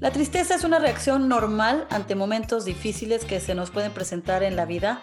La 0.00 0.10
tristeza 0.10 0.54
es 0.54 0.64
una 0.64 0.78
reacción 0.78 1.28
normal 1.28 1.86
ante 1.90 2.14
momentos 2.14 2.64
difíciles 2.64 3.26
que 3.26 3.38
se 3.38 3.54
nos 3.54 3.70
pueden 3.70 3.92
presentar 3.92 4.42
en 4.42 4.56
la 4.56 4.64
vida, 4.64 5.02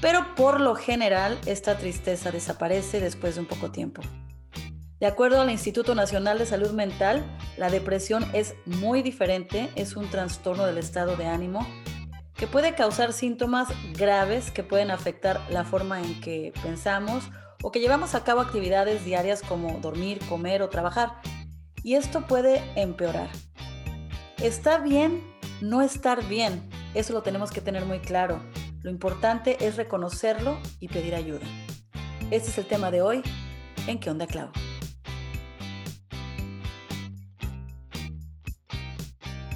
pero 0.00 0.36
por 0.36 0.60
lo 0.60 0.76
general 0.76 1.36
esta 1.46 1.76
tristeza 1.76 2.30
desaparece 2.30 3.00
después 3.00 3.34
de 3.34 3.40
un 3.40 3.48
poco 3.48 3.72
tiempo. 3.72 4.02
De 5.00 5.06
acuerdo 5.06 5.40
al 5.40 5.50
Instituto 5.50 5.96
Nacional 5.96 6.38
de 6.38 6.46
Salud 6.46 6.70
Mental, 6.70 7.24
la 7.58 7.70
depresión 7.70 8.24
es 8.32 8.54
muy 8.66 9.02
diferente, 9.02 9.68
es 9.74 9.96
un 9.96 10.08
trastorno 10.08 10.64
del 10.64 10.78
estado 10.78 11.16
de 11.16 11.26
ánimo 11.26 11.66
que 12.36 12.46
puede 12.46 12.76
causar 12.76 13.12
síntomas 13.12 13.66
graves 13.98 14.52
que 14.52 14.62
pueden 14.62 14.92
afectar 14.92 15.40
la 15.50 15.64
forma 15.64 16.00
en 16.02 16.20
que 16.20 16.52
pensamos 16.62 17.28
o 17.64 17.72
que 17.72 17.80
llevamos 17.80 18.14
a 18.14 18.22
cabo 18.22 18.42
actividades 18.42 19.04
diarias 19.04 19.42
como 19.42 19.80
dormir, 19.80 20.20
comer 20.28 20.62
o 20.62 20.68
trabajar. 20.68 21.16
Y 21.82 21.96
esto 21.96 22.28
puede 22.28 22.62
empeorar. 22.76 23.28
Está 24.42 24.78
bien 24.78 25.22
no 25.60 25.82
estar 25.82 26.26
bien, 26.26 26.66
eso 26.94 27.12
lo 27.12 27.22
tenemos 27.22 27.50
que 27.50 27.60
tener 27.60 27.84
muy 27.84 27.98
claro. 27.98 28.40
Lo 28.82 28.90
importante 28.90 29.58
es 29.66 29.76
reconocerlo 29.76 30.58
y 30.80 30.88
pedir 30.88 31.14
ayuda. 31.14 31.44
Este 32.30 32.48
es 32.48 32.56
el 32.56 32.66
tema 32.66 32.90
de 32.90 33.02
hoy 33.02 33.22
en 33.86 34.00
¿Qué 34.00 34.08
onda, 34.08 34.26
Clau? 34.26 34.50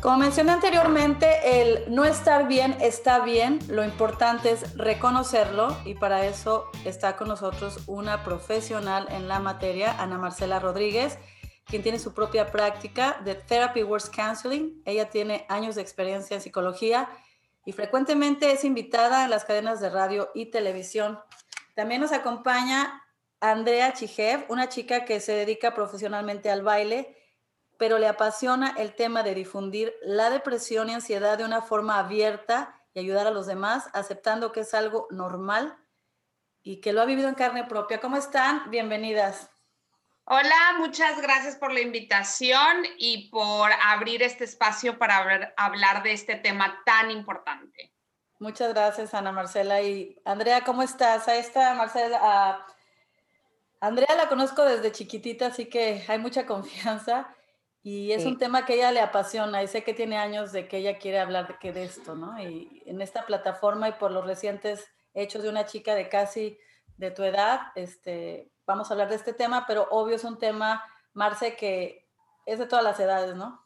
Como 0.03 0.19
mencioné 0.19 0.53
anteriormente, 0.53 1.63
el 1.63 1.85
no 1.89 2.05
estar 2.05 2.47
bien 2.47 2.77
está 2.79 3.21
bien, 3.21 3.61
lo 3.69 3.85
importante 3.85 4.51
es 4.51 4.77
reconocerlo 4.77 5.75
y 5.87 5.95
para 5.95 6.27
eso 6.27 6.67
está 6.85 7.17
con 7.17 7.29
nosotros 7.29 7.79
una 7.87 8.23
profesional 8.23 9.07
en 9.11 9.29
la 9.29 9.39
materia, 9.39 9.99
Ana 9.99 10.19
Marcela 10.19 10.59
Rodríguez, 10.59 11.19
quien 11.65 11.83
tiene 11.83 11.99
su 11.99 12.13
propia 12.13 12.51
práctica 12.51 13.21
de 13.25 13.35
Therapy 13.35 13.83
Works 13.83 14.11
Counseling. 14.11 14.83
Ella 14.85 15.11
tiene 15.11 15.47
años 15.49 15.75
de 15.75 15.83
experiencia 15.83 16.35
en 16.35 16.43
psicología 16.43 17.09
y 17.65 17.73
frecuentemente 17.73 18.53
es 18.53 18.65
invitada 18.65 19.25
en 19.25 19.31
las 19.31 19.45
cadenas 19.45 19.81
de 19.81 19.91
radio 19.91 20.31
y 20.35 20.47
televisión. 20.47 21.19
También 21.75 22.01
nos 22.01 22.13
acompaña 22.13 23.03
Andrea 23.41 23.93
Chijev, 23.93 24.45
una 24.49 24.69
chica 24.69 25.05
que 25.05 25.21
se 25.21 25.33
dedica 25.33 25.75
profesionalmente 25.75 26.51
al 26.51 26.63
baile 26.63 27.17
pero 27.79 27.99
le 27.99 28.09
apasiona 28.09 28.75
el 28.79 28.95
tema 28.95 29.23
de 29.23 29.35
difundir 29.35 29.95
la 30.03 30.31
depresión 30.31 30.89
y 30.89 30.95
ansiedad 30.95 31.39
de 31.39 31.45
una 31.45 31.63
forma 31.63 31.99
abierta 31.99 32.81
y 32.95 33.01
ayudar 33.01 33.27
a 33.27 33.31
los 33.31 33.47
demás, 33.47 33.89
aceptando 33.93 34.53
que 34.53 34.61
es 34.61 34.75
algo 34.75 35.09
normal 35.11 35.77
y 36.63 36.81
que 36.81 36.93
lo 36.93 37.03
ha 37.03 37.05
vivido 37.05 37.29
en 37.29 37.35
carne 37.35 37.65
propia. 37.65 38.01
¿Cómo 38.01 38.17
están? 38.17 38.71
Bienvenidas. 38.71 39.51
Hola, 40.27 40.77
muchas 40.79 41.21
gracias 41.21 41.57
por 41.57 41.71
la 41.71 41.81
invitación 41.81 42.85
y 42.97 43.29
por 43.29 43.71
abrir 43.85 44.23
este 44.23 44.45
espacio 44.45 44.99
para 44.99 45.53
hablar 45.59 46.03
de 46.03 46.13
este 46.13 46.37
tema 46.37 46.81
tan 46.87 47.11
importante. 47.11 47.93
Muchas 48.39 48.73
gracias, 48.73 49.13
Ana 49.13 49.33
Marcela. 49.33 49.83
Y 49.83 50.19
Andrea, 50.25 50.63
¿cómo 50.65 50.83
estás? 50.83 51.29
A 51.29 51.37
esta 51.37 51.75
Marcela, 51.75 52.67
Andrea 53.81 54.15
la 54.17 54.29
conozco 54.29 54.65
desde 54.65 54.93
chiquitita, 54.93 55.49
así 55.49 55.67
que 55.67 56.03
hay 56.09 56.19
mucha 56.19 56.47
confianza. 56.47 57.29
Y 57.83 58.13
es 58.13 58.25
un 58.25 58.39
tema 58.39 58.65
que 58.65 58.77
ella 58.77 58.93
le 58.93 59.01
apasiona 59.01 59.63
y 59.63 59.69
sé 59.69 59.85
que 59.85 59.93
tiene 59.93 60.17
años 60.17 60.53
de 60.53 60.67
que 60.67 60.79
ella 60.79 60.99
quiere 60.99 61.21
hablar 61.21 61.49
de, 61.49 61.59
que 61.59 61.71
de 61.71 61.85
esto, 61.85 62.15
¿no? 62.15 62.43
Y 62.43 62.83
en 62.87 63.03
esta 63.03 63.27
plataforma 63.27 63.91
y 63.91 63.93
por 63.93 64.11
los 64.11 64.25
recientes 64.25 64.89
hechos 65.13 65.43
de 65.43 65.51
una 65.51 65.67
chica 65.67 65.95
de 65.95 66.09
casi 66.09 66.59
de 66.97 67.11
tu 67.11 67.23
edad, 67.25 67.61
este, 67.75 68.54
vamos 68.67 68.91
a 68.91 68.95
hablar 68.95 69.09
de 69.09 69.17
este 69.17 69.33
tema, 69.33 69.67
pero 69.67 69.89
obvio 69.91 70.17
es 70.17 70.25
un 70.25 70.39
tema, 70.39 70.85
Marce, 71.13 71.57
que 71.57 72.07
es 72.47 72.59
de 72.59 72.67
todas 72.67 72.85
las 72.85 72.99
edades, 73.01 73.35
¿no? 73.35 73.65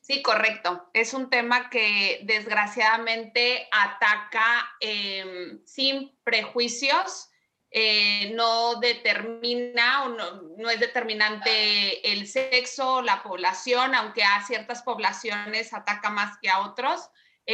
Sí, 0.00 0.22
correcto. 0.22 0.88
Es 0.92 1.14
un 1.14 1.30
tema 1.30 1.70
que 1.70 2.20
desgraciadamente 2.24 3.68
ataca 3.70 4.68
em, 4.80 5.64
sin 5.66 6.18
prejuicios 6.24 7.30
eh, 7.72 8.32
no 8.34 8.80
determina 8.80 10.02
o 10.04 10.08
no, 10.08 10.70
es 10.70 10.80
determinante 10.80 12.12
el 12.12 12.26
sexo, 12.26 13.00
la 13.02 13.22
población, 13.22 13.94
aunque 13.94 14.24
a 14.24 14.44
ciertas 14.44 14.82
poblaciones 14.82 15.72
ataca 15.72 16.10
más 16.10 16.36
que 16.42 16.50
a 16.50 16.60
otros, 16.62 17.08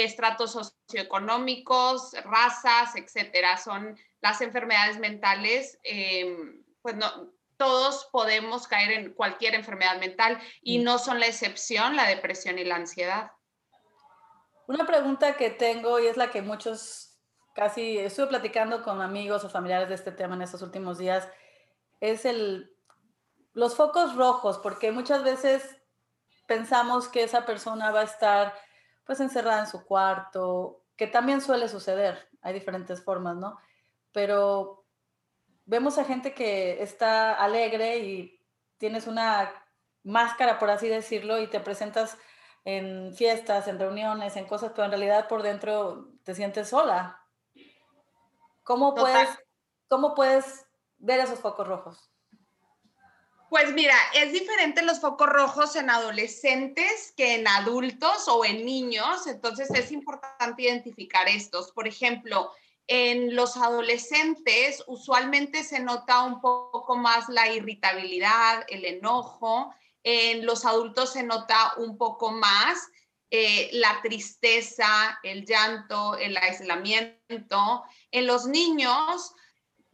estratos 0.04 0.52
socioeconómicos, 0.52 2.12
razas, 2.24 2.96
etcétera. 2.96 3.56
Son 3.56 3.98
las 4.20 4.40
enfermedades 4.40 4.98
mentales, 4.98 5.78
em, 5.82 6.62
pues 6.82 6.96
no, 6.96 7.32
todos 7.56 8.08
podemos 8.12 8.66
caer 8.66 8.92
en 8.92 9.14
cualquier 9.14 9.54
enfermedad 9.54 9.98
mental 9.98 10.38
y 10.62 10.78
mm. 10.78 10.84
no 10.84 10.98
son 10.98 11.20
la 11.20 11.26
excepción 11.26 11.96
la 11.96 12.06
depresión 12.06 12.58
y 12.58 12.64
la 12.64 12.76
ansiedad. 12.76 13.32
Una 14.66 14.86
pregunta 14.86 15.36
que 15.36 15.50
tengo 15.50 16.00
y 16.00 16.06
es 16.06 16.16
la 16.16 16.30
que 16.30 16.42
muchos 16.42 17.06
casi 17.54 17.98
estuve 17.98 18.26
platicando 18.26 18.82
con 18.82 19.00
amigos 19.00 19.42
o 19.44 19.48
familiares 19.48 19.88
de 19.88 19.94
este 19.94 20.12
tema 20.12 20.34
en 20.34 20.42
estos 20.42 20.60
últimos 20.60 20.98
días, 20.98 21.26
es 22.00 22.26
el, 22.26 22.70
los 23.54 23.74
focos 23.76 24.14
rojos, 24.14 24.58
porque 24.58 24.92
muchas 24.92 25.24
veces 25.24 25.76
pensamos 26.46 27.08
que 27.08 27.22
esa 27.22 27.46
persona 27.46 27.90
va 27.90 28.00
a 28.00 28.04
estar 28.04 28.54
pues 29.06 29.20
encerrada 29.20 29.60
en 29.60 29.66
su 29.66 29.84
cuarto, 29.84 30.84
que 30.96 31.06
también 31.06 31.40
suele 31.40 31.68
suceder, 31.68 32.28
hay 32.42 32.52
diferentes 32.52 33.02
formas, 33.02 33.36
¿no? 33.36 33.58
Pero 34.12 34.84
vemos 35.64 35.96
a 35.98 36.04
gente 36.04 36.34
que 36.34 36.82
está 36.82 37.34
alegre 37.34 37.98
y 37.98 38.44
tienes 38.78 39.06
una 39.06 39.52
máscara, 40.02 40.58
por 40.58 40.70
así 40.70 40.88
decirlo, 40.88 41.38
y 41.40 41.46
te 41.46 41.60
presentas 41.60 42.18
en 42.64 43.14
fiestas, 43.14 43.68
en 43.68 43.78
reuniones, 43.78 44.36
en 44.36 44.46
cosas, 44.46 44.72
pero 44.74 44.84
en 44.84 44.90
realidad 44.90 45.28
por 45.28 45.42
dentro 45.42 46.08
te 46.24 46.34
sientes 46.34 46.68
sola, 46.68 47.22
¿Cómo 48.66 48.96
puedes, 48.96 49.28
¿Cómo 49.88 50.16
puedes 50.16 50.66
ver 50.98 51.20
esos 51.20 51.38
focos 51.38 51.68
rojos? 51.68 52.10
Pues 53.48 53.72
mira, 53.72 53.94
es 54.14 54.32
diferente 54.32 54.82
los 54.82 55.00
focos 55.00 55.28
rojos 55.28 55.76
en 55.76 55.88
adolescentes 55.88 57.14
que 57.16 57.36
en 57.36 57.46
adultos 57.46 58.26
o 58.26 58.44
en 58.44 58.64
niños, 58.64 59.26
entonces 59.28 59.70
es 59.70 59.92
importante 59.92 60.64
identificar 60.64 61.28
estos. 61.28 61.70
Por 61.70 61.86
ejemplo, 61.86 62.50
en 62.88 63.36
los 63.36 63.56
adolescentes 63.56 64.82
usualmente 64.88 65.62
se 65.62 65.80
nota 65.80 66.22
un 66.24 66.40
poco 66.40 66.96
más 66.96 67.28
la 67.28 67.52
irritabilidad, 67.52 68.64
el 68.68 68.84
enojo, 68.84 69.72
en 70.02 70.44
los 70.46 70.64
adultos 70.64 71.12
se 71.12 71.22
nota 71.22 71.74
un 71.78 71.98
poco 71.98 72.30
más 72.30 72.78
eh, 73.30 73.70
la 73.72 74.00
tristeza, 74.02 75.18
el 75.24 75.44
llanto, 75.44 76.16
el 76.16 76.36
aislamiento. 76.36 77.82
En 78.12 78.26
los 78.26 78.46
niños 78.46 79.34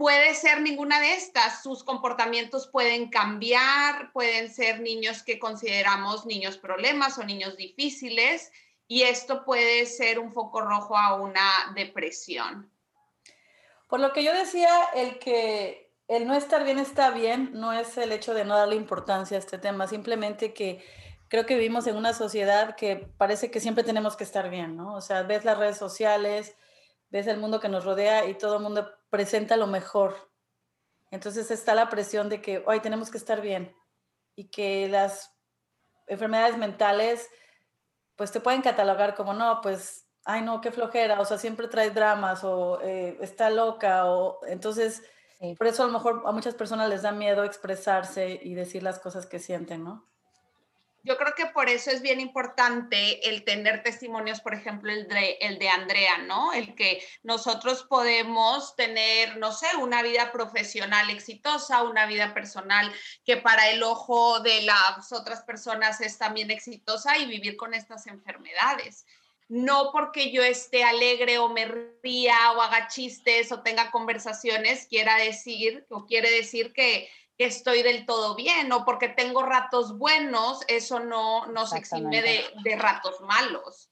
puede 0.03 0.35
ser 0.35 0.63
ninguna 0.63 0.99
de 0.99 1.13
estas. 1.13 1.63
Sus 1.63 1.85
comportamientos 1.85 2.67
pueden 2.67 3.09
cambiar, 3.09 4.11
pueden 4.13 4.53
ser 4.53 4.81
niños 4.81 5.23
que 5.23 5.39
consideramos 5.39 6.27
niños 6.27 6.59
problemas 6.59 7.19
o 7.19 7.23
niños 7.23 7.57
difíciles 7.57 8.51
y 8.89 9.03
esto 9.03 9.45
puede 9.45 9.87
ser 9.87 10.19
un 10.19 10.33
foco 10.33 10.61
rojo 10.61 10.97
a 10.99 11.15
una 11.15 11.49
depresión. 11.77 12.69
Por 13.87 14.01
lo 14.01 14.13
que 14.13 14.25
yo 14.25 14.35
decía, 14.35 14.71
el 14.93 15.21
que 15.21 15.93
el 16.09 16.27
no 16.27 16.35
estar 16.35 16.65
bien 16.65 16.81
está 16.81 17.11
bien 17.11 17.51
no 17.53 17.73
es 17.73 17.97
el 17.97 18.11
hecho 18.11 18.35
de 18.35 18.45
no 18.45 18.57
darle 18.57 18.75
importancia 18.75 19.37
a 19.37 19.41
este 19.41 19.57
tema, 19.57 19.87
simplemente 19.87 20.53
que 20.53 20.85
creo 21.29 21.47
que 21.47 21.55
vivimos 21.55 21.87
en 21.87 21.95
una 21.95 22.13
sociedad 22.13 22.75
que 22.75 22.97
parece 22.97 23.53
que 23.53 23.61
siempre 23.61 23.85
tenemos 23.85 24.17
que 24.17 24.25
estar 24.25 24.51
bien, 24.51 24.77
¿no? 24.77 24.95
O 24.95 25.01
sea, 25.01 25.23
ves 25.23 25.45
las 25.45 25.59
redes 25.59 25.77
sociales, 25.77 26.57
ves 27.13 27.27
el 27.27 27.37
mundo 27.37 27.61
que 27.61 27.69
nos 27.69 27.85
rodea 27.85 28.25
y 28.27 28.35
todo 28.35 28.57
el 28.57 28.63
mundo 28.63 28.91
presenta 29.11 29.57
lo 29.57 29.67
mejor. 29.67 30.31
Entonces 31.11 31.51
está 31.51 31.75
la 31.75 31.91
presión 31.91 32.31
de 32.31 32.41
que 32.41 32.65
hoy 32.67 32.81
tenemos 32.81 33.11
que 33.11 33.19
estar 33.19 33.43
bien 33.43 33.77
y 34.35 34.49
que 34.49 34.89
las 34.89 35.37
enfermedades 36.07 36.57
mentales 36.57 37.29
pues 38.17 38.33
te 38.33 38.41
pueden 38.41 38.63
catalogar 38.63 39.15
como 39.15 39.35
no, 39.35 39.61
pues, 39.61 40.09
ay 40.25 40.41
no, 40.41 40.63
qué 40.63 40.73
flojera, 40.73 41.21
o 41.21 41.25
sea, 41.25 41.37
siempre 41.37 41.69
trae 41.69 41.91
dramas 41.91 42.45
o 42.45 42.81
eh, 42.83 43.19
está 43.21 43.51
loca 43.51 44.07
o 44.07 44.45
entonces... 44.47 45.03
Por 45.59 45.67
eso 45.67 45.83
a 45.83 45.87
lo 45.87 45.93
mejor 45.93 46.23
a 46.25 46.31
muchas 46.31 46.55
personas 46.55 46.89
les 46.89 47.03
da 47.03 47.11
miedo 47.11 47.43
expresarse 47.43 48.39
y 48.41 48.55
decir 48.55 48.85
las 48.85 49.01
cosas 49.01 49.27
que 49.27 49.41
sienten, 49.41 49.83
¿no? 49.83 50.07
Yo 51.05 51.17
creo 51.17 51.35
que 51.35 51.47
por 51.47 51.69
eso 51.69 51.91
es 51.91 52.01
bien 52.01 52.21
importante 52.21 53.29
el 53.29 53.45
tener 53.45 53.83
testimonios, 53.83 54.41
por 54.41 54.55
ejemplo, 54.55 54.93
el 54.93 55.09
de, 55.09 55.39
el 55.41 55.59
de 55.59 55.69
Andrea, 55.69 56.19
¿no? 56.19 56.53
El 56.53 56.77
que 56.77 57.05
nosotros 57.25 57.85
podemos 57.89 58.77
tener, 58.77 59.37
no 59.39 59.53
sé, 59.53 59.67
una 59.81 60.03
vida 60.03 60.31
profesional 60.31 61.11
exitosa, 61.11 61.83
una 61.83 62.07
vida 62.07 62.35
personal 62.35 62.93
que 63.25 63.37
para 63.37 63.71
el 63.71 63.83
ojo 63.83 64.41
de 64.41 64.63
las 64.63 65.13
otras 65.13 65.43
personas 65.43 66.01
es 66.01 66.19
también 66.19 66.53
exitosa 66.53 67.19
y 67.19 67.27
vivir 67.27 67.57
con 67.57 67.75
estas 67.75 68.07
enfermedades. 68.07 69.05
No 69.49 69.91
porque 69.93 70.31
yo 70.31 70.43
esté 70.43 70.85
alegre 70.85 71.39
o 71.39 71.49
me 71.49 71.67
ría 72.03 72.53
o 72.53 72.63
haga 72.63 72.89
chistes 72.89 73.51
o 73.51 73.61
tenga 73.61 73.91
conversaciones, 73.91 74.87
quiera 74.87 75.17
decir 75.17 75.85
o 75.91 76.07
quiere 76.07 76.31
decir 76.31 76.73
que 76.73 77.11
que 77.43 77.49
estoy 77.49 77.83
del 77.83 78.07
todo 78.07 78.37
bien 78.37 78.71
o 78.71 78.85
porque 78.85 79.09
tengo 79.09 79.43
ratos 79.43 79.99
buenos, 79.99 80.61
eso 80.69 81.01
no 81.01 81.47
nos 81.47 81.73
exime 81.73 82.23
de, 82.23 82.45
de 82.63 82.77
ratos 82.77 83.21
malos. 83.23 83.91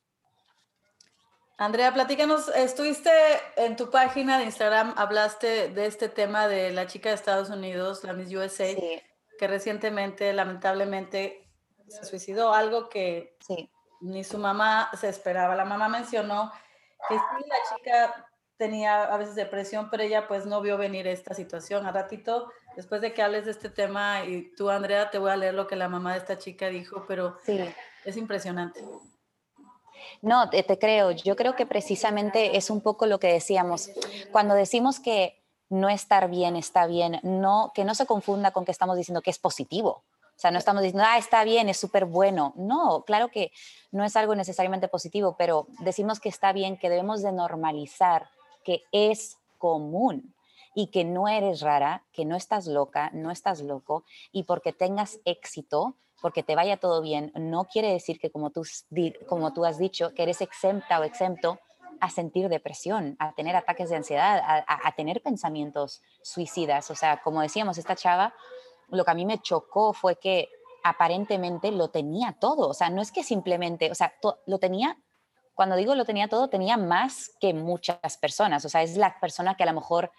Andrea, 1.58 1.92
platícanos, 1.92 2.46
estuviste 2.54 3.10
en 3.56 3.74
tu 3.74 3.90
página 3.90 4.38
de 4.38 4.44
Instagram, 4.44 4.94
hablaste 4.96 5.68
de 5.70 5.86
este 5.86 6.08
tema 6.08 6.46
de 6.46 6.70
la 6.70 6.86
chica 6.86 7.08
de 7.08 7.16
Estados 7.16 7.50
Unidos, 7.50 8.04
la 8.04 8.12
Miss 8.12 8.32
USA, 8.32 8.72
que 9.36 9.48
recientemente, 9.48 10.32
lamentablemente, 10.32 11.50
se 11.88 12.04
suicidó, 12.04 12.54
algo 12.54 12.88
que 12.88 13.36
ni 14.00 14.22
su 14.22 14.38
mamá 14.38 14.92
se 14.98 15.08
esperaba. 15.08 15.56
La 15.56 15.64
mamá 15.64 15.88
mencionó 15.88 16.52
que 17.08 17.16
sí, 17.16 17.48
la 17.48 17.76
chica 17.76 18.30
tenía 18.58 19.02
a 19.02 19.16
veces 19.16 19.34
depresión, 19.34 19.90
pero 19.90 20.04
ella 20.04 20.28
pues 20.28 20.46
no 20.46 20.60
vio 20.60 20.78
venir 20.78 21.08
esta 21.08 21.34
situación. 21.34 21.84
A 21.84 21.90
ratito, 21.90 22.52
después 22.76 23.00
de 23.00 23.12
que 23.12 23.22
hables 23.22 23.44
de 23.44 23.50
este 23.52 23.70
tema, 23.70 24.24
y 24.24 24.54
tú, 24.56 24.70
Andrea, 24.70 25.10
te 25.10 25.18
voy 25.18 25.30
a 25.30 25.36
leer 25.36 25.54
lo 25.54 25.66
que 25.66 25.76
la 25.76 25.88
mamá 25.88 26.12
de 26.12 26.18
esta 26.18 26.38
chica 26.38 26.68
dijo, 26.68 27.04
pero 27.06 27.36
es 28.04 28.16
impresionante. 28.16 28.84
No, 30.22 30.48
te, 30.50 30.64
creo. 30.78 31.10
Yo 31.10 31.36
creo 31.36 31.56
que 31.56 31.66
precisamente 31.66 32.56
es 32.56 32.70
un 32.70 32.80
poco 32.80 33.06
lo 33.06 33.18
que 33.18 33.32
decíamos. 33.32 33.90
Cuando 34.32 34.54
decimos 34.54 35.00
que 35.00 35.42
no 35.68 35.88
estar 35.88 36.28
bien 36.28 36.56
está 36.56 36.86
bien, 36.86 37.20
no, 37.22 37.72
que 37.74 37.84
no 37.84 37.94
se 37.94 38.06
confunda 38.06 38.50
con 38.50 38.64
que 38.64 38.72
estamos 38.72 38.96
diciendo 38.96 39.22
que 39.22 39.30
es 39.30 39.38
positivo. 39.38 40.04
O 40.36 40.40
sea, 40.40 40.50
no 40.50 40.58
estamos 40.58 40.82
diciendo, 40.82 41.06
ah, 41.06 41.18
está 41.18 41.44
bien, 41.44 41.68
es 41.68 41.76
súper 41.76 42.06
bueno. 42.06 42.54
No, 42.56 43.04
claro 43.04 43.28
que 43.28 43.52
no 43.92 44.04
es 44.04 44.16
algo 44.16 44.34
necesariamente 44.34 44.88
positivo, 44.88 45.36
pero 45.38 45.66
decimos 45.80 46.18
que 46.18 46.30
está 46.30 46.52
bien, 46.52 46.78
que 46.78 46.88
debemos 46.88 47.22
de 47.22 47.32
normalizar 47.32 48.30
que 48.64 48.82
es 48.92 49.36
común 49.58 50.34
y 50.74 50.88
que 50.88 51.04
no 51.04 51.28
eres 51.28 51.60
rara, 51.60 52.04
que 52.12 52.24
no 52.24 52.36
estás 52.36 52.66
loca, 52.66 53.10
no 53.12 53.30
estás 53.30 53.60
loco 53.60 54.04
y 54.32 54.44
porque 54.44 54.72
tengas 54.72 55.20
éxito 55.24 55.96
porque 56.20 56.42
te 56.42 56.54
vaya 56.54 56.76
todo 56.76 57.00
bien, 57.00 57.32
no 57.34 57.64
quiere 57.64 57.92
decir 57.92 58.18
que 58.18 58.30
como 58.30 58.50
tú, 58.50 58.62
como 59.26 59.52
tú 59.52 59.64
has 59.64 59.78
dicho, 59.78 60.14
que 60.14 60.22
eres 60.22 60.40
exenta 60.40 61.00
o 61.00 61.04
exento 61.04 61.58
a 62.00 62.10
sentir 62.10 62.48
depresión, 62.48 63.16
a 63.18 63.32
tener 63.32 63.56
ataques 63.56 63.90
de 63.90 63.96
ansiedad, 63.96 64.42
a, 64.66 64.92
tener 64.92 65.22
pensamientos 65.22 66.02
suicidas. 66.22 66.90
O 66.90 66.94
sea, 66.94 67.20
como 67.22 67.42
decíamos, 67.42 67.78
esta 67.78 67.94
chava, 67.94 68.34
lo 68.88 69.04
que 69.04 69.10
a 69.10 69.14
mí 69.14 69.26
me 69.26 69.40
chocó 69.40 69.92
fue 69.92 70.16
que 70.16 70.48
aparentemente 70.82 71.70
lo 71.70 71.88
tenía 71.88 72.36
todo. 72.40 72.68
O 72.68 72.74
sea, 72.74 72.88
no 72.88 73.02
es 73.02 73.12
que 73.12 73.22
simplemente, 73.22 73.90
o 73.90 73.94
sea, 73.94 74.14
lo 74.46 74.58
tenía, 74.58 74.96
cuando 75.54 75.76
digo 75.76 75.94
lo 75.94 76.06
tenía 76.06 76.28
todo, 76.28 76.48
tenía 76.48 76.78
más 76.78 77.32
que 77.38 77.52
muchas 77.52 78.16
personas. 78.16 78.64
O 78.64 78.70
sea, 78.70 78.82
es 78.82 78.96
la 78.96 79.20
persona 79.20 79.56
que 79.56 79.64
a 79.64 79.66
lo 79.66 79.74
mejor 79.74 80.10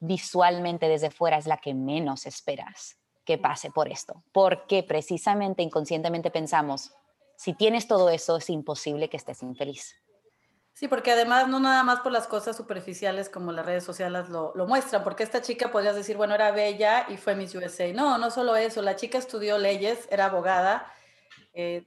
visualmente 0.00 0.88
desde 0.88 1.10
fuera 1.10 1.38
es 1.38 1.46
la 1.46 1.58
que 1.58 1.74
menos 1.74 2.26
esperas 2.26 2.96
que 3.24 3.38
pase 3.38 3.70
por 3.70 3.88
esto, 3.88 4.22
porque 4.32 4.82
precisamente 4.82 5.62
inconscientemente 5.62 6.30
pensamos, 6.30 6.92
si 7.36 7.52
tienes 7.52 7.86
todo 7.86 8.10
eso, 8.10 8.38
es 8.38 8.50
imposible 8.50 9.08
que 9.08 9.16
estés 9.16 9.42
infeliz. 9.42 9.94
Sí, 10.78 10.86
porque 10.86 11.10
además 11.10 11.48
no 11.48 11.58
nada 11.58 11.82
más 11.82 12.00
por 12.00 12.12
las 12.12 12.28
cosas 12.28 12.56
superficiales 12.56 13.28
como 13.28 13.50
las 13.50 13.66
redes 13.66 13.82
sociales 13.82 14.28
lo, 14.28 14.54
muestran, 14.68 15.02
porque 15.02 15.24
esta 15.24 15.42
chica 15.42 15.72
podrías 15.72 15.96
decir, 15.96 16.16
bueno, 16.16 16.36
era 16.36 16.52
bella 16.52 17.06
y 17.08 17.16
fue 17.16 17.34
Miss 17.34 17.54
USA. 17.54 17.92
No, 17.92 18.16
no 18.16 18.30
solo 18.30 18.54
eso, 18.54 18.80
la 18.80 18.94
chica 18.94 19.18
estudió 19.18 19.58
leyes, 19.58 20.06
era 20.10 20.26
abogada, 20.26 20.92
eh, 21.52 21.84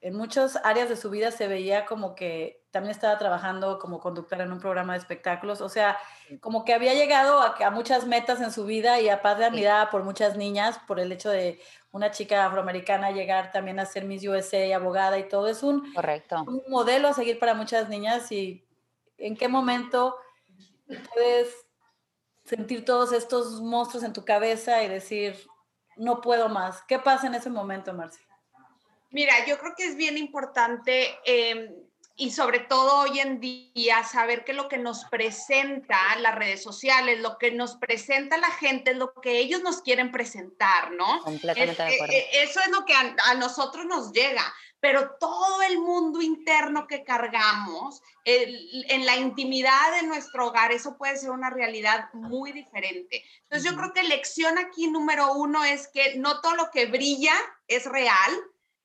en 0.00 0.14
muchas 0.14 0.56
áreas 0.64 0.88
de 0.88 0.96
su 0.96 1.10
vida 1.10 1.30
se 1.30 1.48
veía 1.48 1.84
como 1.84 2.14
que 2.14 2.64
también 2.70 2.92
estaba 2.92 3.18
trabajando 3.18 3.78
como 3.78 3.98
conductora 3.98 4.44
en 4.44 4.52
un 4.52 4.60
programa 4.60 4.92
de 4.92 5.00
espectáculos, 5.00 5.60
o 5.60 5.68
sea, 5.68 5.98
como 6.40 6.64
que 6.64 6.74
había 6.74 6.94
llegado 6.94 7.40
a, 7.40 7.56
a 7.64 7.70
muchas 7.70 8.06
metas 8.06 8.40
en 8.40 8.52
su 8.52 8.64
vida 8.64 9.00
y 9.00 9.08
a 9.08 9.22
paz 9.22 9.38
de 9.38 9.46
admirada 9.46 9.90
por 9.90 10.04
muchas 10.04 10.36
niñas 10.36 10.78
por 10.86 11.00
el 11.00 11.10
hecho 11.10 11.30
de 11.30 11.60
una 11.90 12.10
chica 12.10 12.46
afroamericana 12.46 13.10
llegar 13.10 13.50
también 13.50 13.80
a 13.80 13.86
ser 13.86 14.04
Miss 14.04 14.26
USA, 14.26 14.76
abogada 14.76 15.18
y 15.18 15.28
todo. 15.28 15.48
Es 15.48 15.62
un, 15.62 15.92
Correcto. 15.94 16.44
un 16.46 16.62
modelo 16.68 17.08
a 17.08 17.14
seguir 17.14 17.38
para 17.38 17.54
muchas 17.54 17.88
niñas 17.88 18.30
y 18.30 18.64
en 19.16 19.36
qué 19.36 19.48
momento 19.48 20.16
puedes 21.12 21.66
sentir 22.44 22.84
todos 22.84 23.12
estos 23.12 23.60
monstruos 23.60 24.04
en 24.04 24.12
tu 24.12 24.24
cabeza 24.24 24.82
y 24.82 24.88
decir, 24.88 25.36
no 25.96 26.20
puedo 26.20 26.48
más. 26.48 26.82
¿Qué 26.86 26.98
pasa 26.98 27.26
en 27.26 27.34
ese 27.34 27.50
momento, 27.50 27.92
Marcia? 27.92 28.27
Mira, 29.10 29.46
yo 29.46 29.58
creo 29.58 29.74
que 29.76 29.86
es 29.86 29.96
bien 29.96 30.18
importante 30.18 31.18
em, 31.24 31.68
y 32.14 32.32
sobre 32.32 32.58
todo 32.58 33.00
hoy 33.00 33.20
en 33.20 33.40
día 33.40 34.02
saber 34.04 34.44
que 34.44 34.52
lo 34.52 34.68
que 34.68 34.76
nos 34.76 35.04
presenta 35.04 35.96
las 36.16 36.34
redes 36.34 36.62
sociales, 36.62 37.20
lo 37.20 37.38
que 37.38 37.52
nos 37.52 37.76
presenta 37.76 38.36
la 38.36 38.50
gente 38.50 38.90
es 38.90 38.96
lo 38.96 39.14
que 39.14 39.38
ellos 39.38 39.62
nos 39.62 39.80
quieren 39.80 40.10
presentar, 40.10 40.90
¿no? 40.90 41.22
Completamente 41.22 41.82
de 41.82 41.94
acuerdo. 41.94 42.12
E, 42.12 42.42
eso 42.42 42.60
es 42.60 42.70
lo 42.70 42.84
que 42.84 42.92
a, 42.94 43.34
nosotros 43.36 43.86
nos 43.86 44.12
llega, 44.12 44.42
pero 44.80 45.12
todo 45.18 45.62
el 45.62 45.78
mundo 45.78 46.20
interno 46.20 46.86
que 46.86 47.02
cargamos, 47.02 48.02
en 48.24 49.06
la 49.06 49.16
intimidad 49.16 49.92
de 49.92 50.06
nuestro 50.06 50.48
hogar, 50.48 50.70
eso 50.70 50.98
puede 50.98 51.16
ser 51.16 51.30
una 51.30 51.50
realidad 51.50 52.12
muy 52.12 52.52
diferente. 52.52 53.24
Entonces 53.44 53.70
yo 53.70 53.76
creo 53.76 53.92
que 53.94 54.02
lección 54.02 54.58
aquí 54.58 54.88
número 54.88 55.32
uno 55.32 55.64
es 55.64 55.88
que 55.88 56.16
no 56.16 56.40
todo 56.40 56.54
lo 56.56 56.70
que 56.70 56.86
brilla 56.86 57.34
es 57.68 57.86
real 57.86 58.32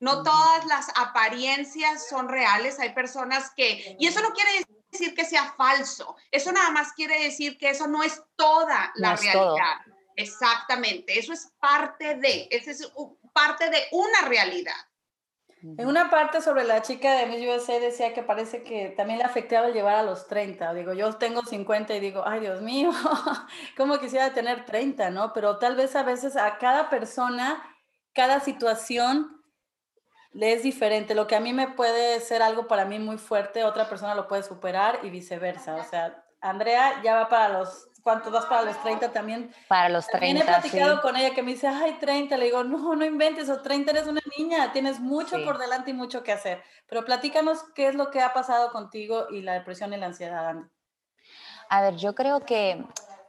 no 0.04 0.22
todas 0.22 0.66
las 0.66 0.90
apariencias 0.96 2.10
son 2.10 2.28
reales. 2.28 2.78
Hay 2.78 2.94
personas 2.94 3.52
que, 3.56 3.96
y 3.98 4.06
eso 4.06 4.22
no 4.22 4.32
quiere 4.32 4.66
decir 4.92 5.16
que 5.16 5.24
sea 5.24 5.54
falso. 5.54 6.18
Eso 6.30 6.52
nada 6.52 6.72
más 6.72 6.92
quiere 6.92 7.24
decir 7.24 7.58
que 7.58 7.70
eso 7.70 7.88
no 7.88 8.04
es 8.04 8.22
toda 8.36 8.92
la 8.96 9.16
realidad. 9.16 9.78
Exactamente. 10.18 11.18
Eso 11.18 11.32
es 11.32 11.54
parte 11.58 12.16
de, 12.16 12.50
eso 12.52 12.70
es 12.70 12.92
parte 13.32 13.70
de 13.70 13.82
una 13.94 14.28
realidad. 14.28 14.76
En 15.62 15.88
una 15.88 16.10
parte 16.10 16.42
sobre 16.42 16.66
la 16.66 16.82
chica 16.82 17.14
de 17.16 17.26
Miss 17.28 17.48
USA 17.48 17.80
decía 17.80 18.14
que 18.14 18.24
parece 18.24 18.64
que 18.64 18.90
también 18.98 19.20
le 19.20 19.24
afectaba 19.24 19.70
llevar 19.70 19.96
a 19.96 20.04
los 20.04 20.28
30. 20.28 20.74
Digo, 20.74 20.92
yo 20.92 21.16
tengo 21.16 21.46
50 21.46 21.96
y 21.96 22.02
digo, 22.02 22.24
ay 22.26 22.42
Dios 22.42 22.62
mío, 22.62 22.92
¿cómo 23.78 23.98
quisiera 24.00 24.34
tener 24.34 24.66
30, 24.66 25.12
no? 25.12 25.32
Pero 25.32 25.60
tal 25.60 25.78
vez 25.78 25.96
a 25.96 26.04
veces 26.04 26.36
a 26.36 26.58
cada 26.58 26.90
persona, 26.90 27.64
cada 28.14 28.42
situación 28.42 29.43
le 30.34 30.54
es 30.54 30.64
diferente. 30.64 31.16
Lo 31.16 31.28
que 31.28 31.36
a 31.36 31.40
mí 31.40 31.54
me 31.54 31.70
puede 31.70 32.20
ser 32.20 32.42
algo 32.42 32.68
para 32.68 32.86
mí 32.86 33.00
muy 33.00 33.18
fuerte, 33.18 33.64
otra 33.64 33.88
persona 33.88 34.16
lo 34.16 34.28
puede 34.28 34.44
superar 34.44 35.00
y 35.04 35.10
viceversa. 35.10 35.76
O 35.76 35.84
sea, 35.84 36.24
Andrea 36.42 37.02
ya 37.04 37.16
va 37.16 37.30
para 37.30 37.50
los, 37.50 37.88
¿cuántos 38.02 38.34
vas 38.34 38.46
para 38.46 38.64
los 38.64 38.82
30 38.82 39.12
también? 39.12 39.54
Para 39.68 39.90
los 39.90 40.08
30. 40.08 40.20
También 40.20 40.38
he 40.38 40.44
platicado 40.44 41.02
con 41.02 41.16
ella 41.16 41.34
que 41.34 41.44
me 41.44 41.54
dice, 41.54 41.68
ay, 41.68 41.98
30. 42.00 42.36
Le 42.38 42.46
digo, 42.46 42.64
no, 42.64 42.96
no 42.96 43.06
inventes, 43.06 43.50
o 43.50 43.62
30 43.62 43.92
eres 43.92 44.08
una 44.08 44.22
niña, 44.38 44.72
tienes 44.74 45.00
mucho 45.00 45.44
por 45.46 45.58
delante 45.58 45.92
y 45.92 45.94
mucho 45.94 46.24
que 46.24 46.32
hacer. 46.32 46.64
Pero 46.88 47.06
platícanos 47.06 47.64
qué 47.76 47.88
es 47.88 47.96
lo 47.96 48.10
que 48.12 48.22
ha 48.22 48.34
pasado 48.34 48.72
contigo 48.72 49.28
y 49.30 49.42
la 49.42 49.54
depresión 49.54 49.94
y 49.94 49.98
la 49.98 50.08
ansiedad, 50.08 50.48
Andrea. 50.48 50.70
A 51.70 51.82
ver, 51.82 51.96
yo 51.96 52.14
creo 52.14 52.42
que 52.42 52.84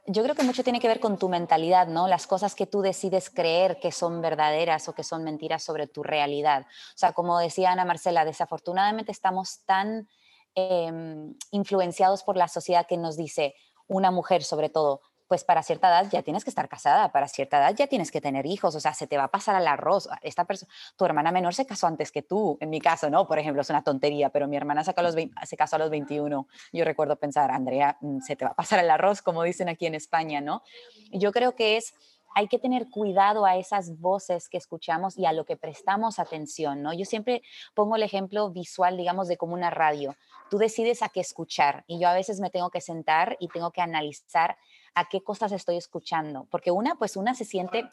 yo 0.07 0.23
creo 0.23 0.35
que 0.35 0.43
mucho 0.43 0.63
tiene 0.63 0.79
que 0.79 0.87
ver 0.87 0.99
con 0.99 1.17
tu 1.17 1.29
mentalidad, 1.29 1.87
¿no? 1.87 2.07
Las 2.07 2.27
cosas 2.27 2.53
que 2.53 2.67
tú 2.67 2.81
decides 2.81 3.29
creer 3.29 3.79
que 3.79 3.91
son 3.91 4.21
verdaderas 4.21 4.87
o 4.87 4.93
que 4.93 5.03
son 5.03 5.23
mentiras 5.23 5.63
sobre 5.63 5.87
tu 5.87 6.03
realidad. 6.03 6.63
O 6.63 6.97
sea, 6.97 7.13
como 7.13 7.39
decía 7.39 7.71
Ana 7.71 7.85
Marcela, 7.85 8.25
desafortunadamente 8.25 9.11
estamos 9.11 9.61
tan 9.65 10.07
em, 10.53 11.35
influenciados 11.51 12.23
por 12.23 12.37
la 12.37 12.47
sociedad 12.47 12.85
que 12.87 12.97
nos 12.97 13.17
dice, 13.17 13.55
una 13.87 14.11
mujer 14.11 14.43
sobre 14.43 14.69
todo, 14.69 15.01
pues 15.27 15.43
para 15.43 15.63
cierta 15.63 15.87
edad 15.87 16.09
ya 16.11 16.21
tienes 16.21 16.43
que 16.43 16.49
estar 16.49 16.69
casada, 16.69 17.11
para 17.11 17.27
cierta 17.27 17.57
edad 17.57 17.75
ya 17.75 17.87
tienes 17.87 18.11
que 18.11 18.21
tener 18.21 18.45
hijos, 18.45 18.75
o 18.75 18.79
sea, 18.79 18.93
se 18.93 19.07
te 19.07 19.17
va 19.17 19.25
a 19.25 19.27
pasar 19.29 19.55
al 19.55 19.67
arroz. 19.67 20.07
Esta 20.21 20.45
persona, 20.45 20.71
tu 20.95 21.05
hermana 21.05 21.31
menor 21.31 21.53
se 21.53 21.65
casó 21.65 21.87
antes 21.87 22.11
que 22.11 22.21
tú, 22.21 22.57
en 22.61 22.69
mi 22.69 22.79
caso, 22.79 23.09
¿no? 23.09 23.27
Por 23.27 23.39
ejemplo, 23.39 23.61
es 23.61 23.69
una 23.69 23.83
tontería, 23.83 24.29
pero 24.29 24.47
mi 24.47 24.57
hermana 24.57 24.83
los 24.83 25.15
se 25.43 25.57
casó 25.57 25.75
a 25.75 25.79
los 25.79 25.89
21. 25.89 26.47
Yo 26.73 26.85
recuerdo 26.85 27.15
pensar, 27.17 27.51
Andrea, 27.51 27.97
mm, 28.01 28.19
se 28.21 28.35
te 28.35 28.45
va 28.45 28.51
a 28.51 28.55
pasar 28.55 28.79
el 28.79 28.89
arroz, 28.89 29.21
como 29.21 29.43
dicen 29.43 29.69
aquí 29.69 29.85
en 29.85 29.95
España, 29.95 30.41
¿no? 30.41 30.63
Yo 31.11 31.31
creo 31.31 31.55
que 31.55 31.77
es 31.77 31.93
hay 32.35 32.49
que 32.49 32.59
tener 32.59 32.89
cuidado 32.89 33.45
a 33.45 33.55
esas 33.55 33.97
voces 33.97 34.49
que 34.49 34.57
escuchamos 34.57 35.17
y 35.17 35.25
a 35.25 35.31
lo 35.31 35.45
que 35.45 35.55
prestamos 35.55 36.19
atención, 36.19 36.83
¿no? 36.83 36.93
Yo 36.93 37.05
siempre 37.05 37.41
pongo 37.73 37.95
el 37.95 38.03
ejemplo 38.03 38.51
visual, 38.51 38.97
digamos, 38.97 39.29
de 39.29 39.37
como 39.37 39.53
una 39.53 39.69
radio. 39.69 40.15
Tú 40.49 40.57
decides 40.57 41.01
a 41.01 41.07
qué 41.07 41.21
escuchar 41.21 41.85
y 41.87 41.97
yo 41.97 42.09
a 42.09 42.13
veces 42.13 42.41
me 42.41 42.49
tengo 42.49 42.69
que 42.69 42.81
sentar 42.81 43.37
y 43.39 43.47
tengo 43.47 43.71
que 43.71 43.81
analizar 43.81 44.57
a 44.95 45.09
qué 45.09 45.21
cosas 45.21 45.51
estoy 45.51 45.75
escuchando, 45.75 46.47
porque 46.49 46.71
una, 46.71 46.95
pues 46.95 47.17
una 47.17 47.35
se 47.35 47.43
siente, 47.43 47.89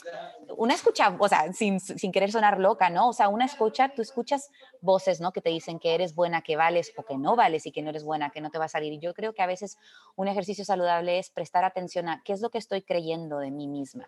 una 0.56 0.74
escucha, 0.74 1.14
o 1.18 1.28
sea, 1.28 1.52
sin, 1.52 1.80
sin, 1.80 2.12
querer 2.12 2.30
sonar 2.30 2.60
loca, 2.60 2.90
¿no? 2.90 3.08
O 3.08 3.12
sea, 3.12 3.28
una 3.28 3.44
escucha, 3.44 3.88
tú 3.88 4.02
escuchas 4.02 4.50
voces, 4.80 5.20
¿no? 5.20 5.32
Que 5.32 5.40
te 5.40 5.50
dicen 5.50 5.80
que 5.80 5.96
eres 5.96 6.14
buena, 6.14 6.42
que 6.42 6.54
vales 6.54 6.92
o 6.96 7.02
que 7.04 7.18
no 7.18 7.34
vales 7.34 7.66
y 7.66 7.72
que 7.72 7.82
no 7.82 7.90
eres 7.90 8.04
buena, 8.04 8.30
que 8.30 8.40
no 8.40 8.50
te 8.50 8.58
va 8.58 8.66
a 8.66 8.68
salir. 8.68 8.92
Y 8.92 9.00
yo 9.00 9.14
creo 9.14 9.34
que 9.34 9.42
a 9.42 9.46
veces 9.46 9.78
un 10.14 10.28
ejercicio 10.28 10.64
saludable 10.64 11.18
es 11.18 11.30
prestar 11.30 11.64
atención 11.64 12.08
a 12.08 12.22
qué 12.24 12.32
es 12.32 12.40
lo 12.40 12.50
que 12.50 12.58
estoy 12.58 12.82
creyendo 12.82 13.38
de 13.38 13.50
mí 13.50 13.66
misma. 13.66 14.06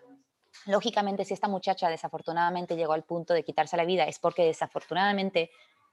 Lógicamente, 0.65 1.25
si 1.25 1.33
esta 1.33 1.49
muchacha 1.49 1.89
desafortunadamente 1.89 2.77
llegó 2.77 2.93
al 2.93 3.03
punto 3.03 3.33
de 3.33 3.43
quitarse 3.43 3.75
la 3.75 3.83
vida, 3.83 4.05
es 4.05 4.19
porque 4.19 4.45
desafortunadamente 4.45 5.51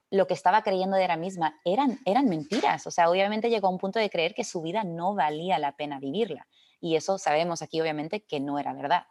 lo 0.09 0.27
que 0.27 0.35
estaba 0.35 0.61
creyendo 0.63 0.95
de 0.95 1.05
ella 1.05 1.17
misma 1.17 1.59
eran, 1.65 1.99
eran 2.05 2.29
mentiras. 2.29 2.87
O 2.87 2.91
sea, 2.91 3.09
obviamente 3.09 3.49
llegó 3.49 3.67
a 3.67 3.71
un 3.71 3.77
punto 3.79 3.99
de 3.99 4.09
creer 4.09 4.33
que 4.33 4.43
su 4.43 4.61
vida 4.61 4.83
no 4.83 5.15
valía 5.15 5.59
la 5.59 5.75
pena 5.75 5.99
vivirla. 5.99 6.47
Y 6.83 6.97
eso 6.97 7.17
sabemos 7.17 7.61
aquí, 7.61 7.79
obviamente, 7.79 8.25
que 8.25 8.41
no 8.41 8.59
era 8.59 8.73
verdad. 8.73 9.07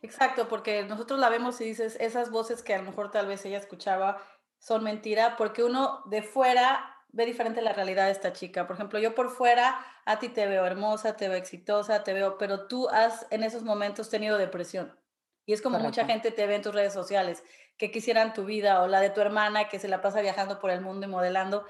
Exacto, 0.00 0.48
porque 0.48 0.84
nosotros 0.84 1.20
la 1.20 1.28
vemos 1.28 1.60
y 1.60 1.64
dices, 1.64 1.98
esas 2.00 2.30
voces 2.30 2.62
que 2.62 2.72
a 2.72 2.78
lo 2.78 2.84
mejor 2.84 3.10
tal 3.10 3.26
vez 3.26 3.44
ella 3.44 3.58
escuchaba 3.58 4.22
son 4.58 4.84
mentira, 4.84 5.36
porque 5.36 5.62
uno 5.62 6.00
de 6.06 6.22
fuera 6.22 6.96
ve 7.08 7.26
diferente 7.26 7.60
la 7.60 7.74
realidad 7.74 8.06
de 8.06 8.12
esta 8.12 8.32
chica. 8.32 8.66
Por 8.66 8.76
ejemplo, 8.76 8.98
yo 8.98 9.14
por 9.14 9.28
fuera 9.28 9.78
a 10.06 10.18
ti 10.18 10.30
te 10.30 10.46
veo 10.46 10.64
hermosa, 10.64 11.14
te 11.14 11.28
veo 11.28 11.36
exitosa, 11.36 12.04
te 12.04 12.14
veo, 12.14 12.38
pero 12.38 12.68
tú 12.68 12.88
has 12.88 13.26
en 13.28 13.42
esos 13.42 13.64
momentos 13.64 14.08
tenido 14.08 14.38
depresión. 14.38 14.98
Y 15.44 15.52
es 15.52 15.60
como 15.60 15.78
mucha 15.78 16.06
gente 16.06 16.30
te 16.30 16.46
ve 16.46 16.54
en 16.54 16.62
tus 16.62 16.74
redes 16.74 16.94
sociales, 16.94 17.44
que 17.76 17.90
quisieran 17.90 18.32
tu 18.32 18.46
vida 18.46 18.82
o 18.82 18.86
la 18.86 19.00
de 19.00 19.10
tu 19.10 19.20
hermana 19.20 19.68
que 19.68 19.78
se 19.78 19.88
la 19.88 20.00
pasa 20.00 20.22
viajando 20.22 20.58
por 20.58 20.70
el 20.70 20.80
mundo 20.80 21.06
y 21.06 21.10
modelando, 21.10 21.66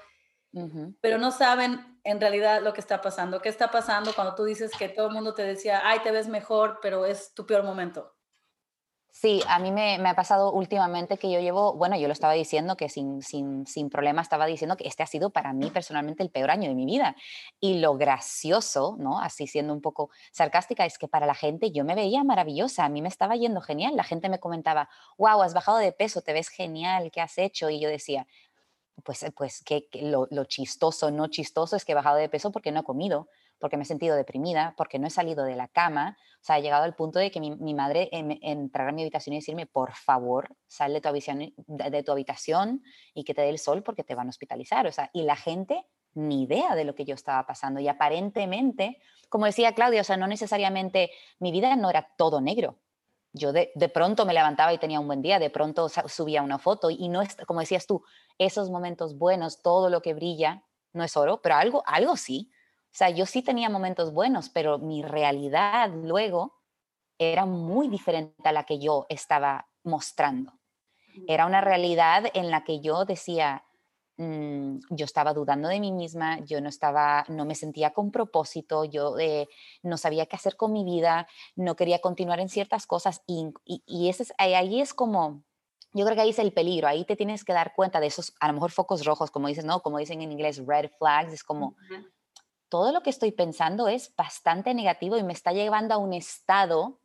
pero 1.01 1.17
no 1.17 1.31
saben 1.31 1.88
en 2.03 2.19
realidad 2.19 2.61
lo 2.61 2.73
que 2.73 2.81
está 2.81 3.01
pasando. 3.01 3.41
¿Qué 3.41 3.49
está 3.49 3.71
pasando 3.71 4.13
cuando 4.13 4.35
tú 4.35 4.43
dices 4.43 4.71
que 4.77 4.89
todo 4.89 5.07
el 5.07 5.13
mundo 5.13 5.33
te 5.33 5.43
decía, 5.43 5.81
ay, 5.83 5.99
te 5.99 6.11
ves 6.11 6.27
mejor, 6.27 6.79
pero 6.81 7.05
es 7.05 7.33
tu 7.33 7.45
peor 7.45 7.63
momento? 7.63 8.13
Sí, 9.11 9.41
a 9.47 9.57
mí 9.59 9.71
me, 9.71 9.95
ha 9.95 10.15
pasado 10.15 10.53
últimamente 10.53 11.17
que 11.17 11.31
yo 11.31 11.39
llevo, 11.39 11.73
bueno, 11.73 11.97
yo 11.97 12.07
lo 12.07 12.13
estaba 12.13 12.33
diciendo 12.33 12.77
que 12.77 12.89
sin, 12.89 13.21
sin, 13.23 13.65
sin 13.65 13.89
problema 13.89 14.21
estaba 14.21 14.45
diciendo 14.45 14.77
que 14.77 14.87
este 14.87 15.01
ha 15.03 15.07
sido 15.07 15.31
para 15.31 15.51
mí 15.51 15.71
personalmente 15.71 16.21
el 16.23 16.29
peor 16.29 16.51
año 16.51 16.69
de 16.69 16.75
mi 16.75 16.85
vida. 16.85 17.15
Y 17.59 17.79
lo 17.79 17.97
gracioso, 17.97 18.95
¿no? 18.99 19.19
Así 19.19 19.47
siendo 19.47 19.73
un 19.73 19.81
poco 19.81 20.09
sarcástica, 20.31 20.85
es 20.85 20.97
que 20.97 21.07
para 21.07 21.25
la 21.25 21.33
gente 21.33 21.71
yo 21.71 21.83
me 21.83 21.95
veía 21.95 22.23
maravillosa, 22.23 22.85
a 22.85 22.89
mí 22.89 23.01
me 23.01 23.09
estaba 23.09 23.35
yendo 23.35 23.61
genial. 23.61 23.95
La 23.95 24.03
gente 24.03 24.29
me 24.29 24.39
comentaba, 24.39 24.89
wow, 25.17 25.41
has 25.41 25.53
bajado 25.53 25.79
de 25.79 25.91
peso, 25.91 26.21
te 26.21 26.31
ves 26.31 26.47
genial, 26.47 27.11
¿qué 27.11 27.19
has 27.19 27.37
hecho? 27.39 27.69
Y 27.69 27.79
yo 27.79 27.89
decía, 27.89 28.27
pues, 29.03 29.25
pues 29.35 29.63
que, 29.63 29.87
lo, 30.01 30.27
chistoso, 30.45 31.11
no 31.11 31.27
chistoso 31.27 31.75
es 31.75 31.85
que 31.85 31.93
he 31.93 31.95
bajado 31.95 32.17
de 32.17 32.29
peso 32.29 32.51
porque 32.51 32.71
no 32.71 32.81
he 32.81 32.83
comido 32.83 33.27
porque 33.59 33.77
me 33.77 33.83
he 33.83 33.85
sentido 33.85 34.15
deprimida, 34.15 34.73
porque 34.77 34.99
no 34.99 35.07
he 35.07 35.09
salido 35.09 35.43
de 35.43 35.55
la 35.55 35.67
cama. 35.67 36.17
O 36.41 36.43
sea, 36.43 36.55
ha 36.55 36.59
llegado 36.59 36.85
al 36.85 36.95
punto 36.95 37.19
de 37.19 37.29
que 37.29 37.39
mi, 37.41 37.73
madre 37.73 38.09
entrara 38.11 38.89
a 38.89 38.93
mi 38.93 39.01
habitación 39.01 39.33
y 39.33 39.39
decirme, 39.39 39.65
por 39.65 39.93
favor, 39.93 40.55
sal 40.67 40.93
de 40.93 41.01
tu, 41.01 41.09
habitación, 41.09 41.53
de 41.67 42.03
tu 42.03 42.11
habitación 42.11 42.81
y 43.13 43.25
que 43.25 43.33
te 43.33 43.41
dé 43.41 43.49
el 43.49 43.59
sol 43.59 43.83
porque 43.83 44.03
te 44.03 44.15
van 44.15 44.27
a 44.27 44.29
hospitalizar. 44.29 44.87
O 44.87 44.91
sea, 44.91 45.09
y 45.13 45.23
la 45.23 45.35
gente 45.35 45.85
ni 46.13 46.43
idea 46.43 46.75
de 46.75 46.85
lo 46.85 46.95
que 46.95 47.05
yo 47.05 47.15
estaba 47.15 47.45
pasando. 47.45 47.79
Y 47.79 47.87
aparentemente, 47.87 48.97
como 49.27 49.45
decía 49.45 49.73
Claudia, 49.73 50.01
o 50.01 50.05
sea, 50.05 50.17
no 50.17 50.27
necesariamente 50.27 51.11
mi 51.39 51.51
vida 51.51 51.75
no 51.75 51.89
era 51.89 52.09
todo 52.17 52.41
negro. 52.41 52.79
Yo 53.33 53.53
de, 53.53 53.71
de, 53.75 53.89
pronto 53.89 54.25
me 54.25 54.33
levantaba 54.33 54.73
y 54.73 54.79
tenía 54.79 54.99
un 54.99 55.07
buen 55.07 55.21
día, 55.21 55.37
de 55.37 55.49
pronto 55.49 55.87
subía 55.89 56.41
una 56.41 56.57
foto 56.57 56.89
y 56.89 57.09
no 57.09 57.21
es, 57.21 57.35
como 57.47 57.59
decías 57.59 57.85
tú, 57.85 58.03
esos 58.37 58.69
momentos 58.69 59.17
buenos, 59.17 59.61
todo 59.61 59.89
lo 59.89 60.01
que 60.01 60.13
brilla, 60.13 60.63
no 60.93 61.03
es 61.03 61.15
oro, 61.15 61.41
pero 61.41 61.55
algo, 61.55 61.83
algo 61.85 62.17
sí. 62.17 62.51
O 62.85 62.95
sea, 62.99 63.09
yo 63.09 63.25
sí 63.25 63.43
tenía 63.43 63.69
momentos 63.69 64.13
buenos, 64.13 64.49
pero 64.49 64.79
mi 64.79 65.03
realidad 65.03 65.91
luego 65.93 66.59
era 67.19 67.45
muy 67.45 67.87
diferente 67.87 68.49
a 68.49 68.51
la 68.51 68.63
que 68.63 68.79
yo 68.79 69.05
estaba 69.09 69.69
mostrando. 69.83 70.53
Era 71.27 71.45
una 71.45 71.61
realidad 71.61 72.25
en 72.33 72.49
la 72.49 72.63
que 72.63 72.79
yo 72.79 73.05
decía, 73.05 73.63
mm, 74.19 74.79
yo 74.91 75.05
estaba 75.05 75.33
dudando 75.33 75.69
de 75.69 75.79
mí 75.79 75.91
misma, 75.91 76.39
yo 76.45 76.61
no 76.61 76.69
estaba, 76.69 77.25
no 77.29 77.45
me 77.45 77.55
sentía 77.55 77.91
con 77.91 78.11
propósito, 78.11 78.85
yo 78.85 79.17
eh, 79.17 79.47
no 79.81 79.97
sabía 79.97 80.25
qué 80.25 80.35
hacer 80.35 80.55
con 80.55 80.73
mi 80.73 80.83
vida, 80.83 81.27
no 81.55 81.75
quería 81.75 81.99
continuar 81.99 82.39
en 82.39 82.49
ciertas 82.49 82.85
cosas 82.85 83.21
y, 83.25 83.51
y, 83.65 84.09
ese 84.09 84.23
es, 84.23 84.33
ahí 84.37 84.81
es 84.81 84.93
como, 84.93 85.43
yo 85.93 86.05
creo 86.05 86.15
que 86.15 86.21
ahí 86.21 86.29
es 86.29 86.39
el 86.39 86.53
peligro, 86.53 86.87
ahí 86.87 87.05
te 87.05 87.15
tienes 87.15 87.43
que 87.43 87.53
dar 87.53 87.73
cuenta 87.73 87.99
de 87.99 88.07
esos, 88.07 88.33
a 88.39 88.47
lo 88.47 88.53
mejor 88.53 88.71
focos 88.71 89.05
rojos, 89.05 89.31
como 89.31 89.47
dices, 89.47 89.65
¿no? 89.65 89.81
Como 89.81 89.97
dicen 89.97 90.21
en 90.21 90.31
inglés, 90.31 90.61
red 90.65 90.91
flags, 90.99 91.33
es 91.33 91.43
como, 91.43 91.75
todo 92.69 92.91
lo 92.91 93.01
que 93.01 93.09
estoy 93.09 93.31
pensando 93.31 93.87
es 93.87 94.15
bastante 94.15 94.73
negativo 94.73 95.17
y 95.17 95.23
me 95.23 95.33
está 95.33 95.53
llevando 95.53 95.95
a 95.95 95.97
un 95.97 96.13
estado 96.13 96.98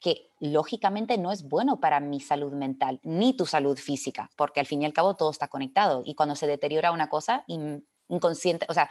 que 0.00 0.30
lógicamente 0.40 1.18
no 1.18 1.32
es 1.32 1.42
bueno 1.48 1.80
para 1.80 2.00
mi 2.00 2.20
salud 2.20 2.52
mental 2.52 3.00
ni 3.02 3.36
tu 3.36 3.46
salud 3.46 3.78
física, 3.78 4.30
porque 4.36 4.60
al 4.60 4.66
fin 4.66 4.82
y 4.82 4.84
al 4.84 4.92
cabo 4.92 5.16
todo 5.16 5.30
está 5.30 5.48
conectado 5.48 6.02
y 6.04 6.14
cuando 6.14 6.36
se 6.36 6.46
deteriora 6.46 6.92
una 6.92 7.08
cosa 7.08 7.44
inconsciente, 8.08 8.66
o 8.68 8.74
sea, 8.74 8.90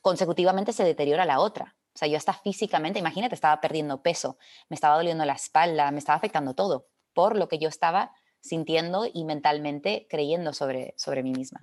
consecutivamente 0.00 0.72
se 0.72 0.84
deteriora 0.84 1.24
la 1.24 1.40
otra. 1.40 1.76
O 1.94 1.98
sea, 1.98 2.08
yo 2.08 2.16
hasta 2.16 2.32
físicamente, 2.32 2.98
imagínate, 2.98 3.34
estaba 3.34 3.60
perdiendo 3.60 4.02
peso, 4.02 4.38
me 4.68 4.74
estaba 4.74 4.96
doliendo 4.96 5.24
la 5.24 5.34
espalda, 5.34 5.90
me 5.90 5.98
estaba 5.98 6.16
afectando 6.16 6.54
todo 6.54 6.86
por 7.12 7.36
lo 7.36 7.48
que 7.48 7.58
yo 7.58 7.68
estaba 7.68 8.12
sintiendo 8.40 9.06
y 9.12 9.24
mentalmente 9.24 10.06
creyendo 10.08 10.52
sobre, 10.52 10.94
sobre 10.96 11.22
mí 11.22 11.32
misma. 11.32 11.60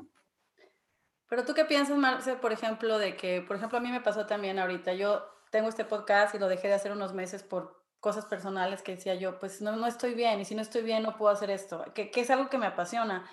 Pero 1.30 1.46
tú 1.46 1.54
qué 1.54 1.66
piensas, 1.66 1.98
Marce, 1.98 2.36
por 2.36 2.54
ejemplo, 2.54 2.98
de 2.98 3.18
que, 3.18 3.42
por 3.42 3.56
ejemplo, 3.58 3.78
a 3.78 3.82
mí 3.82 3.90
me 3.90 4.02
pasó 4.02 4.26
también 4.26 4.60
ahorita, 4.60 4.94
yo 4.94 5.26
tengo 5.52 5.70
este 5.70 5.86
podcast 5.86 6.36
y 6.36 6.40
lo 6.40 6.48
dejé 6.48 6.68
de 6.68 6.76
hacer 6.76 6.92
unos 6.92 7.14
meses 7.14 7.44
por 7.44 7.87
cosas 8.08 8.24
personales 8.24 8.82
que 8.82 8.96
decía 8.96 9.16
yo, 9.16 9.38
pues 9.38 9.62
no, 9.62 9.76
no 9.76 9.86
estoy 9.86 10.14
bien 10.14 10.40
y 10.40 10.46
si 10.46 10.56
no 10.56 10.62
estoy 10.62 10.82
bien 10.82 11.04
no 11.04 11.18
puedo 11.18 11.34
hacer 11.34 11.50
esto, 11.50 11.84
que, 11.94 12.10
que 12.10 12.22
es 12.22 12.30
algo 12.30 12.50
que 12.50 12.58
me 12.58 12.68
apasiona. 12.68 13.30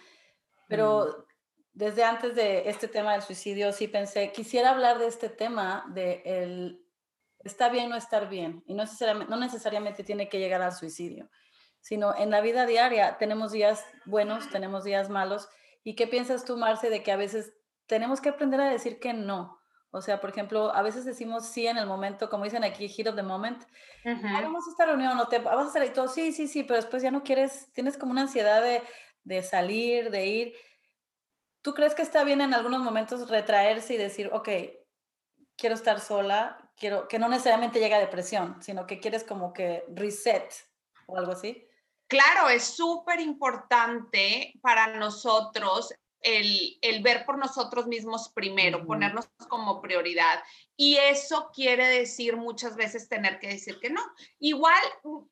Pero 0.67 1.07
mm. 1.07 1.25
desde 1.75 2.03
antes 2.03 2.35
de 2.35 2.69
este 2.69 2.89
tema 2.89 3.13
del 3.13 3.23
suicidio 3.23 3.73
sí 3.73 3.87
pensé, 3.87 4.33
quisiera 4.33 4.71
hablar 4.71 4.99
de 4.99 5.07
este 5.07 5.29
tema, 5.29 5.85
de 5.95 6.23
el 6.25 6.85
está 7.45 7.69
bien 7.69 7.89
no 7.89 7.95
estar 7.95 8.29
bien 8.29 8.65
y 8.67 8.75
no 8.75 8.83
necesariamente, 8.83 9.31
no 9.31 9.39
necesariamente 9.39 10.03
tiene 10.03 10.29
que 10.29 10.41
llegar 10.41 10.61
al 10.61 10.73
suicidio, 10.73 11.31
sino 11.81 12.13
en 12.17 12.31
la 12.31 12.41
vida 12.41 12.67
diaria 12.67 13.17
tenemos 13.17 13.53
días 13.53 13.85
buenos, 14.07 14.51
tenemos 14.51 14.83
días 14.83 15.09
malos. 15.09 15.49
¿Y 15.85 15.95
qué 15.95 16.09
piensas 16.09 16.45
tú, 16.45 16.57
Marce, 16.57 16.91
de 16.91 17.05
que 17.05 17.13
a 17.13 17.17
veces 17.17 17.53
tenemos 17.87 18.21
que 18.21 18.31
aprender 18.31 18.61
a 18.61 18.69
decir 18.71 18.99
que 18.99 19.13
no. 19.13 19.61
O 19.95 20.03
sea, 20.03 20.21
por 20.21 20.31
ejemplo, 20.31 20.75
a 20.75 20.83
veces 20.83 21.05
decimos 21.05 21.47
sí 21.47 21.69
en 21.69 21.79
el 21.79 21.87
momento, 21.87 22.29
como 22.29 22.43
dicen 22.43 22.65
aquí, 22.65 22.89
hit 22.89 23.07
of 23.07 23.15
the 23.15 23.23
moment. 23.23 23.63
vamos 24.05 24.67
a 24.67 24.71
esta 24.73 24.87
reunión, 24.87 25.17
no 25.17 25.29
te 25.29 25.39
vas 25.39 25.57
a 25.57 25.69
hacer 25.69 25.85
y 25.85 25.91
todo, 25.91 26.09
sí, 26.09 26.33
sí, 26.33 26.49
sí, 26.49 26.65
pero 26.65 26.81
después 26.81 27.01
ya 27.01 27.13
no 27.13 27.23
quieres, 27.23 27.73
tienes 27.73 27.97
como 27.97 28.11
una 28.11 28.23
ansiedad 28.23 28.61
de, 28.61 28.83
de 29.23 29.43
salir, 29.45 30.11
de 30.11 30.27
ir. 30.27 30.55
¿Tú 31.63 31.75
crees 31.75 31.95
que 31.95 32.03
está 32.03 32.25
bien 32.25 32.41
en 32.41 32.55
algunos 32.55 32.81
momentos 32.83 33.31
retraerse 33.31 33.95
y 33.95 33.97
decir, 33.97 34.31
ok, 34.33 34.49
quiero 35.57 35.77
estar 35.77 36.01
sola, 36.01 36.59
quiero 36.77 37.07
que 37.07 37.21
no 37.21 37.29
necesariamente 37.29 37.79
llegue 37.79 37.95
a 37.95 38.01
depresión, 38.01 38.61
sino 38.61 38.87
que 38.87 38.99
quieres 38.99 39.23
como 39.23 39.53
que 39.53 39.85
reset 39.95 40.53
o 41.07 41.17
algo 41.17 41.31
así? 41.31 41.69
Claro, 42.09 42.49
es 42.49 42.65
súper 42.65 43.21
importante 43.21 44.55
para 44.61 44.89
nosotros 44.89 45.95
el, 46.25 47.03
ver 47.03 47.25
por 47.27 47.39
nosotros 47.39 47.87
mismos 47.87 48.31
primero, 48.31 48.85
ponernos 48.85 49.29
como 49.49 49.81
prioridad. 49.81 50.43
Y 50.77 50.97
eso 50.97 51.51
quiere 51.55 51.87
decir 51.87 52.37
muchas 52.37 52.75
veces 52.77 53.09
tener 53.09 53.39
que 53.39 53.49
decir 53.49 53.79
que 53.79 53.91
no. 53.91 54.03
Igual, 54.41 54.83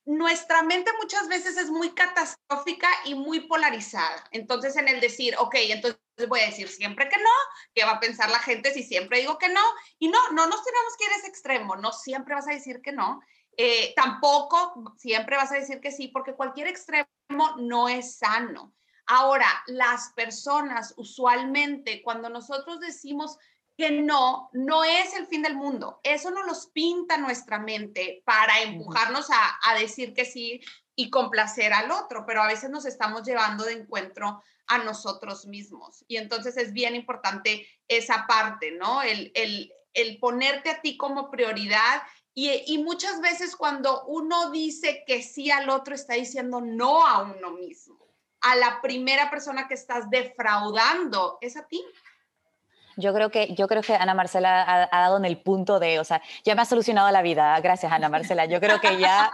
nuestra 0.05 0.63
mente 0.63 0.91
muchas 1.01 1.27
veces 1.29 1.57
es 1.57 1.71
muy 1.71 1.91
catastrófica 1.91 2.89
y 3.07 3.15
muy 3.15 3.41
polarizada. 3.41 4.29
Entonces, 4.31 4.77
en 4.77 4.89
el 4.89 5.01
decir, 5.01 5.35
ok, 5.39 5.55
entonces 5.55 5.99
voy 6.29 6.41
a 6.41 6.47
decir 6.47 6.69
siempre 6.69 7.09
que 7.09 7.17
no, 7.17 7.31
¿qué 7.75 7.85
va 7.85 7.93
a 7.93 8.01
pensar 8.01 8.31
la 8.31 8.39
gente 8.39 8.73
si 8.73 8.83
siempre 8.83 9.21
digo 9.21 9.39
que 9.39 9.49
no? 9.49 9.63
Y 9.99 10.09
no, 10.09 10.19
no 10.33 10.47
nos 10.47 10.63
tenemos 10.63 10.97
que 10.99 11.07
ir 11.07 11.13
a 11.13 11.17
ese 11.17 11.29
extremo, 11.29 11.77
no 11.77 11.91
siempre 11.93 12.35
vas 12.35 12.47
a 12.47 12.53
decir 12.53 12.81
que 12.83 12.93
no. 12.93 13.21
Eh, 13.57 13.93
tampoco 13.97 14.95
siempre 14.97 15.37
vas 15.37 15.53
a 15.53 15.57
decir 15.57 15.81
que 15.81 15.91
sí, 15.91 16.09
porque 16.09 16.35
cualquier 16.35 16.69
extremo 16.69 17.07
no 17.59 17.89
es 17.89 18.19
sano. 18.19 18.75
Ahora, 19.15 19.47
las 19.67 20.11
personas 20.15 20.95
usualmente, 20.97 22.01
cuando 22.03 22.31
nosotros 22.31 22.81
decimos 22.81 23.37
que 23.77 23.91
no, 23.91 24.49
no 24.55 24.85
es 24.85 25.15
el 25.15 25.27
fin 25.27 25.43
del 25.43 25.55
mundo, 25.55 26.01
eso 26.03 26.31
no 26.31 26.45
los 26.45 26.69
pinta 26.69 27.19
nuestra 27.19 27.59
mente 27.59 28.23
para 28.25 28.63
empujarnos 28.63 29.29
a, 29.31 29.75
decir 29.79 30.15
que 30.15 30.25
sí 30.25 30.63
y 30.97 31.11
complacer 31.11 31.75
al 31.75 31.91
otro, 31.91 32.25
pero 32.27 32.43
a 32.43 32.47
veces 32.47 32.71
nos 32.71 32.87
estamos 32.87 33.23
llevando 33.25 33.65
de 33.65 33.75
encuentro 33.75 34.43
a 34.67 34.79
nosotros 34.79 35.45
mismos. 35.45 36.07
Y 36.09 36.17
entonces 36.17 36.57
es 36.57 36.73
bien 36.73 36.97
importante 36.97 37.69
esa 37.89 38.27
parte, 38.27 38.71
¿no? 38.71 39.03
El, 39.03 39.31
ponerte 40.23 40.71
a 40.71 40.81
ti 40.81 40.97
como 40.97 41.31
prioridad 41.31 42.03
y, 42.33 42.49
y, 42.67 42.79
muchas 42.79 43.21
veces 43.21 43.57
cuando 43.57 44.07
uno 44.07 44.51
dice 44.51 45.05
que 45.07 45.23
sí 45.23 45.51
al 45.51 45.69
otro, 45.69 45.95
está 45.95 46.15
diciendo 46.15 46.63
no 46.63 47.07
a 47.07 47.25
uno 47.25 47.51
mismo 47.51 48.02
a 48.43 48.57
la 48.57 48.81
primera 48.83 49.31
persona 49.31 49.69
que 49.69 49.75
estás 49.75 50.11
defraudando 50.11 51.39
es 51.41 51.57
a 51.57 51.67
ti. 51.67 51.83
Yo 52.97 53.15
creo 53.15 53.31
que, 53.31 53.55
yo 53.55 53.69
creo 53.69 53.83
que 53.83 53.95
Ana 53.95 54.15
Marcela 54.15 54.89
ha, 54.91 55.01
dado 55.01 55.17
en 55.17 55.25
el 55.25 55.41
punto 55.41 55.81
de, 55.81 55.99
o 55.99 56.05
sea, 56.05 56.21
ya 56.45 56.55
me 56.55 56.63
ha 56.63 56.67
solucionado 56.67 57.11
la 57.11 57.23
vida, 57.23 57.59
gracias 57.61 57.91
Ana 57.91 58.09
Marcela. 58.09 58.45
Yo 58.45 58.61
creo 58.61 58.81
que 58.81 58.99
ya 58.99 59.31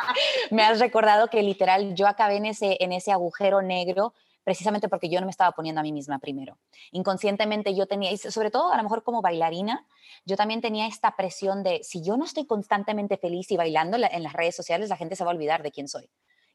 me 0.51 0.63
has 0.63 0.79
recordado 0.79 1.29
que 1.29 1.43
literal 1.43 1.95
yo 1.95 2.07
acabé 2.07 2.37
en 2.37 2.47
ese, 2.47 2.77
en 2.81 2.93
ese 2.93 3.11
agujero 3.11 3.63
negro 3.63 4.15
precisamente 4.45 4.89
porque 4.89 5.11
yo 5.11 5.21
no 5.21 5.27
me 5.27 5.31
estaba 5.31 5.53
poniendo 5.53 5.81
a 5.81 5.83
mí 5.83 5.93
misma 5.93 6.19
primero. 6.21 6.57
Inconscientemente 6.93 7.75
yo 7.75 7.87
tenía, 7.87 8.13
y 8.13 8.17
sobre 8.17 8.51
todo 8.51 8.73
a 8.73 8.79
lo 8.79 8.83
mejor 8.83 9.03
como 9.03 9.21
bailarina, 9.21 9.87
yo 10.25 10.37
también 10.37 10.63
tenía 10.63 10.87
esta 10.87 11.17
presión 11.17 11.63
de, 11.63 11.81
si 11.83 12.03
yo 12.03 12.17
no 12.17 12.25
estoy 12.25 12.47
constantemente 12.47 13.19
feliz 13.19 13.51
y 13.51 13.59
bailando 13.59 13.99
en 13.99 14.23
las 14.23 14.33
redes 14.33 14.57
sociales, 14.57 14.89
la 14.89 14.97
gente 14.97 15.17
se 15.17 15.25
va 15.25 15.33
a 15.33 15.35
olvidar 15.35 15.63
de 15.63 15.71
quién 15.71 15.87
soy. 15.87 16.09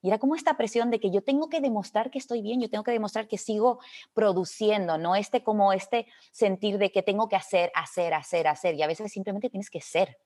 Y 0.04 0.10
era 0.10 0.20
como 0.20 0.36
esta 0.36 0.58
presión 0.58 0.92
de 0.92 1.00
que 1.00 1.12
yo 1.12 1.24
tengo 1.24 1.50
que 1.50 1.62
demostrar 1.62 2.12
que 2.12 2.20
estoy 2.20 2.42
bien, 2.42 2.60
yo 2.60 2.70
tengo 2.70 2.84
que 2.84 2.92
demostrar 2.92 3.30
que 3.30 3.38
sigo 3.38 3.80
produciendo, 4.14 4.98
no 4.98 5.16
este 5.16 5.44
como 5.44 5.72
este 5.72 6.08
sentir 6.34 6.78
de 6.78 6.92
que 6.92 7.02
tengo 7.02 7.30
que 7.30 7.38
hacer, 7.38 7.72
hacer, 7.74 8.14
hacer, 8.14 8.50
hacer. 8.50 8.76
Y 8.76 8.84
a 8.84 8.88
veces 8.88 9.14
simplemente 9.14 9.50
tienes 9.50 9.70
que 9.70 9.80
ser. 9.80 10.18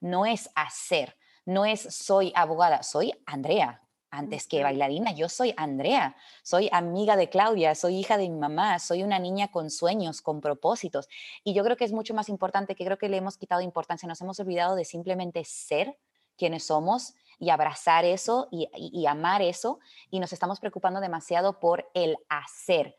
No 0.00 0.26
es 0.26 0.50
hacer. 0.54 1.16
no 1.46 1.64
es 1.64 1.80
soy 1.80 2.30
abogada, 2.36 2.82
soy 2.82 3.12
Andrea. 3.24 3.82
Antes 4.10 4.46
que 4.46 4.62
bailarina, 4.62 5.12
yo 5.12 5.28
soy 5.28 5.54
Andrea, 5.56 6.14
soy 6.42 6.68
amiga 6.70 7.16
de 7.16 7.30
Claudia, 7.30 7.74
soy 7.74 7.96
hija 7.96 8.18
de 8.18 8.28
mi 8.28 8.36
mamá, 8.36 8.78
soy 8.80 9.02
una 9.02 9.18
niña 9.18 9.48
con 9.50 9.70
sueños, 9.70 10.20
con 10.20 10.42
propósitos. 10.42 11.08
Y 11.42 11.54
yo 11.54 11.64
creo 11.64 11.76
que 11.76 11.84
es 11.84 11.92
mucho 11.92 12.12
más 12.12 12.28
importante, 12.28 12.74
que 12.74 12.84
creo 12.84 12.98
que 12.98 13.08
le 13.08 13.16
hemos 13.16 13.38
quitado 13.38 13.62
importancia, 13.62 14.06
nos 14.06 14.20
hemos 14.20 14.38
olvidado 14.40 14.74
de 14.74 14.84
simplemente 14.84 15.42
ser 15.44 15.96
quienes 16.36 16.64
somos 16.64 17.14
y 17.40 17.50
abrazar 17.50 18.04
eso 18.04 18.48
y, 18.52 19.06
amar 19.06 19.42
eso 19.42 19.80
y 20.10 20.20
nos 20.20 20.32
estamos 20.32 20.60
preocupando 20.60 21.00
demasiado 21.00 21.58
por 21.58 21.90
el 21.94 22.16
hacer, 22.28 22.94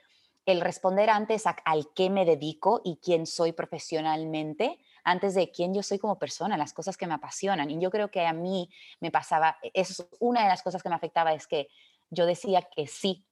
el 0.45 0.59
responder 0.59 1.11
antes 1.11 1.45
al 1.45 1.93
qué 1.93 2.09
me 2.09 2.25
dedico 2.25 2.81
y 2.83 2.97
quién 2.97 3.27
soy 3.27 3.53
profesionalmente 3.53 4.79
antes 5.03 5.35
de 5.35 5.51
quién 5.51 5.73
yo 5.73 5.81
soy 5.83 5.99
como 5.99 6.19
persona, 6.19 6.57
las 6.57 6.73
cosas 6.73 6.95
que 6.97 7.07
me 7.07 7.15
apasionan. 7.15 7.71
Y 7.71 7.79
yo 7.79 7.89
creo 7.89 8.11
que 8.11 8.25
a 8.25 8.33
mí 8.33 8.69
me 8.99 9.09
pasaba, 9.09 9.57
e, 9.63 9.71
es 9.73 10.05
una 10.19 10.43
de 10.43 10.49
las 10.49 10.61
cosas 10.61 10.83
que 10.83 10.89
me 10.89 10.95
afectaba, 10.95 11.33
es 11.33 11.47
que 11.47 11.69
yo 12.09 12.25
decía 12.25 12.61
que 12.61 12.87
sí 12.87 13.25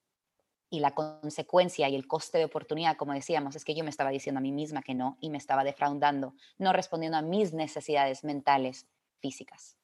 y 0.71 0.79
la 0.79 0.91
consecuencia 0.91 1.89
y 1.89 1.95
el 1.95 2.07
coste 2.07 2.37
de 2.37 2.45
oportunidad, 2.45 2.97
como 2.97 3.13
decíamos, 3.13 3.55
es 3.55 3.65
que 3.65 3.75
yo 3.75 3.83
me 3.83 3.89
estaba 3.89 4.09
diciendo 4.11 4.39
a 4.39 4.41
mí 4.41 4.51
misma 4.51 4.81
que 4.81 4.93
no 4.93 5.17
y 5.19 5.29
me 5.29 5.37
estaba 5.37 5.63
defraudando, 5.63 6.33
no 6.57 6.73
respondiendo 6.73 7.17
a 7.17 7.21
mis 7.21 7.53
necesidades 7.53 8.23
mentales, 8.23 8.87
físicas. 9.19 9.78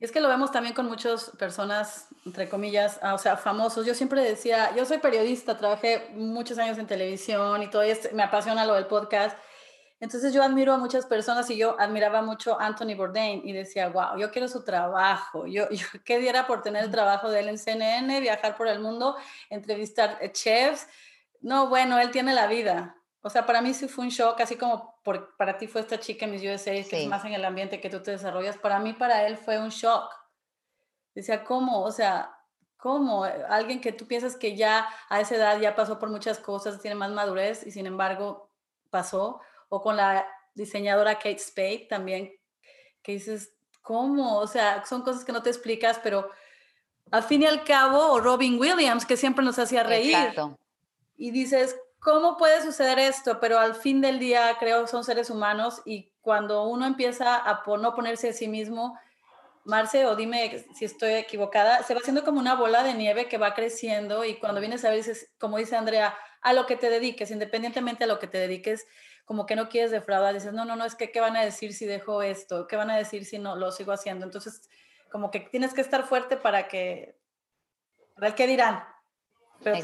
Es 0.00 0.10
que 0.10 0.20
lo 0.20 0.28
vemos 0.28 0.50
también 0.50 0.74
con 0.74 0.86
muchas 0.86 1.30
personas, 1.38 2.08
entre 2.24 2.48
comillas, 2.48 2.98
ah, 3.02 3.12
o 3.12 3.18
sea, 3.18 3.36
famosos. 3.36 3.84
Yo 3.84 3.94
siempre 3.94 4.22
decía, 4.22 4.74
yo 4.74 4.86
soy 4.86 4.96
periodista, 4.96 5.58
trabajé 5.58 6.08
muchos 6.14 6.56
años 6.58 6.78
en 6.78 6.86
televisión 6.86 7.62
y 7.62 7.68
todo 7.68 7.82
esto, 7.82 8.08
me 8.14 8.22
apasiona 8.22 8.64
lo 8.64 8.74
del 8.74 8.86
podcast. 8.86 9.36
Entonces 10.00 10.32
yo 10.32 10.42
admiro 10.42 10.72
a 10.72 10.78
muchas 10.78 11.04
personas 11.04 11.50
y 11.50 11.58
yo 11.58 11.78
admiraba 11.78 12.22
mucho 12.22 12.58
a 12.58 12.64
Anthony 12.64 12.96
Bourdain 12.96 13.46
y 13.46 13.52
decía, 13.52 13.90
wow, 13.90 14.16
yo 14.18 14.30
quiero 14.30 14.48
su 14.48 14.64
trabajo. 14.64 15.46
Yo, 15.46 15.68
yo 15.68 15.86
qué 16.04 16.18
diera 16.18 16.46
por 16.46 16.62
tener 16.62 16.84
el 16.84 16.90
trabajo 16.90 17.28
de 17.28 17.40
él 17.40 17.48
en 17.50 17.58
CNN, 17.58 18.20
viajar 18.20 18.56
por 18.56 18.68
el 18.68 18.80
mundo, 18.80 19.16
entrevistar 19.50 20.16
eh, 20.22 20.32
chefs. 20.32 20.88
No, 21.42 21.68
bueno, 21.68 21.98
él 21.98 22.10
tiene 22.10 22.32
la 22.32 22.46
vida. 22.46 22.96
O 23.22 23.28
sea, 23.28 23.44
para 23.44 23.60
mí 23.60 23.74
sí 23.74 23.86
fue 23.86 24.04
un 24.04 24.10
shock, 24.10 24.40
así 24.40 24.56
como 24.56 24.98
por, 25.02 25.36
para 25.36 25.58
ti 25.58 25.66
fue 25.66 25.82
esta 25.82 26.00
chica 26.00 26.24
en 26.24 26.32
Miss 26.32 26.42
USA, 26.42 26.72
que 26.88 27.02
es 27.02 27.08
más 27.08 27.24
en 27.24 27.34
el 27.34 27.44
ambiente 27.44 27.80
que 27.80 27.90
tú 27.90 28.02
te 28.02 28.12
desarrollas. 28.12 28.56
Para 28.56 28.78
mí, 28.78 28.94
para 28.94 29.26
él 29.26 29.36
fue 29.36 29.58
un 29.60 29.68
shock. 29.68 30.10
Decía, 31.14 31.44
¿cómo? 31.44 31.82
O 31.82 31.92
sea, 31.92 32.34
¿cómo? 32.78 33.24
Alguien 33.24 33.80
que 33.80 33.92
tú 33.92 34.06
piensas 34.06 34.36
que 34.36 34.56
ya 34.56 34.88
a 35.08 35.20
esa 35.20 35.36
edad 35.36 35.60
ya 35.60 35.74
pasó 35.74 35.98
por 35.98 36.08
muchas 36.08 36.38
cosas, 36.38 36.80
tiene 36.80 36.94
más 36.94 37.10
madurez 37.10 37.66
y 37.66 37.72
sin 37.72 37.86
embargo 37.86 38.50
pasó 38.88 39.40
o 39.68 39.82
con 39.82 39.96
la 39.96 40.26
diseñadora 40.54 41.16
Kate 41.16 41.38
Spade 41.38 41.86
también, 41.88 42.32
que 43.02 43.12
dices, 43.12 43.52
¿cómo? 43.82 44.38
O 44.38 44.46
sea, 44.46 44.84
son 44.86 45.02
cosas 45.02 45.24
que 45.24 45.32
no 45.32 45.42
te 45.42 45.50
explicas, 45.50 46.00
pero 46.02 46.30
al 47.10 47.22
fin 47.22 47.42
y 47.42 47.46
al 47.46 47.64
cabo, 47.64 48.12
o 48.12 48.20
Robin 48.20 48.58
Williams, 48.58 49.04
que 49.04 49.16
siempre 49.16 49.44
nos 49.44 49.58
hacía 49.58 49.82
reír. 49.82 50.14
Exacto. 50.14 50.58
Y 51.16 51.30
dices, 51.30 51.76
¿cómo 52.00 52.36
puede 52.36 52.62
suceder 52.62 52.98
esto? 52.98 53.38
Pero 53.40 53.58
al 53.58 53.74
fin 53.74 54.00
del 54.00 54.18
día, 54.18 54.56
creo, 54.58 54.86
son 54.86 55.04
seres 55.04 55.30
humanos 55.30 55.82
y 55.84 56.10
cuando 56.20 56.64
uno 56.64 56.86
empieza 56.86 57.36
a 57.36 57.62
no 57.78 57.94
ponerse 57.94 58.30
a 58.30 58.32
sí 58.32 58.48
mismo, 58.48 58.98
Marce, 59.64 60.06
o 60.06 60.16
dime 60.16 60.64
si 60.74 60.86
estoy 60.86 61.12
equivocada, 61.12 61.82
se 61.82 61.94
va 61.94 62.00
haciendo 62.00 62.24
como 62.24 62.40
una 62.40 62.54
bola 62.54 62.82
de 62.82 62.94
nieve 62.94 63.28
que 63.28 63.38
va 63.38 63.54
creciendo 63.54 64.24
y 64.24 64.36
cuando 64.38 64.60
vienes 64.60 64.84
a 64.84 64.88
ver, 64.88 64.96
dices, 64.96 65.30
como 65.38 65.58
dice 65.58 65.76
Andrea, 65.76 66.16
a 66.40 66.52
lo 66.54 66.66
que 66.66 66.76
te 66.76 66.88
dediques, 66.88 67.30
independientemente 67.30 68.04
a 68.04 68.06
lo 68.06 68.18
que 68.18 68.26
te 68.26 68.38
dediques, 68.38 68.86
como 69.26 69.46
que 69.46 69.56
no 69.56 69.68
quieres 69.68 69.90
defraudar, 69.90 70.34
dices, 70.34 70.52
no, 70.54 70.64
no, 70.64 70.76
no, 70.76 70.84
es 70.84 70.94
que 70.94 71.12
qué 71.12 71.20
van 71.20 71.36
a 71.36 71.44
decir 71.44 71.74
si 71.74 71.86
dejo 71.86 72.22
esto, 72.22 72.66
qué 72.66 72.76
van 72.76 72.90
a 72.90 72.96
decir 72.96 73.24
si 73.24 73.38
no 73.38 73.54
lo 73.54 73.70
sigo 73.70 73.92
haciendo. 73.92 74.24
Entonces, 74.24 74.68
como 75.12 75.30
que 75.30 75.40
tienes 75.40 75.74
que 75.74 75.82
estar 75.82 76.04
fuerte 76.04 76.36
para 76.36 76.66
que, 76.66 77.16
para 78.14 78.28
el 78.28 78.34
qué 78.34 78.46
dirán. 78.46 78.82
Pero 79.62 79.78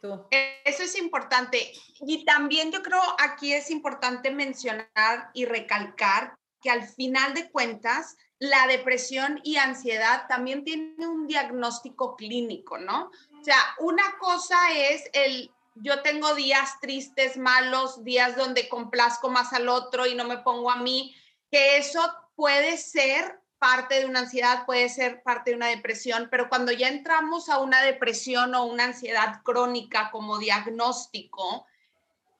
tú. 0.00 0.26
Eso 0.30 0.82
es 0.82 0.96
importante. 0.96 1.72
Y 2.00 2.24
también 2.24 2.72
yo 2.72 2.82
creo 2.82 3.02
aquí 3.18 3.52
es 3.52 3.70
importante 3.70 4.30
mencionar 4.30 5.30
y 5.34 5.44
recalcar 5.44 6.36
que 6.62 6.70
al 6.70 6.86
final 6.86 7.34
de 7.34 7.50
cuentas, 7.50 8.16
la 8.38 8.66
depresión 8.66 9.40
y 9.44 9.56
ansiedad 9.56 10.26
también 10.28 10.64
tiene 10.64 11.06
un 11.06 11.26
diagnóstico 11.26 12.16
clínico, 12.16 12.78
¿no? 12.78 13.10
O 13.40 13.44
sea, 13.44 13.58
una 13.78 14.18
cosa 14.18 14.56
es 14.74 15.04
el 15.12 15.50
yo 15.76 16.02
tengo 16.02 16.34
días 16.34 16.78
tristes, 16.80 17.36
malos, 17.36 18.04
días 18.04 18.36
donde 18.36 18.68
complazco 18.68 19.30
más 19.30 19.52
al 19.52 19.68
otro 19.68 20.06
y 20.06 20.14
no 20.14 20.24
me 20.24 20.38
pongo 20.38 20.70
a 20.70 20.76
mí, 20.76 21.14
que 21.50 21.78
eso 21.78 22.00
puede 22.34 22.76
ser 22.76 23.39
parte 23.60 24.00
de 24.00 24.06
una 24.06 24.20
ansiedad, 24.20 24.64
puede 24.64 24.88
ser 24.88 25.22
parte 25.22 25.50
de 25.50 25.56
una 25.56 25.68
depresión, 25.68 26.28
pero 26.30 26.48
cuando 26.48 26.72
ya 26.72 26.88
entramos 26.88 27.50
a 27.50 27.58
una 27.58 27.82
depresión 27.82 28.54
o 28.54 28.64
una 28.64 28.84
ansiedad 28.84 29.42
crónica 29.44 30.10
como 30.10 30.38
diagnóstico, 30.38 31.66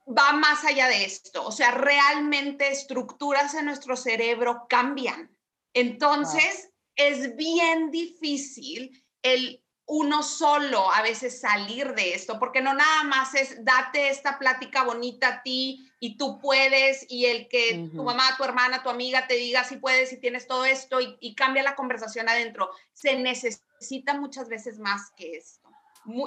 va 0.08 0.32
más 0.32 0.64
allá 0.64 0.88
de 0.88 1.04
esto. 1.04 1.46
O 1.46 1.52
sea, 1.52 1.72
realmente 1.72 2.70
estructuras 2.70 3.54
en 3.54 3.66
nuestro 3.66 3.96
cerebro 3.96 4.66
cambian. 4.68 5.30
Entonces, 5.74 6.70
es 6.96 7.36
bien 7.36 7.90
difícil 7.90 9.04
el 9.22 9.62
uno 9.84 10.22
solo 10.22 10.90
a 10.90 11.02
veces 11.02 11.38
salir 11.40 11.94
de 11.94 12.14
esto, 12.14 12.38
porque 12.38 12.62
no 12.62 12.72
nada 12.72 13.02
más 13.04 13.34
es 13.34 13.62
date 13.62 14.08
esta 14.08 14.38
plática 14.38 14.84
bonita 14.84 15.28
a 15.28 15.42
ti 15.42 15.89
y 16.02 16.16
tú 16.16 16.40
puedes 16.40 17.04
y 17.10 17.26
el 17.26 17.46
que 17.48 17.90
tu 17.94 18.02
mamá, 18.02 18.24
tu 18.38 18.44
hermana, 18.44 18.82
tu 18.82 18.88
amiga 18.88 19.26
te 19.26 19.34
diga 19.34 19.64
si 19.64 19.76
puedes 19.76 20.10
y 20.12 20.16
tienes 20.16 20.46
todo 20.46 20.64
esto 20.64 20.98
y, 21.00 21.34
cambia 21.34 21.62
la 21.62 21.76
conversación 21.76 22.26
adentro. 22.26 22.70
Se 22.94 23.16
necesita 23.16 24.14
muchas 24.14 24.48
veces 24.48 24.78
más 24.78 25.10
que 25.14 25.36
esto. 25.36 25.68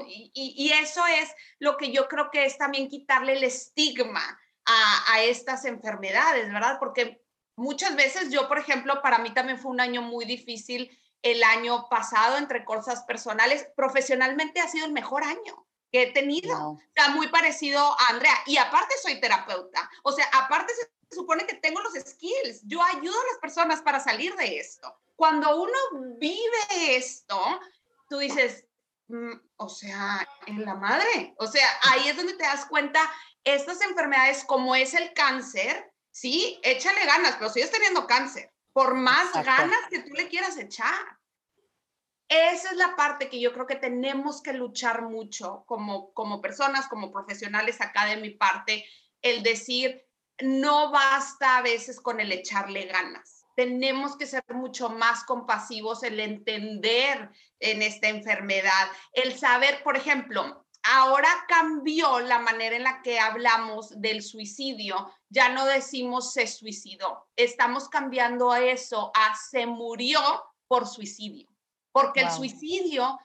y, 0.08 0.32
y, 0.34 0.72
eso 0.74 1.02
es 1.08 1.34
lo 1.58 1.76
que 1.78 1.92
yo 1.92 2.08
creo 2.08 2.30
que 2.32 2.46
es 2.46 2.60
también 2.60 2.88
quitarle 2.88 3.34
el 3.34 3.44
estigma 3.44 4.40
a, 4.64 5.14
a 5.14 5.24
estas 5.24 5.66
enfermedades, 5.66 6.54
¿verdad? 6.54 6.78
Porque 6.80 7.24
muchas 7.56 7.96
veces 7.96 8.30
yo, 8.30 8.48
por 8.48 8.60
ejemplo, 8.60 9.02
para 9.02 9.18
mí 9.18 9.34
también 9.34 9.58
fue 9.58 9.72
un 9.72 9.82
año 9.82 10.04
muy 10.04 10.26
difícil 10.26 10.96
el 11.24 11.44
año 11.44 11.90
pasado 11.90 12.38
entre 12.38 12.64
cosas 12.64 13.04
personales. 13.06 13.68
Profesionalmente 13.76 14.60
ha 14.60 14.68
sido 14.68 14.86
el 14.86 14.94
mejor 14.94 15.24
año 15.24 15.66
que 15.94 16.02
he 16.02 16.12
tenido. 16.12 16.80
Está 16.88 17.12
muy 17.12 17.28
parecido 17.28 17.80
a 17.80 18.08
Andrea. 18.10 18.36
Y 18.48 18.58
aparte 18.58 18.96
soy 19.00 19.22
terapeuta. 19.22 19.88
O 20.02 20.12
sea, 20.12 20.26
aparte 20.34 20.74
se 20.74 21.16
supone 21.16 21.46
que 21.46 21.54
tengo 21.54 21.80
los 21.82 21.94
skills. 21.94 22.62
Yo 22.64 22.82
ayudo 22.82 23.14
a 23.14 23.32
las 23.32 23.38
personas 23.40 23.82
para 23.82 24.00
salir 24.00 24.36
de 24.36 24.58
esto. 24.58 24.94
Cuando 25.16 25.62
uno 25.62 25.78
vive 26.18 26.98
esto, 26.98 27.40
tú 28.10 28.18
dices, 28.18 28.66
mm, 29.08 29.34
o 29.58 29.70
sea, 29.70 30.28
en 30.48 30.66
la 30.66 30.74
madre. 30.74 31.36
O 31.38 31.46
sea, 31.46 31.68
ahí 31.84 32.08
es 32.08 32.18
donde 32.18 32.34
te 32.34 32.44
das 32.44 32.66
cuenta, 32.66 33.00
estas 33.44 33.80
enfermedades 33.82 34.44
como 34.46 34.76
es 34.76 34.96
el 34.96 35.14
cáncer, 35.14 35.94
sí, 36.10 36.60
échale 36.64 37.06
ganas, 37.06 37.36
pero 37.36 37.52
sigues 37.52 37.70
teniendo 37.70 38.08
cáncer 38.08 38.52
por 38.74 38.96
más 38.96 39.32
ganas 39.46 39.88
que 39.92 40.00
tú 40.00 40.14
le 40.16 40.28
quieras 40.28 40.58
echar. 40.58 41.20
Esa 42.34 42.72
es 42.72 42.78
la 42.78 42.96
parte 42.96 43.30
que 43.30 43.40
yo 43.40 43.54
creo 43.54 43.68
que 43.68 43.76
tenemos 43.76 44.42
que 44.42 44.54
luchar 44.54 45.04
mucho 45.04 45.64
como, 45.68 46.12
como 46.14 46.42
personas, 46.42 46.88
como 46.88 47.12
profesionales 47.12 47.80
acá 47.80 48.08
de 48.08 48.18
mi 48.18 48.32
parte, 48.32 48.88
el 49.22 49.44
decir, 49.44 50.04
no 50.42 50.90
basta 50.90 51.58
a 51.58 51.62
veces 51.62 52.02
con 52.02 52.20
el 52.20 52.32
echarle 52.32 52.86
ganas. 52.88 53.46
Tenemos 53.56 54.18
que 54.18 54.26
ser 54.26 54.44
mucho 54.50 54.90
más 54.90 55.26
compasivos, 55.26 56.02
el 56.02 56.20
entender 56.20 57.30
en 57.60 57.84
esta 57.84 58.08
enfermedad, 58.08 58.88
el 59.14 59.38
saber, 59.38 59.84
por 59.84 59.96
ejemplo, 59.96 60.66
Ahora 60.86 61.30
cambió 61.48 62.20
la 62.20 62.40
manera 62.40 62.76
en 62.76 62.84
la 62.84 63.02
que 63.02 63.18
hablamos 63.18 64.02
del 64.02 64.22
suicidio. 64.22 65.14
Ya 65.30 65.48
no 65.48 65.66
decimos 65.66 66.34
se 66.34 66.46
suicidó. 66.46 67.26
Estamos 67.38 67.88
cambiando 67.88 68.54
eso 68.54 69.10
a 69.16 69.34
se 69.34 69.66
murió 69.66 70.20
por 70.68 70.86
suicidio. 70.86 71.53
Porque 71.94 72.22
el 72.22 72.32
suicidio 72.32 73.18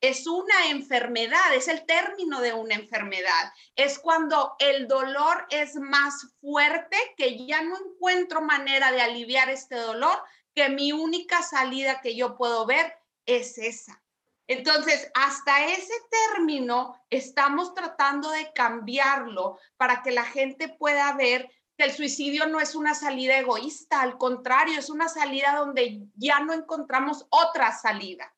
es 0.00 0.26
una 0.26 0.68
enfermedad, 0.70 1.54
es 1.54 1.68
el 1.68 1.84
término 1.84 2.40
de 2.40 2.54
una 2.54 2.74
enfermedad. 2.74 3.52
Es 3.76 3.98
cuando 3.98 4.56
el 4.58 4.88
dolor 4.88 5.46
es 5.50 5.76
más 5.76 6.34
fuerte, 6.40 6.96
que 7.16 7.46
ya 7.46 7.62
no 7.62 7.76
encuentro 7.76 8.40
manera 8.40 8.90
de 8.90 9.02
aliviar 9.02 9.50
este 9.50 9.76
dolor, 9.76 10.18
que 10.54 10.70
mi 10.70 10.92
única 10.92 11.42
salida 11.42 12.00
que 12.00 12.16
yo 12.16 12.36
puedo 12.36 12.66
ver 12.66 12.96
es 13.26 13.58
esa. 13.58 14.02
Entonces, 14.48 15.10
hasta 15.14 15.66
ese 15.66 15.94
término 16.10 17.00
estamos 17.10 17.74
tratando 17.74 18.30
de 18.30 18.52
cambiarlo 18.52 19.58
para 19.76 20.02
que 20.02 20.10
la 20.10 20.24
gente 20.24 20.68
pueda 20.68 21.12
ver 21.14 21.48
el 21.78 21.92
suicidio 21.92 22.46
no 22.46 22.60
es 22.60 22.74
una 22.74 22.94
salida 22.94 23.38
egoísta, 23.38 24.02
al 24.02 24.18
contrario, 24.18 24.78
es 24.78 24.90
una 24.90 25.08
salida 25.08 25.56
donde 25.56 26.02
ya 26.14 26.40
no 26.40 26.52
encontramos 26.52 27.26
otra 27.30 27.72
salida. 27.72 28.34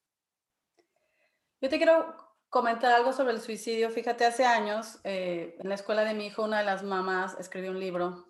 Yo 1.60 1.68
te 1.68 1.76
quiero 1.76 2.16
comentar 2.48 2.92
algo 2.92 3.12
sobre 3.12 3.32
el 3.32 3.40
suicidio. 3.40 3.90
Fíjate, 3.90 4.24
hace 4.24 4.44
años, 4.44 5.00
eh, 5.04 5.56
en 5.58 5.68
la 5.68 5.74
escuela 5.74 6.04
de 6.04 6.14
mi 6.14 6.26
hijo, 6.26 6.44
una 6.44 6.58
de 6.58 6.64
las 6.64 6.82
mamás 6.82 7.36
escribió 7.38 7.70
un 7.70 7.80
libro 7.80 8.28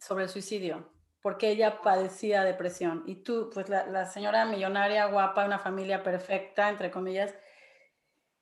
sobre 0.00 0.24
el 0.24 0.30
suicidio. 0.30 0.90
porque 1.22 1.50
ella 1.50 1.82
padecía 1.82 2.44
depresión. 2.44 3.04
Y 3.06 3.16
tú, 3.16 3.50
pues 3.52 3.68
la, 3.68 4.06
señora 4.06 4.46
millonaria, 4.46 5.04
guapa, 5.04 5.44
una 5.44 5.58
familia 5.58 6.02
perfecta, 6.02 6.70
entre 6.70 6.90
comillas. 6.90 7.34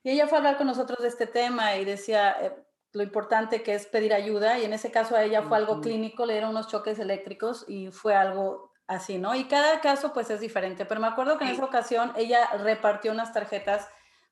Y 0.01 0.11
ella 0.11 0.27
fue 0.27 0.37
a 0.37 0.39
hablar 0.39 0.57
con 0.57 0.67
nosotros 0.67 0.99
de 1.01 1.09
este 1.09 1.27
tema 1.27 1.75
y 1.75 1.83
decía 1.83 2.37
eh, 2.39 2.53
lo 2.91 3.03
importante 3.03 3.61
que 3.63 3.73
es 3.73 3.85
pedir 3.85 4.13
ayuda. 4.13 4.59
Y 4.59 4.65
en 4.65 4.73
ese 4.73 4.91
caso 4.91 5.15
a 5.15 5.23
ella 5.23 5.43
fue 5.43 5.57
algo 5.57 5.81
clínico, 5.81 6.25
le 6.25 6.33
dieron 6.33 6.51
unos 6.51 6.67
choques 6.67 6.99
eléctricos 6.99 7.65
y 7.67 7.91
fue 7.91 8.15
algo 8.15 8.73
así, 8.87 9.17
¿no? 9.17 9.35
Y 9.35 9.45
cada 9.45 9.81
caso 9.81 10.13
pues 10.13 10.29
es 10.29 10.39
diferente. 10.39 10.85
Pero 10.85 11.01
me 11.01 11.07
acuerdo 11.07 11.37
que 11.37 11.45
en 11.45 11.51
esa 11.51 11.65
ocasión 11.65 12.11
ella 12.15 12.49
repartió 12.57 13.11
unas 13.11 13.33
tarjetas 13.33 13.87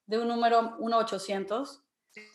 de 0.05 0.19
un 0.19 0.27
número 0.27 0.77
1-800. 0.79 1.83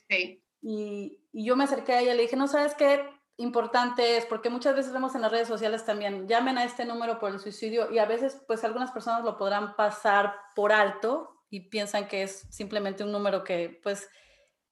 Sí. 0.09 0.45
Y, 0.61 1.21
y 1.33 1.45
yo 1.45 1.57
me 1.57 1.65
acerqué 1.65 1.95
a 1.95 2.01
ella 2.01 2.15
y 2.15 2.17
le 2.17 2.23
dije, 2.23 2.37
no 2.37 2.47
sabes 2.47 2.75
qué, 2.75 3.05
importante 3.37 4.17
es, 4.17 4.27
porque 4.27 4.51
muchas 4.51 4.77
veces 4.77 4.93
vemos 4.93 5.15
en 5.15 5.23
las 5.23 5.33
redes 5.33 5.49
sociales 5.49 5.85
también, 5.85 6.29
llamen 6.29 6.59
a 6.59 6.65
este 6.65 6.85
número 6.85 7.19
por 7.19 7.33
el 7.33 7.41
suicidio 7.41 7.91
y 7.91 7.99
a 7.99 8.07
veces 8.07 8.43
pues 8.47 8.63
algunas 8.65 8.91
personas 8.91 9.25
lo 9.25 9.37
podrán 9.37 9.75
pasar 9.75 10.35
por 10.55 10.73
alto 10.73 11.45
y 11.51 11.69
piensan 11.69 12.09
que 12.09 12.23
es 12.23 12.47
simplemente 12.51 13.05
un 13.05 13.13
número 13.13 13.43
que 13.45 13.81
pues, 13.83 14.09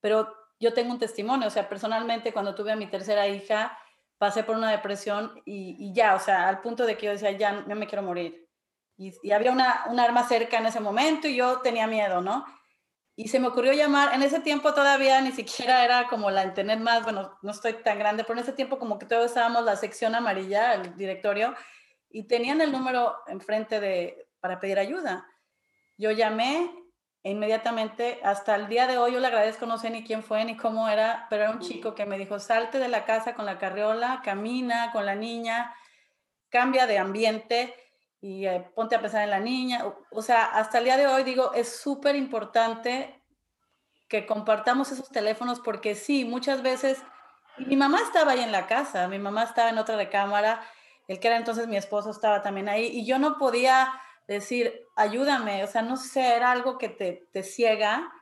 pero 0.00 0.34
yo 0.60 0.74
tengo 0.74 0.92
un 0.92 0.98
testimonio, 0.98 1.48
o 1.48 1.50
sea, 1.50 1.68
personalmente 1.68 2.32
cuando 2.32 2.54
tuve 2.54 2.70
a 2.70 2.76
mi 2.76 2.86
tercera 2.86 3.26
hija, 3.26 3.76
pasé 4.18 4.44
por 4.44 4.56
una 4.56 4.70
depresión 4.70 5.40
y, 5.46 5.92
ya, 5.94 6.14
o 6.14 6.20
sea, 6.20 6.46
al 6.46 6.60
punto 6.60 6.84
de 6.84 6.96
que 6.96 7.06
yo 7.06 7.12
decía, 7.12 7.32
ya, 7.32 7.52
me 7.52 7.86
quiero 7.86 8.02
morir. 8.02 8.46
Y, 8.98 9.32
había 9.32 9.50
una, 9.50 9.84
un 9.88 9.98
arma 9.98 10.28
cerca 10.28 10.58
en 10.58 10.66
ese 10.66 10.78
momento 10.78 11.26
y 11.26 11.36
yo 11.36 11.60
tenía 11.60 11.86
miedo, 11.86 12.20
¿no? 12.20 12.44
Y 13.16 13.28
se 13.28 13.40
me 13.40 13.48
ocurrió 13.48 13.72
llamar, 13.72 14.14
en 14.14 14.22
ese 14.22 14.40
tiempo 14.40 14.74
todavía 14.74 15.20
ni 15.22 15.32
siquiera 15.32 15.84
era 15.84 16.06
como 16.08 16.30
la 16.30 16.44
internet 16.44 16.80
más, 16.80 17.02
bueno, 17.02 17.38
no 17.40 17.50
estoy 17.50 17.74
tan 17.82 17.98
grande, 17.98 18.24
pero 18.24 18.38
en 18.38 18.44
ese 18.44 18.52
tiempo 18.52 18.78
como 18.78 18.98
que 18.98 19.06
todos 19.06 19.26
estábamos 19.26 19.64
la 19.64 19.76
sección 19.76 20.14
amarilla, 20.14 20.74
el 20.74 20.94
directorio, 20.96 21.54
y 22.10 22.24
tenían 22.24 22.60
el 22.60 22.72
número 22.72 23.16
enfrente 23.26 23.80
de, 23.80 24.28
para 24.40 24.60
pedir 24.60 24.78
ayuda. 24.78 25.26
Yo 25.96 26.10
llamé 26.10 26.70
inmediatamente, 27.22 28.20
hasta 28.24 28.54
el 28.54 28.68
día 28.68 28.86
de 28.86 28.96
hoy 28.96 29.12
yo 29.12 29.20
le 29.20 29.26
agradezco, 29.26 29.66
no 29.66 29.76
sé 29.78 29.90
ni 29.90 30.04
quién 30.04 30.22
fue 30.22 30.44
ni 30.44 30.56
cómo 30.56 30.88
era, 30.88 31.26
pero 31.28 31.42
era 31.42 31.52
un 31.52 31.60
chico 31.60 31.94
que 31.94 32.06
me 32.06 32.18
dijo, 32.18 32.38
salte 32.38 32.78
de 32.78 32.88
la 32.88 33.04
casa 33.04 33.34
con 33.34 33.44
la 33.44 33.58
carriola, 33.58 34.22
camina 34.24 34.90
con 34.92 35.04
la 35.04 35.14
niña, 35.14 35.74
cambia 36.48 36.86
de 36.86 36.98
ambiente 36.98 37.74
y 38.22 38.46
eh, 38.46 38.70
ponte 38.74 38.96
a 38.96 39.00
pensar 39.00 39.22
en 39.22 39.30
la 39.30 39.40
niña. 39.40 39.84
O, 40.10 40.22
sea, 40.22 40.44
hasta 40.44 40.78
el 40.78 40.84
día 40.84 40.96
de 40.96 41.06
hoy 41.06 41.22
digo, 41.22 41.52
es 41.52 41.80
súper 41.80 42.16
importante 42.16 43.22
que 44.08 44.26
compartamos 44.26 44.90
esos 44.90 45.10
teléfonos 45.10 45.60
porque 45.60 45.94
sí, 45.94 46.24
muchas 46.24 46.62
veces, 46.62 47.02
mi 47.58 47.76
mamá 47.76 48.00
estaba 48.00 48.32
ahí 48.32 48.40
en 48.40 48.52
la 48.52 48.66
casa, 48.66 49.08
mi 49.08 49.18
mamá 49.18 49.44
estaba 49.44 49.68
en 49.68 49.78
otra 49.78 49.96
recámara, 49.96 50.62
el 51.06 51.20
que 51.20 51.28
era 51.28 51.36
entonces 51.36 51.68
mi 51.68 51.76
esposo 51.76 52.10
estaba 52.10 52.42
también 52.42 52.68
ahí 52.68 52.86
y 52.86 53.04
yo 53.04 53.18
no 53.18 53.36
podía 53.36 53.92
decir, 54.34 54.86
ayúdame, 54.96 55.64
o 55.64 55.66
sea, 55.66 55.82
no 55.82 55.96
sé, 55.96 56.34
era 56.36 56.50
algo 56.50 56.78
que 56.78 56.88
te, 56.88 57.28
te 57.32 57.42
ciega. 57.42 58.12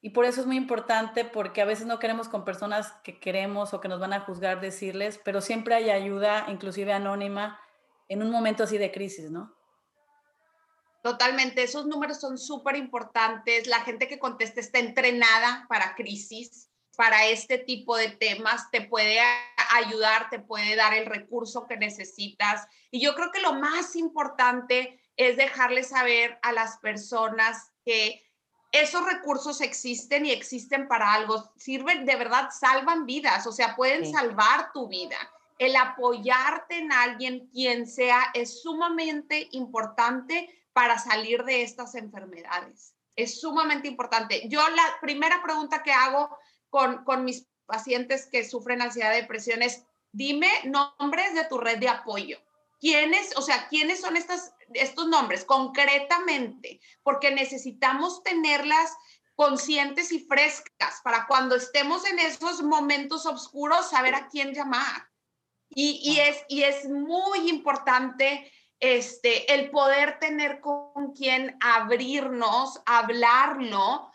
Y 0.00 0.10
por 0.10 0.24
eso 0.24 0.40
es 0.40 0.46
muy 0.46 0.56
importante 0.56 1.24
porque 1.24 1.60
a 1.60 1.64
veces 1.64 1.86
no 1.86 1.98
queremos 1.98 2.28
con 2.28 2.44
personas 2.44 2.92
que 3.02 3.18
queremos 3.18 3.74
o 3.74 3.80
que 3.80 3.88
nos 3.88 4.00
van 4.00 4.12
a 4.12 4.20
juzgar 4.20 4.60
decirles, 4.60 5.20
pero 5.24 5.40
siempre 5.40 5.74
hay 5.74 5.90
ayuda, 5.90 6.46
inclusive 6.48 6.92
anónima, 6.92 7.60
en 8.08 8.22
un 8.22 8.30
momento 8.30 8.64
así 8.64 8.78
de 8.78 8.92
crisis, 8.92 9.30
¿no? 9.30 9.54
Totalmente, 11.02 11.62
esos 11.62 11.86
números 11.86 12.20
son 12.20 12.38
súper 12.38 12.76
importantes. 12.76 13.66
La 13.66 13.80
gente 13.80 14.08
que 14.08 14.18
contesta 14.18 14.60
está 14.60 14.78
entrenada 14.78 15.66
para 15.68 15.94
crisis, 15.94 16.70
para 16.98 17.26
este 17.26 17.58
tipo 17.58 17.96
de 17.96 18.08
temas, 18.08 18.72
te 18.72 18.80
puede 18.80 19.20
ayudar, 19.70 20.30
te 20.30 20.40
puede 20.40 20.74
dar 20.74 20.94
el 20.94 21.06
recurso 21.06 21.68
que 21.68 21.76
necesitas. 21.76 22.66
Y 22.90 23.00
yo 23.00 23.14
creo 23.14 23.30
que 23.30 23.40
lo 23.40 23.52
más 23.52 23.94
importante 23.94 25.00
es 25.16 25.36
dejarles 25.36 25.90
saber 25.90 26.40
a 26.42 26.50
las 26.50 26.78
personas 26.78 27.70
que 27.84 28.20
esos 28.72 29.06
recursos 29.06 29.60
existen 29.60 30.26
y 30.26 30.32
existen 30.32 30.88
para 30.88 31.12
algo. 31.12 31.52
Sirven, 31.56 32.04
de 32.04 32.16
verdad, 32.16 32.48
salvan 32.50 33.06
vidas, 33.06 33.46
o 33.46 33.52
sea, 33.52 33.76
pueden 33.76 34.10
salvar 34.10 34.72
tu 34.72 34.88
vida 34.88 35.18
el 35.58 35.76
apoyarte 35.76 36.78
en 36.78 36.90
alguien, 36.90 37.48
quien 37.52 37.86
sea, 37.86 38.30
es 38.34 38.62
sumamente 38.62 39.48
importante 39.52 40.48
para 40.72 40.98
salir 40.98 41.44
de 41.44 41.62
estas 41.62 41.94
enfermedades. 41.94 42.94
Es 43.16 43.40
sumamente 43.40 43.88
importante. 43.88 44.48
Yo 44.48 44.60
la 44.68 44.98
primera 45.00 45.42
pregunta 45.42 45.82
que 45.82 45.92
hago 45.92 46.36
con, 46.70 47.04
con 47.04 47.24
mis 47.24 47.46
pacientes 47.66 48.26
que 48.26 48.48
sufren 48.48 48.82
ansiedad 48.82 49.12
y 49.12 49.20
depresión 49.20 49.62
es, 49.62 49.84
dime 50.12 50.50
nombres 50.64 51.34
de 51.34 51.44
tu 51.44 51.58
red 51.58 51.78
de 51.78 51.88
apoyo. 51.88 52.38
¿Quiénes, 52.80 53.36
o 53.36 53.42
sea, 53.42 53.68
quiénes 53.68 54.00
son 54.00 54.16
estas, 54.16 54.52
estos 54.72 55.08
nombres 55.08 55.44
concretamente? 55.44 56.80
Porque 57.02 57.30
necesitamos 57.30 58.22
tenerlas 58.22 58.96
conscientes 59.34 60.10
y 60.12 60.20
frescas 60.20 61.00
para 61.04 61.26
cuando 61.26 61.56
estemos 61.56 62.04
en 62.06 62.18
esos 62.18 62.62
momentos 62.62 63.26
oscuros 63.26 63.90
saber 63.90 64.14
a 64.14 64.28
quién 64.28 64.54
llamar. 64.54 65.08
Y, 65.70 66.18
es, 66.18 66.44
y 66.48 66.62
es 66.62 66.88
muy 66.88 67.48
importante 67.48 68.50
este, 68.80 69.52
el 69.52 69.70
poder 69.70 70.18
tener 70.18 70.60
con 70.60 71.12
quien 71.14 71.56
abrirnos, 71.60 72.80
hablarlo. 72.86 74.10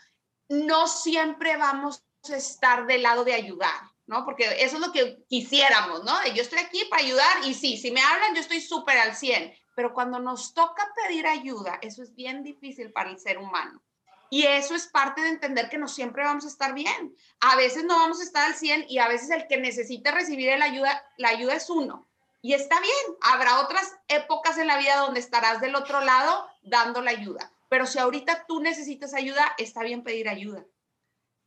No 0.50 0.88
siempre 0.88 1.56
vamos 1.58 2.04
estar 2.30 2.86
del 2.86 3.04
lado 3.04 3.24
de 3.24 3.34
ayudar, 3.34 3.82
¿no? 4.06 4.24
Porque 4.24 4.46
eso 4.60 4.76
es 4.76 4.82
lo 4.82 4.92
que 4.92 5.24
quisiéramos, 5.28 6.04
¿no? 6.04 6.14
Yo 6.34 6.42
estoy 6.42 6.60
aquí 6.60 6.86
para 6.90 7.04
ayudar 7.04 7.46
y 7.46 7.54
sí, 7.54 7.78
si 7.78 7.92
me 7.92 8.02
hablan, 8.02 8.36
yo 8.36 8.42
estoy 8.42 8.62
súper 8.62 8.98
al 8.98 9.16
100. 9.16 9.54
Pero 9.76 9.94
cuando 9.94 10.20
nos 10.20 10.54
toca 10.54 10.88
pedir 10.96 11.26
ayuda, 11.28 11.80
eso 11.82 12.04
es 12.04 12.14
bien 12.14 12.44
difícil 12.44 12.92
para 12.92 13.10
el 13.10 13.20
ser 13.20 13.40
humano. 13.40 13.82
Y 14.30 14.48
eso 14.48 14.74
es 14.74 14.88
parte 14.88 15.22
de 15.22 15.30
entender 15.30 15.70
que 15.70 15.78
no 15.78 15.88
siempre 15.88 16.24
vamos 16.24 16.46
a 16.46 16.48
estar 16.48 16.74
bien. 16.74 17.16
A 17.40 17.56
veces 17.56 17.84
no 17.84 17.96
vamos 17.96 18.20
a 18.20 18.24
estar 18.24 18.48
al 18.48 18.56
100 18.56 18.86
y 18.90 18.98
a 18.98 19.08
veces 19.08 19.30
el 19.30 19.48
que 19.48 19.58
necesita 19.58 20.12
recibir 20.12 20.58
la 20.58 20.66
ayuda, 20.66 21.06
la 21.18 21.30
ayuda 21.30 21.56
es 21.56 21.70
uno. 21.70 22.08
Y 22.42 22.54
está 22.54 22.80
bien, 22.82 23.18
habrá 23.22 23.60
otras 23.60 23.96
épocas 24.08 24.58
en 24.58 24.68
la 24.68 24.78
vida 24.78 24.98
donde 24.98 25.20
estarás 25.20 25.62
del 25.62 25.76
otro 25.76 26.02
lado 26.02 26.48
dando 26.62 27.02
la 27.02 27.12
ayuda. 27.12 27.52
Pero 27.70 27.86
si 27.86 28.00
ahorita 28.00 28.46
tú 28.48 28.60
necesitas 28.60 29.14
ayuda, 29.14 29.54
está 29.58 29.82
bien 29.84 30.04
pedir 30.04 30.28
ayuda. 30.28 30.66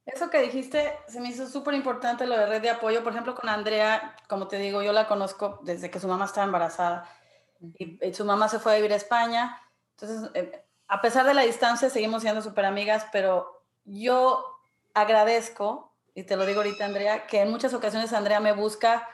Eso 0.07 0.31
que 0.31 0.41
dijiste 0.41 0.97
se 1.09 1.21
me 1.21 1.29
hizo 1.29 1.49
súper 1.49 1.75
importante 1.75 2.27
lo 2.27 2.37
de 2.37 2.47
red 2.47 2.63
de 2.63 2.71
apoyo. 2.71 3.03
Por 3.03 3.13
ejemplo, 3.13 3.35
con 3.35 3.49
Andrea, 3.49 4.17
como 4.29 4.47
te 4.47 4.57
digo, 4.57 4.81
yo 4.81 4.93
la 4.93 5.09
conozco 5.09 5.61
desde 5.65 5.91
que 5.91 6.01
su 6.01 6.07
mamá 6.07 6.25
estaba 6.25 6.47
embarazada 6.47 7.11
y, 7.79 8.15
su 8.15 8.25
mamá 8.25 8.49
se 8.49 8.61
fue 8.61 8.73
a 8.73 8.77
vivir 8.77 8.93
a 8.93 8.97
España. 8.97 9.61
Entonces, 9.99 10.31
eh, 10.35 10.65
a 10.89 11.03
pesar 11.03 11.27
de 11.27 11.35
la 11.35 11.43
distancia, 11.43 11.91
seguimos 11.91 12.23
siendo 12.23 12.41
súper 12.41 12.65
amigas, 12.65 13.07
pero 13.11 13.65
yo 13.85 14.45
agradezco, 14.95 15.93
y 16.15 16.23
te 16.23 16.37
lo 16.37 16.47
digo 16.47 16.61
ahorita, 16.61 16.85
Andrea, 16.85 17.27
que 17.27 17.41
en 17.41 17.51
muchas 17.51 17.75
ocasiones 17.75 18.13
Andrea 18.13 18.41
me 18.41 18.53
busca 18.53 19.09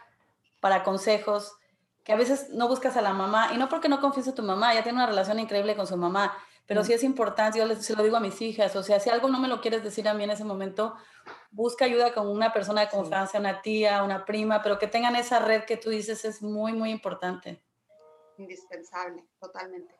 para 0.61 0.83
consejos, 0.83 1.57
que 2.05 2.13
a 2.13 2.17
veces 2.17 2.51
no 2.51 2.69
buscas 2.69 2.97
a 2.97 3.03
la 3.03 3.15
mamá, 3.15 3.51
y 3.55 3.57
no 3.57 3.69
porque 3.69 3.89
no 3.89 4.01
confíes 4.01 4.27
en 4.27 4.35
tu 4.35 4.43
mamá, 4.43 4.73
ella 4.73 4.83
tiene 4.83 4.99
una 4.99 5.07
relación 5.07 5.39
increíble 5.39 5.75
con 5.75 5.87
su 5.87 5.97
mamá, 5.97 6.37
pero 6.73 6.85
sí 6.85 6.95
es 6.95 7.05
importante, 7.05 7.59
yo 7.59 7.67
les, 7.67 7.85
se 7.85 7.95
lo 7.95 8.03
digo 8.03 8.17
a 8.17 8.21
mis 8.21 8.41
hijas, 8.41 8.75
o 8.77 8.83
sea, 8.83 8.99
si 8.99 9.11
algo 9.11 9.29
no 9.29 9.39
me 9.39 9.47
lo 9.47 9.61
quieres 9.61 9.85
decir 9.85 10.09
a 10.09 10.15
mí 10.15 10.25
en 10.25 10.31
ese 10.31 10.43
momento, 10.43 10.95
busca 11.51 11.85
ayuda 11.85 12.15
con 12.15 12.27
una 12.29 12.51
persona 12.51 12.81
de 12.81 12.89
confianza, 12.89 13.39
una 13.39 13.61
tía, 13.61 14.03
una 14.03 14.25
prima, 14.25 14.63
pero 14.63 14.79
que 14.79 14.87
tengan 14.87 15.15
esa 15.15 15.39
red 15.39 15.65
que 15.65 15.77
tú 15.77 15.91
dices 15.91 16.25
es 16.25 16.41
muy, 16.41 16.73
muy 16.73 16.91
importante. 16.91 17.63
Indispensable, 18.39 19.23
totalmente. 19.39 19.95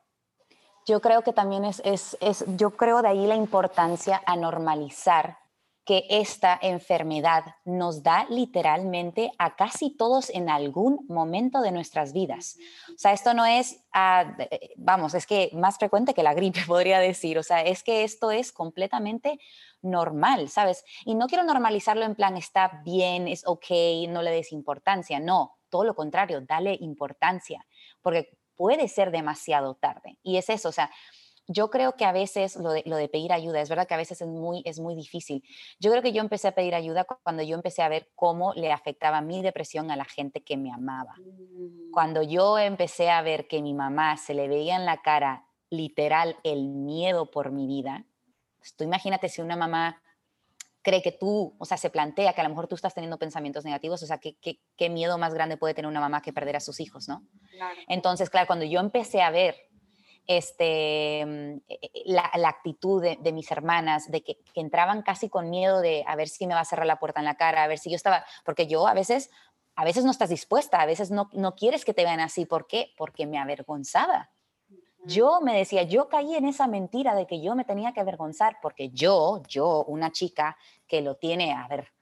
Yo 0.87 1.03
creo 1.03 1.21
que 1.21 1.35
también 1.35 1.67
es, 1.67 1.83
es, 1.85 2.17
es, 2.23 2.43
yo 2.57 2.71
creo 2.71 3.03
de 3.03 3.09
ahí 3.09 3.27
la 3.27 3.37
importancia 3.37 4.23
a 4.25 4.35
normalizar 4.35 5.37
que 5.85 6.07
esta 6.09 6.59
enfermedad 6.63 7.45
nos 7.65 8.03
da 8.03 8.27
literalmente 8.29 9.33
a 9.39 9.57
casi 9.57 9.91
todos 9.91 10.31
en 10.31 10.49
algún 10.49 11.05
momento 11.09 11.61
de 11.61 11.73
nuestras 11.73 12.13
vidas. 12.13 12.57
O 12.91 12.99
sea, 12.99 13.13
esto 13.13 13.35
no 13.35 13.45
es, 13.45 13.85
ah, 13.93 14.37
vamos, 14.77 15.15
es 15.15 15.27
que 15.27 15.51
más 15.55 15.79
frecuente 15.79 16.15
que 16.15 16.23
la 16.23 16.35
gripe, 16.35 16.61
podría 16.67 17.01
decir. 17.01 17.39
O 17.39 17.43
sea, 17.43 17.63
es 17.63 17.83
que 17.83 18.05
esto 18.05 18.31
es 18.31 18.53
completamente 18.53 19.41
normal, 19.81 20.49
¿sabes? 20.49 20.85
Y 21.05 21.17
no 21.17 21.27
quiero 21.27 21.43
normalizarlo 21.43 22.05
en 22.05 22.15
plan, 22.15 22.37
está 22.37 22.81
bien, 22.85 23.27
es 23.27 23.43
ok, 23.47 23.67
no 24.09 24.23
le 24.23 24.31
des 24.31 24.53
importancia. 24.53 25.19
No, 25.19 25.59
todo 25.69 25.85
lo 25.85 25.95
contrario, 25.95 26.41
dale 26.41 26.77
importancia. 26.81 27.67
Porque 28.03 28.39
puede 28.55 28.87
ser 28.87 29.11
demasiado 29.11 29.75
tarde. 29.75 30.19
Y 30.23 30.37
es 30.37 30.49
eso, 30.49 30.69
o 30.69 30.73
sea, 30.73 30.91
yo 31.53 31.71
creo 31.71 31.97
que 31.97 32.05
a 32.05 32.13
veces 32.13 32.57
lo 32.57 32.73
de, 32.73 33.09
pedir 33.09 33.33
ayuda, 33.33 33.61
es 33.61 33.69
verdad 33.69 33.87
que 33.87 33.95
a 33.95 33.99
veces 33.99 34.21
es 34.21 34.29
muy, 34.29 34.63
es 34.65 34.81
muy 34.81 34.95
difícil. 34.95 35.45
Yo 35.79 35.91
creo 35.91 36.03
que 36.03 36.13
yo 36.13 36.21
empecé 36.21 36.49
a 36.49 36.53
pedir 36.53 36.75
ayuda 36.75 37.05
cuando 37.05 37.43
yo 37.43 37.55
empecé 37.55 37.83
a 37.83 37.89
ver 37.89 38.11
cómo 38.15 38.55
le 38.55 38.73
afectaba 38.73 39.21
mi 39.21 39.43
depresión 39.43 39.91
a 39.91 39.97
la 39.97 40.05
gente 40.05 40.43
que 40.43 40.57
me 40.57 40.73
amaba. 40.73 41.15
Mm. 41.19 41.91
Cuando 41.93 42.23
yo 42.23 42.59
empecé 42.59 43.11
a 43.11 43.23
ver 43.23 43.47
que 43.47 43.63
mi 43.63 43.75
mamá 43.75 44.17
se 44.17 44.35
le 44.35 44.49
veía 44.49 44.77
en 44.77 44.87
la 44.87 45.03
cara 45.03 45.47
literal 45.71 46.37
el 46.43 46.69
miedo 46.69 47.31
por 47.31 47.51
mi 47.51 47.67
vida, 47.67 48.05
pues 48.59 48.75
tú 48.75 48.85
imagínate 48.85 49.29
si 49.29 49.43
una 49.43 49.57
mamá 49.57 50.03
cree 50.83 51.01
que 51.01 51.13
tú, 51.13 51.55
o 51.59 51.65
sea, 51.65 51.77
se 51.77 51.91
plantea 51.91 52.33
que 52.33 52.41
a 52.41 52.45
lo 52.45 52.51
mejor 52.51 52.67
tú 52.67 52.75
estás 52.75 52.93
teniendo 52.93 53.19
pensamientos 53.19 53.65
negativos, 53.65 54.03
o 54.03 54.07
sea, 54.07 54.19
¿qué, 54.19 54.37
qué, 54.41 54.91
miedo 54.91 55.17
más 55.17 55.33
grande 55.33 55.57
puede 55.57 55.75
tener 55.75 55.89
una 55.89 56.01
mamá 56.01 56.23
que 56.23 56.33
perder 56.33 56.57
a 56.57 56.61
sus 56.61 56.81
hijos, 56.81 57.09
¿no? 57.09 57.25
Entonces, 57.87 58.31
claro, 58.31 58.49
cuando 58.49 58.65
yo 58.65 58.81
empecé 58.81 59.23
a 59.23 59.31
ver 59.31 59.57
este, 60.27 61.25
mm, 61.27 61.57
e, 61.69 61.79
e, 61.83 62.03
la, 62.07 62.31
actitud 62.49 63.03
de, 63.03 63.33
mis 63.33 63.51
hermanas, 63.51 64.11
de 64.11 64.23
que, 64.23 64.39
entraban 64.55 65.03
casi 65.03 65.29
con 65.29 65.51
miedo 65.51 65.81
de 65.81 66.05
a 66.07 66.17
ver 66.17 66.29
si 66.29 66.47
me 66.47 66.55
va 66.55 66.61
a 66.61 66.65
cerrar 66.65 66.87
la 66.87 66.99
puerta 66.99 67.21
en 67.21 67.27
la 67.27 67.37
cara, 67.37 67.65
a 67.65 67.67
ver 67.69 67.79
si 67.79 67.91
yo 67.91 67.97
estaba, 67.97 68.25
porque 68.45 68.67
yo 68.67 68.87
a 68.87 68.95
veces, 68.95 69.31
a 69.75 69.85
veces 69.85 70.05
no 70.05 70.11
estás 70.11 70.31
dispuesta, 70.31 70.81
a 70.81 70.87
veces 70.87 71.11
no, 71.11 71.29
no 71.33 71.55
quieres 71.55 71.85
que 71.85 71.95
te 71.95 72.05
vean 72.05 72.21
así, 72.21 72.45
¿por 72.45 72.67
qué? 72.67 72.93
Porque 72.97 73.27
me 73.27 73.39
avergonzaba. 73.39 74.31
Yo 75.05 75.41
me 75.41 75.57
decía, 75.57 75.83
yo 75.83 76.09
caí 76.09 76.37
en 76.37 76.47
esa 76.47 76.69
mentira 76.69 77.17
de 77.17 77.27
que 77.27 77.43
yo 77.43 77.57
me 77.57 77.65
tenía 77.65 77.93
que 77.93 78.01
avergonzar 78.01 78.59
porque 78.63 78.91
yo, 78.91 79.43
yo, 79.49 79.85
una 79.89 80.13
chica 80.13 80.57
que 80.87 81.01
lo 81.01 81.17
tiene, 81.17 81.53
a 81.53 81.67
ver, 81.67 81.93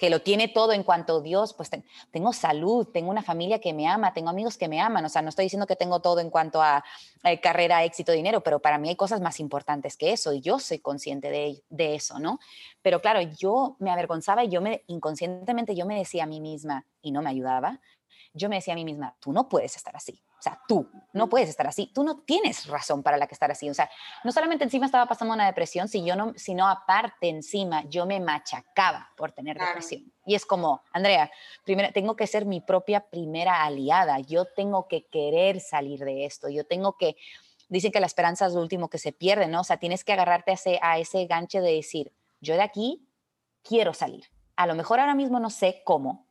que 0.00 0.08
lo 0.08 0.22
tiene 0.22 0.48
todo 0.48 0.72
en 0.72 0.82
cuanto 0.82 1.18
a 1.18 1.20
Dios, 1.20 1.52
pues 1.52 1.68
tengo 2.10 2.32
salud, 2.32 2.86
tengo 2.86 3.10
una 3.10 3.22
familia 3.22 3.60
que 3.60 3.74
me 3.74 3.86
ama, 3.86 4.14
tengo 4.14 4.30
amigos 4.30 4.56
que 4.56 4.66
me 4.66 4.80
aman, 4.80 5.04
o 5.04 5.10
sea, 5.10 5.20
no 5.20 5.28
estoy 5.28 5.44
diciendo 5.44 5.66
que 5.66 5.76
tengo 5.76 6.00
todo 6.00 6.20
en 6.20 6.30
cuanto 6.30 6.62
a, 6.62 6.82
eh, 7.22 7.38
carrera, 7.38 7.84
éxito, 7.84 8.10
dinero, 8.12 8.40
pero 8.40 8.60
para 8.60 8.78
mí 8.78 8.88
hay 8.88 8.96
cosas 8.96 9.20
más 9.20 9.40
importantes 9.40 9.98
que 9.98 10.12
eso 10.12 10.32
y 10.32 10.40
yo 10.40 10.58
soy 10.58 10.78
consciente 10.78 11.30
de, 11.30 11.62
de 11.68 11.94
eso, 11.94 12.18
¿no? 12.18 12.40
Pero 12.80 13.02
claro, 13.02 13.20
yo 13.20 13.76
me 13.78 13.90
avergonzaba 13.90 14.42
y 14.42 14.48
yo 14.48 14.62
me, 14.62 14.84
inconscientemente 14.86 15.76
yo 15.76 15.84
me 15.84 15.98
decía 15.98 16.24
a 16.24 16.26
mí 16.26 16.40
misma, 16.40 16.86
y 17.02 17.12
no 17.12 17.20
me 17.20 17.28
ayudaba, 17.28 17.78
yo 18.32 18.48
me 18.48 18.56
decía 18.56 18.72
a 18.72 18.76
mí 18.76 18.86
misma, 18.86 19.16
tú 19.20 19.34
no 19.34 19.50
puedes 19.50 19.76
estar 19.76 19.94
así. 19.94 20.22
O 20.40 20.42
sea, 20.42 20.58
tú 20.66 20.88
no 21.12 21.28
puedes 21.28 21.50
estar 21.50 21.66
así, 21.66 21.90
tú 21.94 22.02
no 22.02 22.20
tienes 22.20 22.66
razón 22.66 23.02
para 23.02 23.18
la 23.18 23.26
que 23.26 23.34
estar 23.34 23.50
así. 23.50 23.68
O 23.68 23.74
sea, 23.74 23.90
no 24.24 24.32
solamente 24.32 24.64
encima 24.64 24.86
estaba 24.86 25.04
pasando 25.04 25.34
una 25.34 25.44
depresión, 25.44 25.86
no, 26.16 26.32
sino 26.34 26.66
aparte 26.66 27.28
encima 27.28 27.84
yo 27.90 28.06
me 28.06 28.20
machacaba 28.20 29.10
por 29.18 29.32
tener 29.32 29.58
depresión. 29.58 30.10
Y 30.24 30.34
es 30.34 30.46
como, 30.46 30.82
Andrea, 30.92 31.30
primero 31.62 31.92
tengo 31.92 32.16
que 32.16 32.26
ser 32.26 32.46
mi 32.46 32.62
propia 32.62 33.00
primera 33.00 33.62
aliada, 33.62 34.18
yo 34.20 34.46
tengo 34.46 34.88
que 34.88 35.04
querer 35.08 35.60
salir 35.60 36.00
de 36.00 36.24
esto, 36.24 36.48
yo 36.48 36.64
tengo 36.64 36.96
que, 36.96 37.16
dicen 37.68 37.92
que 37.92 38.00
la 38.00 38.06
esperanza 38.06 38.46
es 38.46 38.54
lo 38.54 38.62
último 38.62 38.88
que 38.88 38.96
se 38.96 39.12
pierde, 39.12 39.46
¿no? 39.46 39.60
O 39.60 39.64
sea, 39.64 39.76
tienes 39.76 40.04
que 40.04 40.14
agarrarte 40.14 40.52
a 40.52 40.54
ese, 40.54 40.78
a 40.80 40.98
ese 40.98 41.26
ganche 41.26 41.60
de 41.60 41.74
decir, 41.74 42.12
yo 42.40 42.54
de 42.54 42.62
aquí 42.62 43.06
quiero 43.62 43.92
salir. 43.92 44.24
A 44.56 44.66
lo 44.66 44.74
mejor 44.74 45.00
ahora 45.00 45.14
mismo 45.14 45.38
no 45.38 45.50
sé 45.50 45.82
cómo, 45.84 46.26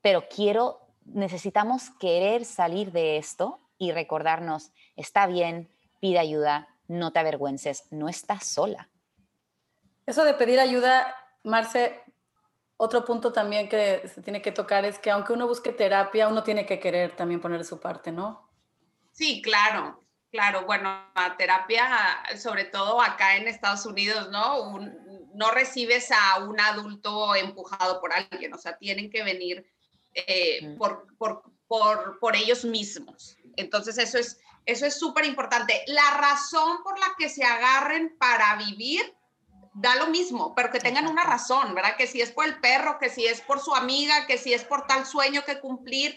pero 0.00 0.24
quiero 0.28 0.82
necesitamos 1.12 1.90
querer 1.98 2.44
salir 2.44 2.92
de 2.92 3.16
esto 3.16 3.60
y 3.78 3.92
recordarnos, 3.92 4.72
está 4.96 5.26
bien, 5.26 5.68
pide 6.00 6.18
ayuda, 6.18 6.68
no 6.88 7.12
te 7.12 7.20
avergüences, 7.20 7.84
no 7.90 8.08
estás 8.08 8.46
sola. 8.46 8.88
Eso 10.06 10.24
de 10.24 10.34
pedir 10.34 10.60
ayuda, 10.60 11.14
Marce, 11.44 12.02
otro 12.76 13.04
punto 13.04 13.32
también 13.32 13.68
que 13.68 14.08
se 14.08 14.22
tiene 14.22 14.42
que 14.42 14.52
tocar 14.52 14.84
es 14.84 14.98
que 14.98 15.10
aunque 15.10 15.32
uno 15.32 15.46
busque 15.46 15.72
terapia, 15.72 16.28
uno 16.28 16.42
tiene 16.42 16.66
que 16.66 16.80
querer 16.80 17.14
también 17.14 17.40
poner 17.40 17.64
su 17.64 17.78
parte, 17.78 18.10
¿no? 18.10 18.50
Sí, 19.12 19.40
claro, 19.42 20.00
claro. 20.30 20.64
Bueno, 20.66 21.04
la 21.14 21.36
terapia, 21.36 22.22
sobre 22.36 22.64
todo 22.64 23.00
acá 23.00 23.36
en 23.36 23.46
Estados 23.46 23.86
Unidos, 23.86 24.30
¿no? 24.30 24.78
no 25.34 25.50
recibes 25.50 26.10
a 26.10 26.40
un 26.40 26.60
adulto 26.60 27.34
empujado 27.34 28.00
por 28.00 28.12
alguien, 28.12 28.52
o 28.52 28.58
sea, 28.58 28.76
tienen 28.76 29.10
que 29.10 29.22
venir 29.22 29.71
eh, 30.14 30.76
por, 30.78 31.06
por, 31.16 31.42
por, 31.66 32.18
por, 32.18 32.36
ellos 32.36 32.64
mismos. 32.64 33.36
Entonces, 33.56 33.98
eso 33.98 34.18
es 34.18 34.38
eso 34.64 34.86
es 34.86 34.98
súper 34.98 35.24
importante. 35.24 35.82
La 35.86 36.18
razón 36.18 36.82
por 36.82 36.98
la 36.98 37.14
que 37.18 37.28
se 37.28 37.44
agarren 37.44 38.16
para 38.18 38.56
vivir 38.56 39.14
da 39.74 39.96
lo 39.96 40.08
mismo, 40.08 40.54
pero 40.54 40.70
que 40.70 40.80
tengan 40.80 41.06
una 41.06 41.24
razón, 41.24 41.74
¿verdad? 41.74 41.96
Que 41.96 42.06
si 42.06 42.20
es 42.20 42.30
por 42.30 42.44
el 42.44 42.60
perro, 42.60 42.98
que 42.98 43.08
si 43.08 43.26
es 43.26 43.40
por 43.40 43.58
su 43.58 43.74
amiga, 43.74 44.26
que 44.26 44.38
si 44.38 44.52
es 44.52 44.64
por 44.64 44.86
tal 44.86 45.06
sueño 45.06 45.44
que 45.44 45.60
cumplir, 45.60 46.16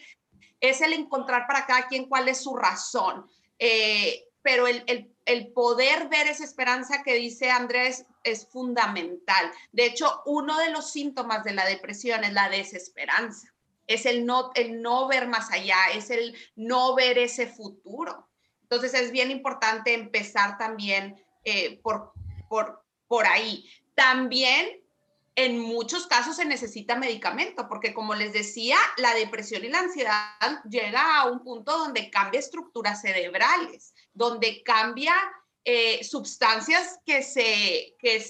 es 0.59 0.81
el 0.81 0.93
encontrar 0.93 1.47
para 1.47 1.65
cada 1.65 1.87
quien 1.87 2.05
cuál 2.05 2.27
es 2.27 2.43
su 2.43 2.55
razón. 2.55 3.29
Eh, 3.57 4.25
pero 4.41 4.67
el, 4.67 4.83
el, 4.87 5.11
el, 5.25 5.51
poder 5.53 6.07
ver 6.09 6.27
esa 6.27 6.43
esperanza 6.43 7.01
que 7.01 7.13
dice 7.15 7.49
Andrés 7.49 8.05
es 8.23 8.47
fundamental. 8.47 9.51
De 9.71 9.85
hecho, 9.85 10.21
uno 10.25 10.59
de 10.59 10.69
los 10.69 10.91
síntomas 10.91 11.43
de 11.43 11.53
la 11.53 11.65
depresión 11.65 12.23
es 12.23 12.33
la 12.33 12.49
desesperanza 12.49 13.54
es 13.87 14.05
el 14.05 14.25
no, 14.25 14.51
el 14.55 14.81
no 14.81 15.07
ver 15.07 15.27
más 15.27 15.51
allá, 15.51 15.77
es 15.93 16.09
el 16.09 16.35
no 16.55 16.95
ver 16.95 17.17
ese 17.17 17.47
futuro. 17.47 18.29
Entonces 18.63 18.93
es 18.93 19.11
bien 19.11 19.31
importante 19.31 19.93
empezar 19.93 20.57
también 20.57 21.23
eh, 21.43 21.79
por, 21.81 22.13
por, 22.49 22.83
por 23.07 23.27
ahí. 23.27 23.69
También 23.93 24.81
en 25.35 25.59
muchos 25.59 26.07
casos 26.07 26.37
se 26.37 26.45
necesita 26.45 26.95
medicamento, 26.95 27.67
porque 27.67 27.93
como 27.93 28.15
les 28.15 28.31
decía, 28.31 28.77
la 28.97 29.13
depresión 29.13 29.65
y 29.65 29.69
la 29.69 29.79
ansiedad 29.79 30.63
llega 30.69 31.19
a 31.19 31.25
un 31.25 31.43
punto 31.43 31.77
donde 31.77 32.09
cambia 32.09 32.39
estructuras 32.39 33.01
cerebrales, 33.01 33.93
donde 34.13 34.63
cambia 34.63 35.13
eh, 35.65 36.03
sustancias 36.03 36.99
que, 37.05 37.21
se, 37.21 37.95
que, 37.99 38.25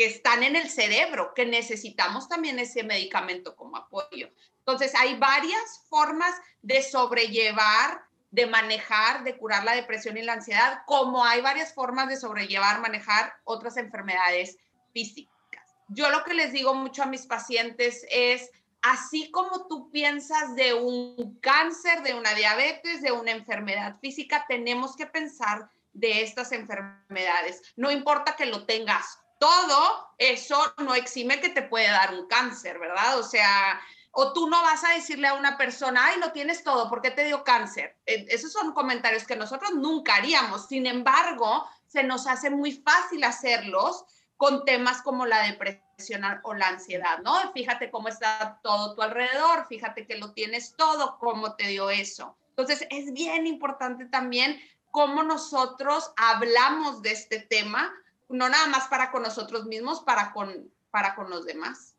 que 0.00 0.06
están 0.06 0.42
en 0.42 0.56
el 0.56 0.70
cerebro, 0.70 1.34
que 1.34 1.44
necesitamos 1.44 2.26
también 2.26 2.58
ese 2.58 2.82
medicamento 2.82 3.54
como 3.54 3.76
apoyo. 3.76 4.30
Entonces, 4.60 4.94
hay 4.94 5.18
varias 5.18 5.84
formas 5.90 6.34
de 6.62 6.82
sobrellevar, 6.82 8.00
de 8.30 8.46
manejar, 8.46 9.24
de 9.24 9.36
curar 9.36 9.62
la 9.62 9.74
depresión 9.74 10.16
y 10.16 10.22
la 10.22 10.32
ansiedad, 10.32 10.84
como 10.86 11.22
hay 11.22 11.42
varias 11.42 11.74
formas 11.74 12.08
de 12.08 12.16
sobrellevar, 12.16 12.80
manejar 12.80 13.34
otras 13.44 13.76
enfermedades 13.76 14.56
físicas. 14.94 15.76
Yo 15.88 16.08
lo 16.08 16.24
que 16.24 16.32
les 16.32 16.50
digo 16.50 16.72
mucho 16.72 17.02
a 17.02 17.06
mis 17.06 17.26
pacientes 17.26 18.06
es, 18.10 18.50
así 18.80 19.30
como 19.30 19.66
tú 19.66 19.90
piensas 19.90 20.54
de 20.54 20.72
un 20.72 21.38
cáncer, 21.42 22.02
de 22.04 22.14
una 22.14 22.32
diabetes, 22.32 23.02
de 23.02 23.12
una 23.12 23.32
enfermedad 23.32 23.98
física, 24.00 24.46
tenemos 24.48 24.96
que 24.96 25.04
pensar 25.04 25.68
de 25.92 26.22
estas 26.22 26.52
enfermedades. 26.52 27.60
No 27.76 27.90
importa 27.90 28.34
que 28.34 28.46
lo 28.46 28.64
tengas 28.64 29.18
todo, 29.40 30.12
eso 30.18 30.74
no 30.78 30.94
exime 30.94 31.40
que 31.40 31.48
te 31.48 31.62
puede 31.62 31.88
dar 31.88 32.14
un 32.14 32.28
cáncer, 32.28 32.78
¿verdad? 32.78 33.18
O 33.18 33.22
sea, 33.22 33.80
o 34.12 34.32
tú 34.32 34.48
no 34.48 34.60
vas 34.62 34.84
a 34.84 34.90
decirle 34.90 35.28
a 35.28 35.34
una 35.34 35.56
persona, 35.56 36.04
ay, 36.06 36.20
lo 36.20 36.30
tienes 36.30 36.62
todo, 36.62 36.88
¿por 36.90 37.00
qué 37.00 37.10
te 37.10 37.24
dio 37.24 37.42
cáncer? 37.42 37.96
E, 38.06 38.26
esos 38.28 38.52
son 38.52 38.72
comentarios 38.72 39.26
que 39.26 39.36
nosotros 39.36 39.72
nunca 39.74 40.16
haríamos. 40.16 40.66
Sin 40.66 40.86
embargo, 40.86 41.66
se 41.86 42.02
nos 42.02 42.26
hace 42.26 42.50
muy 42.50 42.72
fácil 42.72 43.24
hacerlos 43.24 44.04
con 44.36 44.64
temas 44.64 45.02
como 45.02 45.26
la 45.26 45.42
depresión 45.42 46.22
o 46.42 46.54
la 46.54 46.68
ansiedad, 46.68 47.18
¿no? 47.18 47.52
Fíjate 47.52 47.90
cómo 47.90 48.08
está 48.08 48.60
todo 48.62 48.94
tu 48.94 49.02
alrededor, 49.02 49.66
fíjate 49.68 50.06
que 50.06 50.18
lo 50.18 50.32
tienes 50.32 50.74
todo, 50.76 51.18
cómo 51.18 51.56
te 51.56 51.68
dio 51.68 51.90
eso. 51.90 52.36
Entonces, 52.50 52.86
es 52.90 53.12
bien 53.12 53.46
importante 53.46 54.06
también 54.06 54.60
cómo 54.90 55.22
nosotros 55.22 56.12
hablamos 56.16 57.02
de 57.02 57.12
este 57.12 57.40
tema, 57.40 57.92
no 58.30 58.48
nada 58.48 58.66
más 58.68 58.88
para 58.88 59.10
con 59.10 59.22
nosotros 59.22 59.66
mismos, 59.66 60.00
para 60.00 60.32
con, 60.32 60.70
para 60.90 61.14
con 61.14 61.28
los 61.30 61.44
demás. 61.44 61.96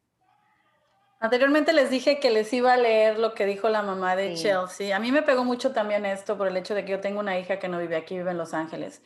Anteriormente 1.20 1.72
les 1.72 1.91
dije 1.91 2.20
que 2.20 2.32
les 2.32 2.52
iba 2.52 2.74
a 2.74 2.78
leer 2.78 3.20
lo 3.20 3.36
que 3.36 3.46
dijo 3.46 3.70
la 3.70 3.84
mamá 3.84 4.15
de 4.15 4.34
Chelsea. 4.34 4.96
A 4.96 5.00
mí 5.00 5.12
me 5.12 5.22
pegó 5.22 5.44
mucho 5.44 5.72
también 5.72 6.04
esto 6.04 6.36
por 6.36 6.48
el 6.48 6.58
hecho 6.58 6.74
de 6.74 6.84
que 6.84 6.94
yo 6.94 7.00
tengo 7.00 7.20
una 7.20 7.38
hija 7.38 7.60
que 7.60 7.67
no 7.67 7.78
vive 7.78 7.96
aquí, 7.96 8.17
vive 8.17 8.32
en 8.32 8.39
Los 8.39 8.56
Ángeles. 8.56 9.04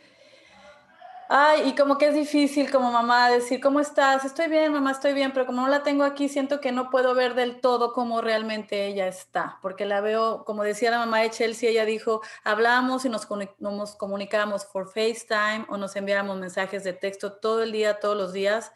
Ay, 1.28 1.70
y 1.70 1.76
como 1.76 1.98
que 1.98 2.08
es 2.08 2.14
difícil 2.14 2.70
como 2.70 2.92
mamá 2.92 3.30
decir, 3.30 3.60
¿cómo 3.60 3.80
estás? 3.80 4.26
Estoy 4.26 4.48
bien, 4.48 4.72
mamá, 4.72 4.92
estoy 4.92 5.14
bien, 5.14 5.32
pero 5.34 5.48
como 5.48 5.62
no 5.62 5.68
la 5.68 5.82
tengo 5.82 6.04
aquí, 6.04 6.30
siento 6.30 6.62
que 6.62 6.72
no 6.72 6.92
puedo 6.92 7.16
ver 7.16 7.34
del 7.34 7.62
todo 7.62 7.94
cómo 7.94 8.22
realmente 8.22 8.86
ella 8.86 9.08
está, 9.08 9.58
porque 9.64 9.86
la 9.86 10.02
veo, 10.02 10.46
como 10.46 10.64
decía 10.64 10.92
la 10.92 11.00
mamá 11.00 11.22
de 11.22 11.32
Chelsea, 11.32 11.72
ella 11.72 11.84
dijo, 11.86 12.22
hablamos 12.44 13.06
y 13.06 13.10
nos, 13.10 13.28
nos 13.60 13.96
comunicamos 13.96 14.66
por 14.66 14.88
FaceTime 14.88 15.66
o 15.70 15.78
nos 15.78 15.96
enviamos 15.96 16.38
mensajes 16.38 16.84
de 16.84 16.94
texto 16.94 17.34
todo 17.34 17.64
el 17.64 17.72
día, 17.72 18.00
todos 18.00 18.16
los 18.16 18.32
días. 18.32 18.72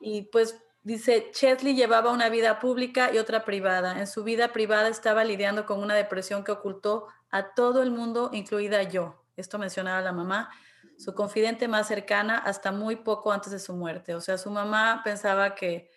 Y 0.00 0.22
pues 0.22 0.58
Dice, 0.84 1.30
Chesley 1.32 1.74
llevaba 1.74 2.12
una 2.12 2.30
vida 2.30 2.60
pública 2.60 3.12
y 3.12 3.18
otra 3.18 3.44
privada. 3.44 3.98
En 3.98 4.06
su 4.06 4.24
vida 4.24 4.54
privada 4.54 4.88
estaba 4.88 5.22
lidiando 5.22 5.66
con 5.66 5.82
una 5.82 5.94
depresión 5.94 6.44
que 6.44 6.52
ocultó 6.52 7.08
a 7.30 7.52
todo 7.52 7.82
el 7.82 7.90
mundo, 7.90 8.30
incluida 8.32 8.82
yo. 8.84 9.22
Esto 9.36 9.58
mencionaba 9.58 10.00
la 10.00 10.12
mamá, 10.12 10.50
su 10.98 11.14
confidente 11.14 11.68
más 11.68 11.86
cercana 11.86 12.38
hasta 12.38 12.72
muy 12.72 12.96
poco 12.96 13.32
antes 13.32 13.52
de 13.52 13.60
su 13.60 13.72
muerte. 13.74 14.14
O 14.14 14.20
sea, 14.20 14.36
su 14.36 14.50
mamá 14.50 15.00
pensaba 15.04 15.54
que 15.54 15.90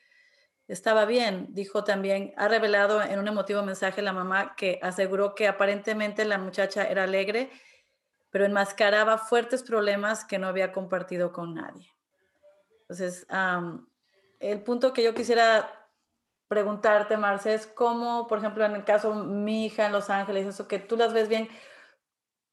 estaba 0.67 1.05
bien. 1.05 1.47
Dijo 1.49 1.83
también, 1.83 2.33
ha 2.37 2.47
revelado 2.47 3.01
en 3.01 3.19
un 3.19 3.27
emotivo 3.27 3.63
mensaje 3.63 4.01
la 4.01 4.13
mamá 4.13 4.55
que 4.55 4.79
aseguró 4.81 5.33
que 5.33 5.47
aparentemente 5.47 6.23
la 6.23 6.37
muchacha 6.37 6.83
era 6.83 7.03
alegre, 7.03 7.49
pero 8.29 8.45
enmascaraba 8.45 9.17
fuertes 9.17 9.63
problemas 9.63 10.23
que 10.23 10.37
no 10.37 10.47
había 10.47 10.71
compartido 10.71 11.33
con 11.33 11.55
nadie. 11.55 11.89
Entonces, 12.81 13.25
el 14.39 14.63
punto 14.63 14.93
que 14.93 15.03
yo 15.03 15.13
quisiera 15.13 15.89
preguntarte, 16.47 17.17
Marce, 17.17 17.53
es 17.53 17.65
cómo, 17.65 18.27
por 18.27 18.37
ejemplo, 18.37 18.63
en 18.65 18.75
el 18.75 18.83
caso 18.83 19.15
mi 19.15 19.65
hija 19.65 19.87
en 19.87 19.93
Los 19.93 20.09
Ángeles, 20.09 20.45
eso 20.45 20.67
que 20.67 20.79
tú 20.79 20.95
las 20.95 21.11
ves 21.11 21.27
bien, 21.27 21.49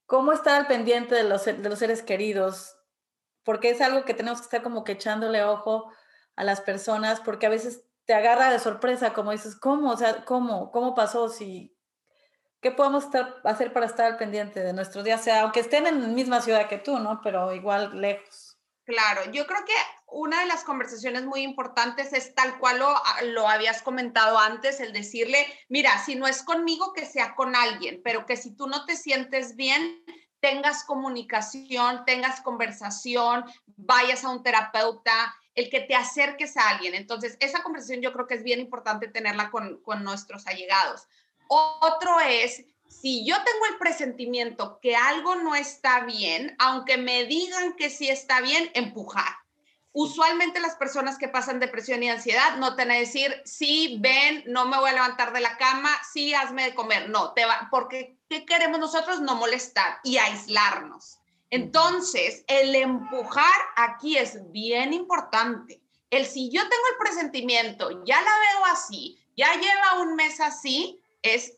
¿cómo 0.08 0.32
estar 0.32 0.56
al 0.56 0.66
pendiente 0.66 1.14
de 1.14 1.22
los, 1.22 1.44
de 1.44 1.68
los 1.68 1.78
seres 1.78 2.02
queridos? 2.02 2.76
Porque 3.44 3.70
es 3.70 3.80
algo 3.80 4.04
que 4.04 4.14
tenemos 4.14 4.40
que 4.40 4.44
estar 4.44 4.62
como 4.62 4.82
que 4.82 4.92
echándole 4.92 5.44
ojo 5.44 5.92
a 6.34 6.44
las 6.44 6.62
personas, 6.62 7.20
porque 7.20 7.46
a 7.46 7.50
veces 7.50 7.84
te 8.06 8.14
agarra 8.14 8.50
de 8.50 8.58
sorpresa, 8.58 9.12
como 9.12 9.32
dices, 9.32 9.54
¿cómo? 9.54 9.90
O 9.90 9.96
sea, 9.98 10.24
¿cómo? 10.24 10.72
¿Cómo 10.72 10.94
pasó? 10.94 11.28
Si, 11.28 11.76
¿Qué 12.60 12.72
podemos 12.72 13.06
hacer 13.44 13.72
para 13.72 13.84
estar 13.84 14.06
al 14.06 14.16
pendiente 14.16 14.60
de 14.60 14.72
nuestros 14.72 15.04
días? 15.04 15.22
Sea, 15.22 15.42
aunque 15.42 15.60
estén 15.60 15.86
en 15.86 16.00
la 16.00 16.08
misma 16.08 16.40
ciudad 16.40 16.68
que 16.68 16.78
tú, 16.78 16.98
¿no? 16.98 17.20
Pero 17.22 17.52
igual 17.52 18.00
lejos. 18.00 18.47
Claro, 18.88 19.30
yo 19.32 19.46
creo 19.46 19.66
que 19.66 19.74
una 20.06 20.40
de 20.40 20.46
las 20.46 20.64
conversaciones 20.64 21.26
muy 21.26 21.42
importantes 21.42 22.14
es 22.14 22.34
tal 22.34 22.58
cual 22.58 22.78
lo, 22.78 22.88
ah, 22.88 23.22
lo, 23.22 23.46
habías 23.46 23.82
comentado 23.82 24.38
antes, 24.38 24.80
el 24.80 24.94
decirle, 24.94 25.46
mira, 25.68 26.02
si 26.06 26.14
no 26.14 26.26
es 26.26 26.42
conmigo, 26.42 26.94
que 26.94 27.04
sea 27.04 27.34
con 27.34 27.54
alguien, 27.54 28.00
pero 28.02 28.24
que 28.24 28.38
si 28.38 28.56
tú 28.56 28.66
no 28.66 28.86
te 28.86 28.96
sientes 28.96 29.56
bien, 29.56 30.02
tengas 30.40 30.84
comunicación, 30.84 32.06
tengas 32.06 32.40
conversación, 32.40 33.44
vayas 33.76 34.24
a 34.24 34.30
un 34.30 34.42
terapeuta, 34.42 35.36
el 35.54 35.68
que 35.68 35.80
te 35.80 35.94
acerques 35.94 36.56
a 36.56 36.70
alguien. 36.70 36.94
Entonces, 36.94 37.36
esa 37.40 37.62
conversación 37.62 38.00
yo 38.00 38.14
creo 38.14 38.26
que 38.26 38.36
es 38.36 38.42
bien 38.42 38.58
importante 38.58 39.06
tenerla 39.06 39.50
con, 39.50 39.82
con 39.82 40.02
nuestros 40.02 40.46
allegados. 40.46 41.08
Otro 41.46 42.20
es 42.20 42.64
si 42.88 43.24
yo 43.24 43.36
tengo 43.36 43.66
el 43.70 43.78
presentimiento 43.78 44.78
que 44.82 44.96
algo 44.96 45.36
no 45.36 45.54
está 45.54 46.00
bien, 46.04 46.56
aunque 46.58 46.96
me 46.96 47.24
digan 47.24 47.74
que 47.76 47.90
sí 47.90 48.08
está 48.08 48.40
bien, 48.40 48.70
empujar. 48.74 49.36
Usualmente 49.92 50.60
las 50.60 50.76
personas 50.76 51.18
que 51.18 51.28
pasan 51.28 51.60
depresión 51.60 52.02
y 52.02 52.10
ansiedad 52.10 52.56
no 52.56 52.76
te 52.76 52.82
van 52.82 52.92
a 52.92 52.98
decir, 52.98 53.34
sí, 53.44 53.98
ven, 54.00 54.44
no 54.46 54.66
me 54.66 54.78
voy 54.78 54.90
a 54.90 54.94
levantar 54.94 55.32
de 55.32 55.40
la 55.40 55.56
cama, 55.56 55.90
sí, 56.12 56.34
hazme 56.34 56.64
de 56.64 56.74
comer. 56.74 57.08
No, 57.08 57.32
te 57.32 57.44
va, 57.44 57.68
porque 57.70 58.16
¿qué 58.28 58.44
queremos 58.44 58.78
nosotros? 58.78 59.20
No 59.20 59.34
molestar 59.34 59.98
y 60.04 60.18
aislarnos. 60.18 61.18
Entonces, 61.50 62.44
el 62.46 62.74
empujar 62.74 63.60
aquí 63.76 64.18
es 64.18 64.50
bien 64.52 64.92
importante. 64.92 65.80
El 66.10 66.26
si 66.26 66.50
yo 66.50 66.62
tengo 66.62 66.84
el 66.92 66.98
presentimiento, 66.98 68.04
ya 68.04 68.20
la 68.20 68.30
veo 68.30 68.64
así, 68.66 69.18
ya 69.36 69.54
lleva 69.54 70.02
un 70.02 70.14
mes 70.14 70.40
así, 70.40 71.00
es 71.22 71.56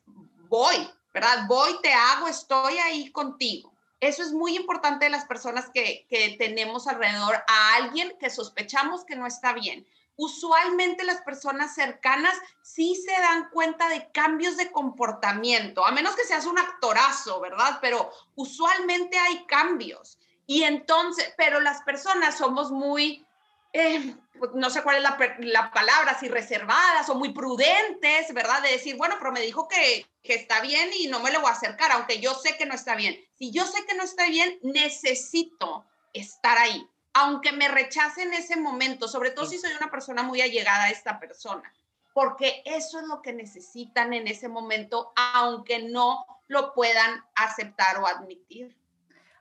voy, 0.49 0.89
¿verdad? 1.13 1.47
Voy, 1.47 1.79
te 1.83 1.93
hago, 1.93 2.29
estoy 2.29 2.79
ahí 2.79 3.11
contigo. 3.11 3.73
Eso 4.01 4.23
es 4.23 4.33
muy 4.33 4.57
importante 4.57 5.05
de 5.05 5.11
las 5.11 5.27
personas 5.27 5.69
que, 5.73 6.07
que 6.09 6.37
tenemos 6.39 6.87
alrededor 6.87 7.43
a 7.47 7.75
alguien 7.75 8.17
que 8.19 8.31
sospechamos 8.31 9.05
que 9.05 9.17
no 9.17 9.27
está 9.27 9.53
bien. 9.53 9.87
Usualmente 10.17 11.05
las 11.05 11.23
personas 11.23 11.75
cercanas 11.75 12.35
sí 12.63 12.95
se 12.95 13.13
dan 13.13 13.49
cuenta 13.51 13.89
de 13.89 14.11
cambios 14.11 14.57
de 14.57 14.71
comportamiento, 14.71 15.85
a 15.87 15.93
menos 15.93 16.15
que 16.15 16.25
seas 16.25 16.47
un 16.47 16.59
actorazo, 16.59 17.41
¿verdad? 17.41 17.79
Pero 17.81 18.11
usualmente 18.35 19.19
hay 19.19 19.45
cambios. 19.47 20.19
Y 20.47 20.65
entonces, 20.65 21.33
pero 21.37 21.61
las 21.61 21.83
personas 21.83 22.37
somos 22.37 22.71
muy 22.71 23.25
eh, 23.73 24.17
pues, 24.41 24.53
no 24.55 24.71
sé 24.71 24.83
cuál 24.83 24.97
es 24.97 25.03
la, 25.03 25.17
la, 25.39 25.71
palabra, 25.71 26.19
si 26.19 26.29
reservadas 26.29 27.09
o 27.11 27.15
muy 27.15 27.33
prudentes, 27.33 28.33
¿verdad? 28.35 28.63
De 28.63 28.73
decir, 28.73 28.97
bueno, 28.97 29.17
pero 29.19 29.31
me 29.31 29.41
dijo 29.41 29.69
que, 29.69 30.07
que 30.23 30.35
está 30.35 30.61
bien 30.61 30.91
y 30.99 31.07
no 31.07 31.21
me 31.21 31.31
lo 31.31 31.41
voy 31.41 31.51
a 31.51 31.53
acercar, 31.53 31.93
aunque 31.93 32.19
yo 32.21 32.35
sé 32.35 32.57
que 32.57 32.67
no 32.67 32.75
está 32.75 32.97
bien. 32.97 33.17
Si 33.39 33.53
yo 33.53 33.67
sé 33.67 33.85
que 33.87 33.95
no 33.95 34.03
está 34.03 34.27
bien, 34.27 34.59
necesito 34.63 35.85
estar 36.15 36.59
ahí, 36.59 36.89
aunque 37.13 37.53
me 37.53 37.69
rechace 37.69 38.23
en 38.23 38.35
ese 38.35 38.57
momento, 38.57 39.07
sobre 39.07 39.31
todo 39.31 39.47
si 39.47 39.59
soy 39.59 39.73
una 39.75 39.91
persona 39.91 40.23
muy 40.23 40.41
allegada 40.41 40.85
a 40.85 40.91
esta 40.91 41.21
persona, 41.21 41.73
porque 42.13 42.63
eso 42.65 42.99
es 42.99 43.07
lo 43.07 43.23
que 43.23 43.33
necesitan 43.33 44.13
en 44.15 44.27
ese 44.27 44.49
momento, 44.49 45.13
aunque 45.15 45.81
no 45.83 46.25
lo 46.49 46.73
puedan 46.73 47.25
aceptar 47.37 47.99
o 47.99 48.07
admitir. 48.07 48.77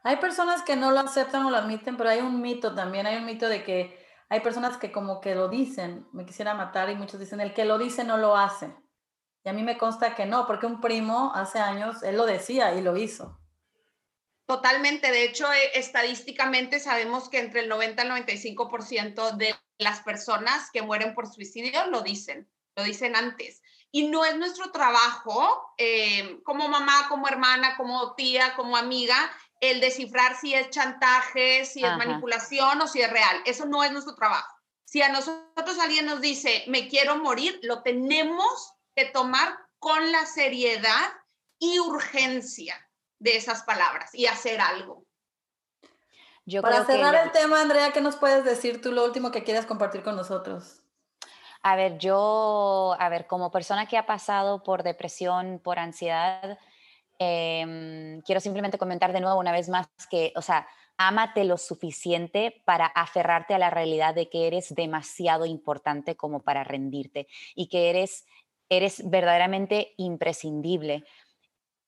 Hay 0.03 0.17
personas 0.17 0.61
que 0.61 0.75
no 0.75 0.91
lo 0.91 0.99
aceptan 0.99 1.45
o 1.45 1.49
lo 1.49 1.57
admiten, 1.57 1.97
pero 1.97 2.09
hay 2.09 2.19
un 2.19 2.41
mito 2.41 2.75
también, 2.75 3.05
hay 3.05 3.17
un 3.17 3.25
mito 3.25 3.49
de 3.49 3.63
que 3.63 3.98
hay 4.29 4.41
personas 4.41 4.77
que 4.77 4.91
como 4.91 5.21
que 5.21 5.33
lo 5.33 5.49
dicen, 5.49 6.07
me 6.13 6.25
quisiera 6.25 6.53
matar 6.53 6.89
y 6.89 6.95
muchos 6.95 7.19
dicen, 7.19 7.41
el 7.41 7.53
que 7.53 7.65
lo 7.65 7.79
dice 7.79 8.03
no 8.03 8.17
lo 8.17 8.37
hace. 8.37 8.71
Y 9.43 9.49
a 9.49 9.53
mí 9.53 9.63
me 9.63 9.77
consta 9.77 10.15
que 10.15 10.25
no, 10.25 10.45
porque 10.45 10.67
un 10.67 10.81
primo 10.81 11.31
hace 11.33 11.59
años, 11.59 12.03
él 12.03 12.15
lo 12.15 12.25
decía 12.25 12.75
y 12.75 12.81
lo 12.81 12.95
hizo. 12.95 13.39
Totalmente. 14.45 15.11
De 15.11 15.23
hecho, 15.23 15.51
eh, 15.51 15.71
estadísticamente 15.75 16.79
sabemos 16.79 17.29
que 17.29 17.39
entre 17.39 17.61
el 17.61 17.69
90 17.69 18.01
al 18.01 18.25
95% 18.25 19.35
de 19.37 19.55
las 19.77 20.01
personas 20.01 20.69
que 20.71 20.81
mueren 20.81 21.13
por 21.13 21.31
suicidio 21.31 21.87
lo 21.87 22.01
dicen, 22.01 22.49
lo 22.75 22.83
dicen 22.83 23.15
antes. 23.15 23.61
Y 23.91 24.07
no 24.07 24.25
es 24.25 24.37
nuestro 24.37 24.71
trabajo 24.71 25.73
eh, 25.77 26.39
como 26.43 26.67
mamá, 26.67 27.07
como 27.09 27.27
hermana, 27.27 27.75
como 27.77 28.13
tía, 28.13 28.55
como 28.55 28.77
amiga, 28.77 29.31
el 29.59 29.81
descifrar 29.81 30.37
si 30.37 30.53
es 30.53 30.69
chantaje, 30.69 31.65
si 31.65 31.83
es 31.83 31.97
manipulación 31.97 32.81
o 32.81 32.87
si 32.87 33.01
es 33.01 33.09
real. 33.11 33.41
Eso 33.45 33.65
no 33.65 33.83
es 33.83 33.91
nuestro 33.91 34.15
trabajo. 34.15 34.55
Si 34.85 35.01
a 35.01 35.09
nosotros 35.09 35.77
alguien 35.79 36.05
nos 36.05 36.21
dice, 36.21 36.63
me 36.67 36.87
quiero 36.87 37.17
morir, 37.17 37.59
lo 37.63 37.83
tenemos 37.83 38.73
que 38.95 39.05
tomar 39.05 39.55
con 39.77 40.11
la 40.11 40.25
seriedad 40.25 41.13
y 41.59 41.79
urgencia 41.79 42.75
de 43.19 43.35
esas 43.35 43.63
palabras 43.63 44.15
y 44.15 44.27
hacer 44.27 44.61
algo. 44.61 45.05
Yo 46.45 46.61
Para 46.61 46.85
cerrar 46.85 47.13
el 47.15 47.31
tema, 47.31 47.61
Andrea, 47.61 47.91
¿qué 47.91 48.01
nos 48.01 48.15
puedes 48.15 48.43
decir 48.43 48.81
tú 48.81 48.91
lo 48.91 49.05
último 49.05 49.29
que 49.29 49.43
quieras 49.43 49.67
compartir 49.67 50.01
con 50.01 50.15
nosotros? 50.15 50.81
A 51.61 51.75
ver, 51.75 51.97
yo, 51.99 52.95
a 52.97 53.09
ver, 53.09 53.27
como 53.27 53.51
persona 53.51 53.85
que 53.85 53.97
ha 53.97 54.05
pasado 54.05 54.63
por 54.63 54.81
depresión, 54.81 55.59
por 55.63 55.77
ansiedad, 55.77 56.57
Em, 57.21 58.21
quiero 58.21 58.39
simplemente 58.39 58.77
comentar 58.77 59.11
de 59.11 59.19
nuevo 59.19 59.39
una 59.39 59.51
vez 59.51 59.67
más 59.67 59.89
que, 60.09 60.31
o 60.37 60.41
sea, 60.41 60.67
ámate 60.97 61.43
lo 61.43 61.57
suficiente 61.57 62.61
para 62.65 62.85
aferrarte 62.85 63.53
a 63.53 63.59
la 63.59 63.69
realidad 63.69 64.15
de 64.15 64.29
que 64.29 64.47
eres 64.47 64.73
demasiado 64.73 65.45
importante 65.45 66.15
como 66.15 66.41
para 66.41 66.63
rendirte 66.63 67.27
y 67.55 67.67
que 67.67 67.89
eres, 67.89 68.25
eres 68.69 69.09
verdaderamente 69.09 69.93
imprescindible 69.97 71.03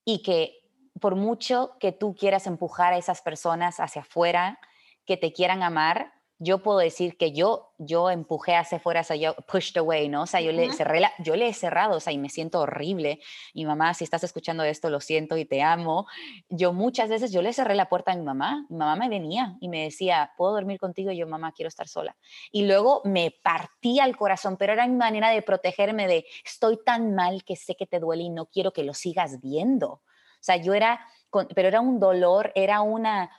y 0.03 0.21
que 0.21 0.59
por 0.99 1.15
mucho 1.15 1.77
que 1.79 1.93
tú 1.93 2.13
quieras 2.13 2.45
empujar 2.45 2.93
a 2.93 2.97
esas 2.97 3.21
personas 3.21 3.79
hacia 3.79 4.01
afuera, 4.01 4.59
que 5.05 5.15
te 5.15 5.31
quieran 5.31 5.63
amar, 5.63 6.13
yo 6.43 6.63
puedo 6.63 6.79
decir 6.79 7.17
que 7.17 7.33
yo, 7.33 7.71
yo 7.77 8.09
empujé 8.09 8.55
hacia 8.55 8.79
afuera, 8.79 9.01
o 9.01 9.03
sea, 9.03 9.15
yo 9.15 9.35
pushed 9.47 9.77
away, 9.77 10.09
¿no? 10.09 10.23
O 10.23 10.25
sea, 10.25 10.41
yo, 10.41 10.51
le 10.51 10.73
cerré 10.73 11.03
yo 11.19 11.35
le 11.35 11.47
he 11.47 11.53
cerrado, 11.53 11.97
o 11.97 11.99
sea, 11.99 12.11
y 12.13 12.17
me 12.17 12.29
siento 12.29 12.61
horrible. 12.61 13.19
Mi 13.53 13.63
mamá, 13.63 13.93
si 13.93 14.03
estás 14.03 14.23
escuchando 14.23 14.63
esto, 14.63 14.89
lo 14.89 14.99
siento 15.01 15.37
y 15.37 15.45
te 15.45 15.61
amo. 15.61 16.07
Yo 16.49 16.73
muchas 16.73 17.09
veces, 17.09 17.31
yo 17.31 17.43
le 17.43 17.53
cerré 17.53 17.75
la 17.75 17.89
puerta 17.89 18.13
a 18.13 18.15
mi 18.15 18.23
mamá. 18.23 18.65
Mi 18.69 18.77
mamá 18.77 18.95
me 18.95 19.07
venía 19.07 19.55
y 19.61 19.69
me 19.69 19.83
decía, 19.83 20.31
¿puedo 20.35 20.53
dormir 20.53 20.79
contigo? 20.79 21.11
Y 21.11 21.17
yo, 21.17 21.27
mamá, 21.27 21.51
quiero 21.51 21.67
estar 21.67 21.87
sola. 21.87 22.17
Y 22.51 22.65
luego 22.65 23.03
me 23.05 23.35
partía 23.43 24.05
el 24.05 24.17
corazón, 24.17 24.57
pero 24.57 24.73
era 24.73 24.87
mi 24.87 24.95
manera 24.95 25.29
de 25.29 25.43
protegerme 25.43 26.07
de, 26.07 26.25
estoy 26.43 26.79
tan 26.83 27.13
mal 27.13 27.43
que 27.43 27.55
sé 27.55 27.75
que 27.75 27.85
te 27.85 27.99
duele 27.99 28.23
y 28.23 28.29
no 28.31 28.47
quiero 28.47 28.73
que 28.73 28.83
lo 28.83 28.95
sigas 28.95 29.41
viendo. 29.41 29.87
O 29.91 30.43
sea, 30.43 30.55
yo 30.55 30.73
era, 30.73 31.05
pero 31.53 31.67
era 31.67 31.81
un 31.81 31.99
dolor, 31.99 32.51
era 32.55 32.81
una 32.81 33.29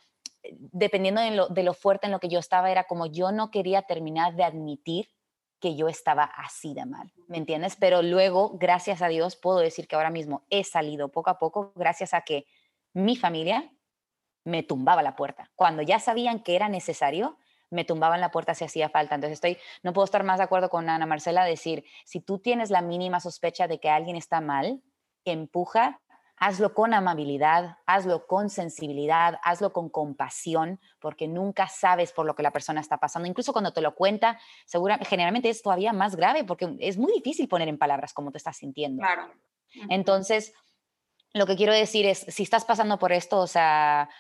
dependiendo 0.43 1.21
de 1.21 1.63
lo, 1.63 1.75
fuerte 1.75 2.07
en 2.07 2.13
lo 2.13 2.21
que 2.21 2.29
yo 2.29 2.39
estaba, 2.39 2.71
era 2.71 2.85
como 2.85 3.07
yo 3.07 3.33
no 3.33 3.51
quería 3.51 3.83
terminar 3.83 4.35
de 4.35 4.45
admitir 4.45 5.09
que 5.61 5.77
yo 5.77 5.89
estaba 5.89 6.25
así 6.25 6.75
de 6.75 6.85
mal, 6.85 7.13
¿me 7.29 7.39
entiendes? 7.39 7.77
Pero 7.77 8.03
luego, 8.03 8.59
gracias 8.59 9.01
a 9.01 9.09
Dios, 9.09 9.37
puedo 9.37 9.59
decir 9.59 9.87
que 9.87 9.95
ahora 9.95 10.11
mismo 10.11 10.45
he 10.51 10.65
salido 10.65 11.11
poco 11.11 11.31
a 11.31 11.39
poco 11.39 11.73
gracias 11.77 12.15
a 12.15 12.23
que 12.23 12.47
mi 12.93 13.17
familia 13.17 13.73
me 14.45 14.65
tumbaba 14.65 15.03
la 15.03 15.15
puerta. 15.15 15.51
Cuando 15.55 15.83
ya 15.83 16.01
sabían 16.01 16.43
que 16.43 16.57
era 16.57 16.69
necesario, 16.69 17.39
me 17.71 17.85
tumbaban 17.85 18.21
la 18.21 18.31
puerta 18.31 18.55
si 18.55 18.65
hacía 18.65 18.89
falta. 18.89 19.15
Entonces 19.15 19.37
estoy, 19.37 19.57
no 19.83 19.93
puedo 19.93 20.05
estar 20.05 20.25
más 20.25 20.39
de 20.39 20.45
acuerdo 20.45 20.69
con 20.69 20.89
Ana 20.89 21.07
Marcela 21.07 21.45
decir, 21.45 21.85
si 22.05 22.21
tú 22.21 22.39
tienes 22.39 22.71
la 22.71 22.83
mínima 22.83 23.21
sospecha 23.21 23.69
de 23.69 23.81
que 23.81 23.89
alguien 23.89 24.17
está 24.17 24.41
mal, 24.41 24.83
empuja 25.25 26.01
Hazlo 26.45 26.75
con 26.75 26.93
amabilidad, 26.93 27.79
hazlo 27.87 28.27
con 28.27 28.51
sensibilidad, 28.51 29.39
hazlo 29.45 29.73
con 29.73 29.89
compasión, 29.89 30.81
porque 30.99 31.29
nunca 31.29 31.69
sabes 31.69 32.11
por 32.11 32.27
lo 32.27 32.35
que 32.35 32.43
la 32.43 32.51
persona 32.51 32.81
está 32.81 32.99
pasando. 32.99 33.29
Incluso 33.29 33.53
cuando 33.53 33.73
te 33.73 33.81
lo 33.81 33.95
cuenta, 33.95 34.41
seguramente, 34.67 35.09
generalmente 35.09 35.51
es 35.51 35.63
todavía 35.63 35.93
más 35.93 36.17
grave 36.17 36.43
porque 36.43 36.77
es 36.81 36.99
muy 36.99 37.13
difícil 37.13 37.47
poner 37.47 37.69
en 37.69 37.79
palabras 37.79 38.13
cómo 38.13 38.33
te 38.33 38.39
estás 38.39 38.57
sintiendo. 38.57 39.03
Claro. 39.03 39.33
Entonces, 39.89 40.53
lo 41.33 41.47
que 41.47 41.55
quiero 41.55 41.73
decir 41.73 42.07
es, 42.07 42.27
si 42.27 42.43
estás 42.43 42.65
pasando 42.65 42.99
por 42.99 43.13
esto, 43.13 43.39
o 43.39 43.47
sea, 43.47 44.11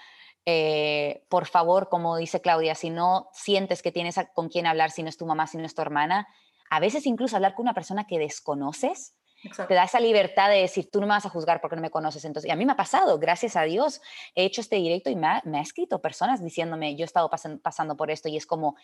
eh, 0.46 1.24
por 1.28 1.46
favor, 1.46 1.88
como 1.88 2.16
dice 2.16 2.40
Claudia, 2.40 2.76
si 2.76 2.90
no 2.90 3.30
sientes 3.32 3.82
que 3.82 3.90
tienes 3.90 4.14
con 4.32 4.48
quién 4.48 4.68
hablar, 4.68 4.92
si 4.92 5.02
no 5.02 5.08
es 5.08 5.16
tu 5.16 5.26
mamá, 5.26 5.48
si 5.48 5.58
no 5.58 5.66
es 5.66 5.74
tu 5.74 5.82
hermana, 5.82 6.28
a 6.70 6.78
veces 6.78 7.04
incluso 7.04 7.34
hablar 7.34 7.56
con 7.56 7.64
una 7.64 7.74
persona 7.74 8.06
que 8.06 8.20
desconoces 8.20 9.16
te 9.42 9.74
da 9.74 9.84
esa 9.84 9.98
libertad 10.00 10.48
de 10.48 10.58
decir, 10.58 10.90
tú 10.90 11.00
no 11.00 11.06
me 11.06 11.14
vas 11.14 11.26
a 11.26 11.28
juzgar 11.28 11.60
porque 11.60 11.76
no 11.76 11.82
me 11.82 11.90
conoces. 11.90 12.24
Entonces, 12.24 12.48
y 12.48 12.52
a 12.52 12.56
mí 12.56 12.64
me 12.64 12.72
ha 12.72 12.76
pasado, 12.76 13.18
gracias 13.18 13.56
a 13.56 13.62
Dios, 13.62 14.00
he 14.34 14.44
hecho 14.44 14.60
este 14.60 14.76
directo 14.76 15.10
y 15.10 15.16
me 15.16 15.26
ha, 15.26 15.42
escrito 15.60 16.00
personas 16.00 16.42
diciéndome, 16.42 16.94
yo 16.94 17.04
he 17.04 17.06
estado 17.06 17.28
pasando 17.62 17.96
por 17.96 18.10
esto 18.10 18.28
y 18.28 18.36
es 18.36 18.46
como, 18.46 18.76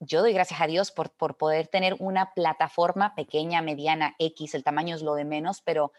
yo 0.00 0.20
doy 0.20 0.32
gracias 0.32 0.60
a 0.60 0.66
Dios 0.66 0.90
por, 0.90 1.10
por 1.10 1.36
poder 1.36 1.68
tener 1.68 1.96
una 1.98 2.32
plataforma 2.34 3.14
pequeña, 3.14 3.60
mediana, 3.62 4.14
X, 4.18 4.54
el 4.54 4.64
tamaño 4.64 4.96
es 4.96 5.02
lo 5.02 5.14
de 5.14 5.24
menos, 5.24 5.60
pero 5.60 5.92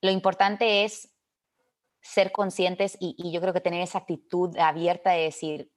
lo 0.00 0.10
importante 0.10 0.84
es 0.84 1.10
ser 2.00 2.30
conscientes 2.30 2.96
y, 3.00 3.14
y 3.18 3.32
yo 3.32 3.40
creo 3.40 3.52
que 3.52 3.60
tener 3.60 3.82
esa 3.82 3.98
actitud 3.98 4.56
abierta 4.58 5.10
de 5.10 5.22
decir, 5.22 5.70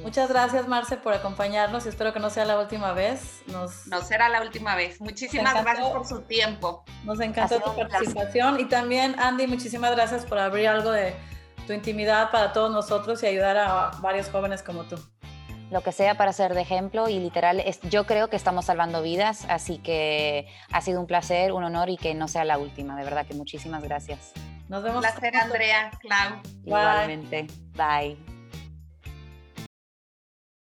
Muchas 0.00 0.28
gracias, 0.28 0.68
Marce, 0.68 0.96
por 0.96 1.12
acompañarnos. 1.12 1.86
Espero 1.86 2.12
que 2.12 2.20
no 2.20 2.30
sea 2.30 2.44
la 2.44 2.58
última 2.58 2.92
vez. 2.92 3.42
Nos... 3.46 3.86
No 3.86 4.00
será 4.02 4.28
la 4.28 4.42
última 4.42 4.74
vez. 4.74 5.00
Muchísimas 5.00 5.62
gracias 5.62 5.88
por 5.90 6.06
su 6.06 6.22
tiempo. 6.22 6.84
Nos 7.04 7.20
encantó 7.20 7.60
tu 7.60 7.76
participación. 7.76 8.60
Y 8.60 8.64
también, 8.66 9.18
Andy, 9.18 9.46
muchísimas 9.46 9.90
gracias 9.92 10.24
por 10.24 10.38
abrir 10.38 10.68
algo 10.68 10.90
de 10.90 11.14
tu 11.66 11.72
intimidad 11.72 12.30
para 12.30 12.52
todos 12.52 12.70
nosotros 12.72 13.22
y 13.22 13.26
ayudar 13.26 13.56
a 13.56 13.90
varios 14.00 14.30
jóvenes 14.30 14.62
como 14.62 14.84
tú. 14.84 14.96
Lo 15.70 15.80
que 15.80 15.92
sea 15.92 16.16
para 16.16 16.34
ser 16.34 16.52
de 16.52 16.60
ejemplo 16.60 17.08
y 17.08 17.18
literal, 17.18 17.60
es, 17.60 17.80
yo 17.82 18.04
creo 18.04 18.28
que 18.28 18.36
estamos 18.36 18.66
salvando 18.66 19.00
vidas, 19.00 19.46
así 19.48 19.78
que 19.78 20.46
ha 20.70 20.82
sido 20.82 21.00
un 21.00 21.06
placer, 21.06 21.52
un 21.52 21.64
honor 21.64 21.88
y 21.88 21.96
que 21.96 22.14
no 22.14 22.28
sea 22.28 22.44
la 22.44 22.58
última. 22.58 22.94
De 22.96 23.04
verdad 23.04 23.24
que 23.24 23.34
muchísimas 23.34 23.82
gracias. 23.82 24.32
Nos 24.68 24.82
vemos. 24.82 25.04
Un 25.04 25.10
placer, 25.10 25.34
Andrea, 25.34 25.90
Clau. 26.00 26.42
Igualmente. 26.64 27.46
Bye. 27.74 28.31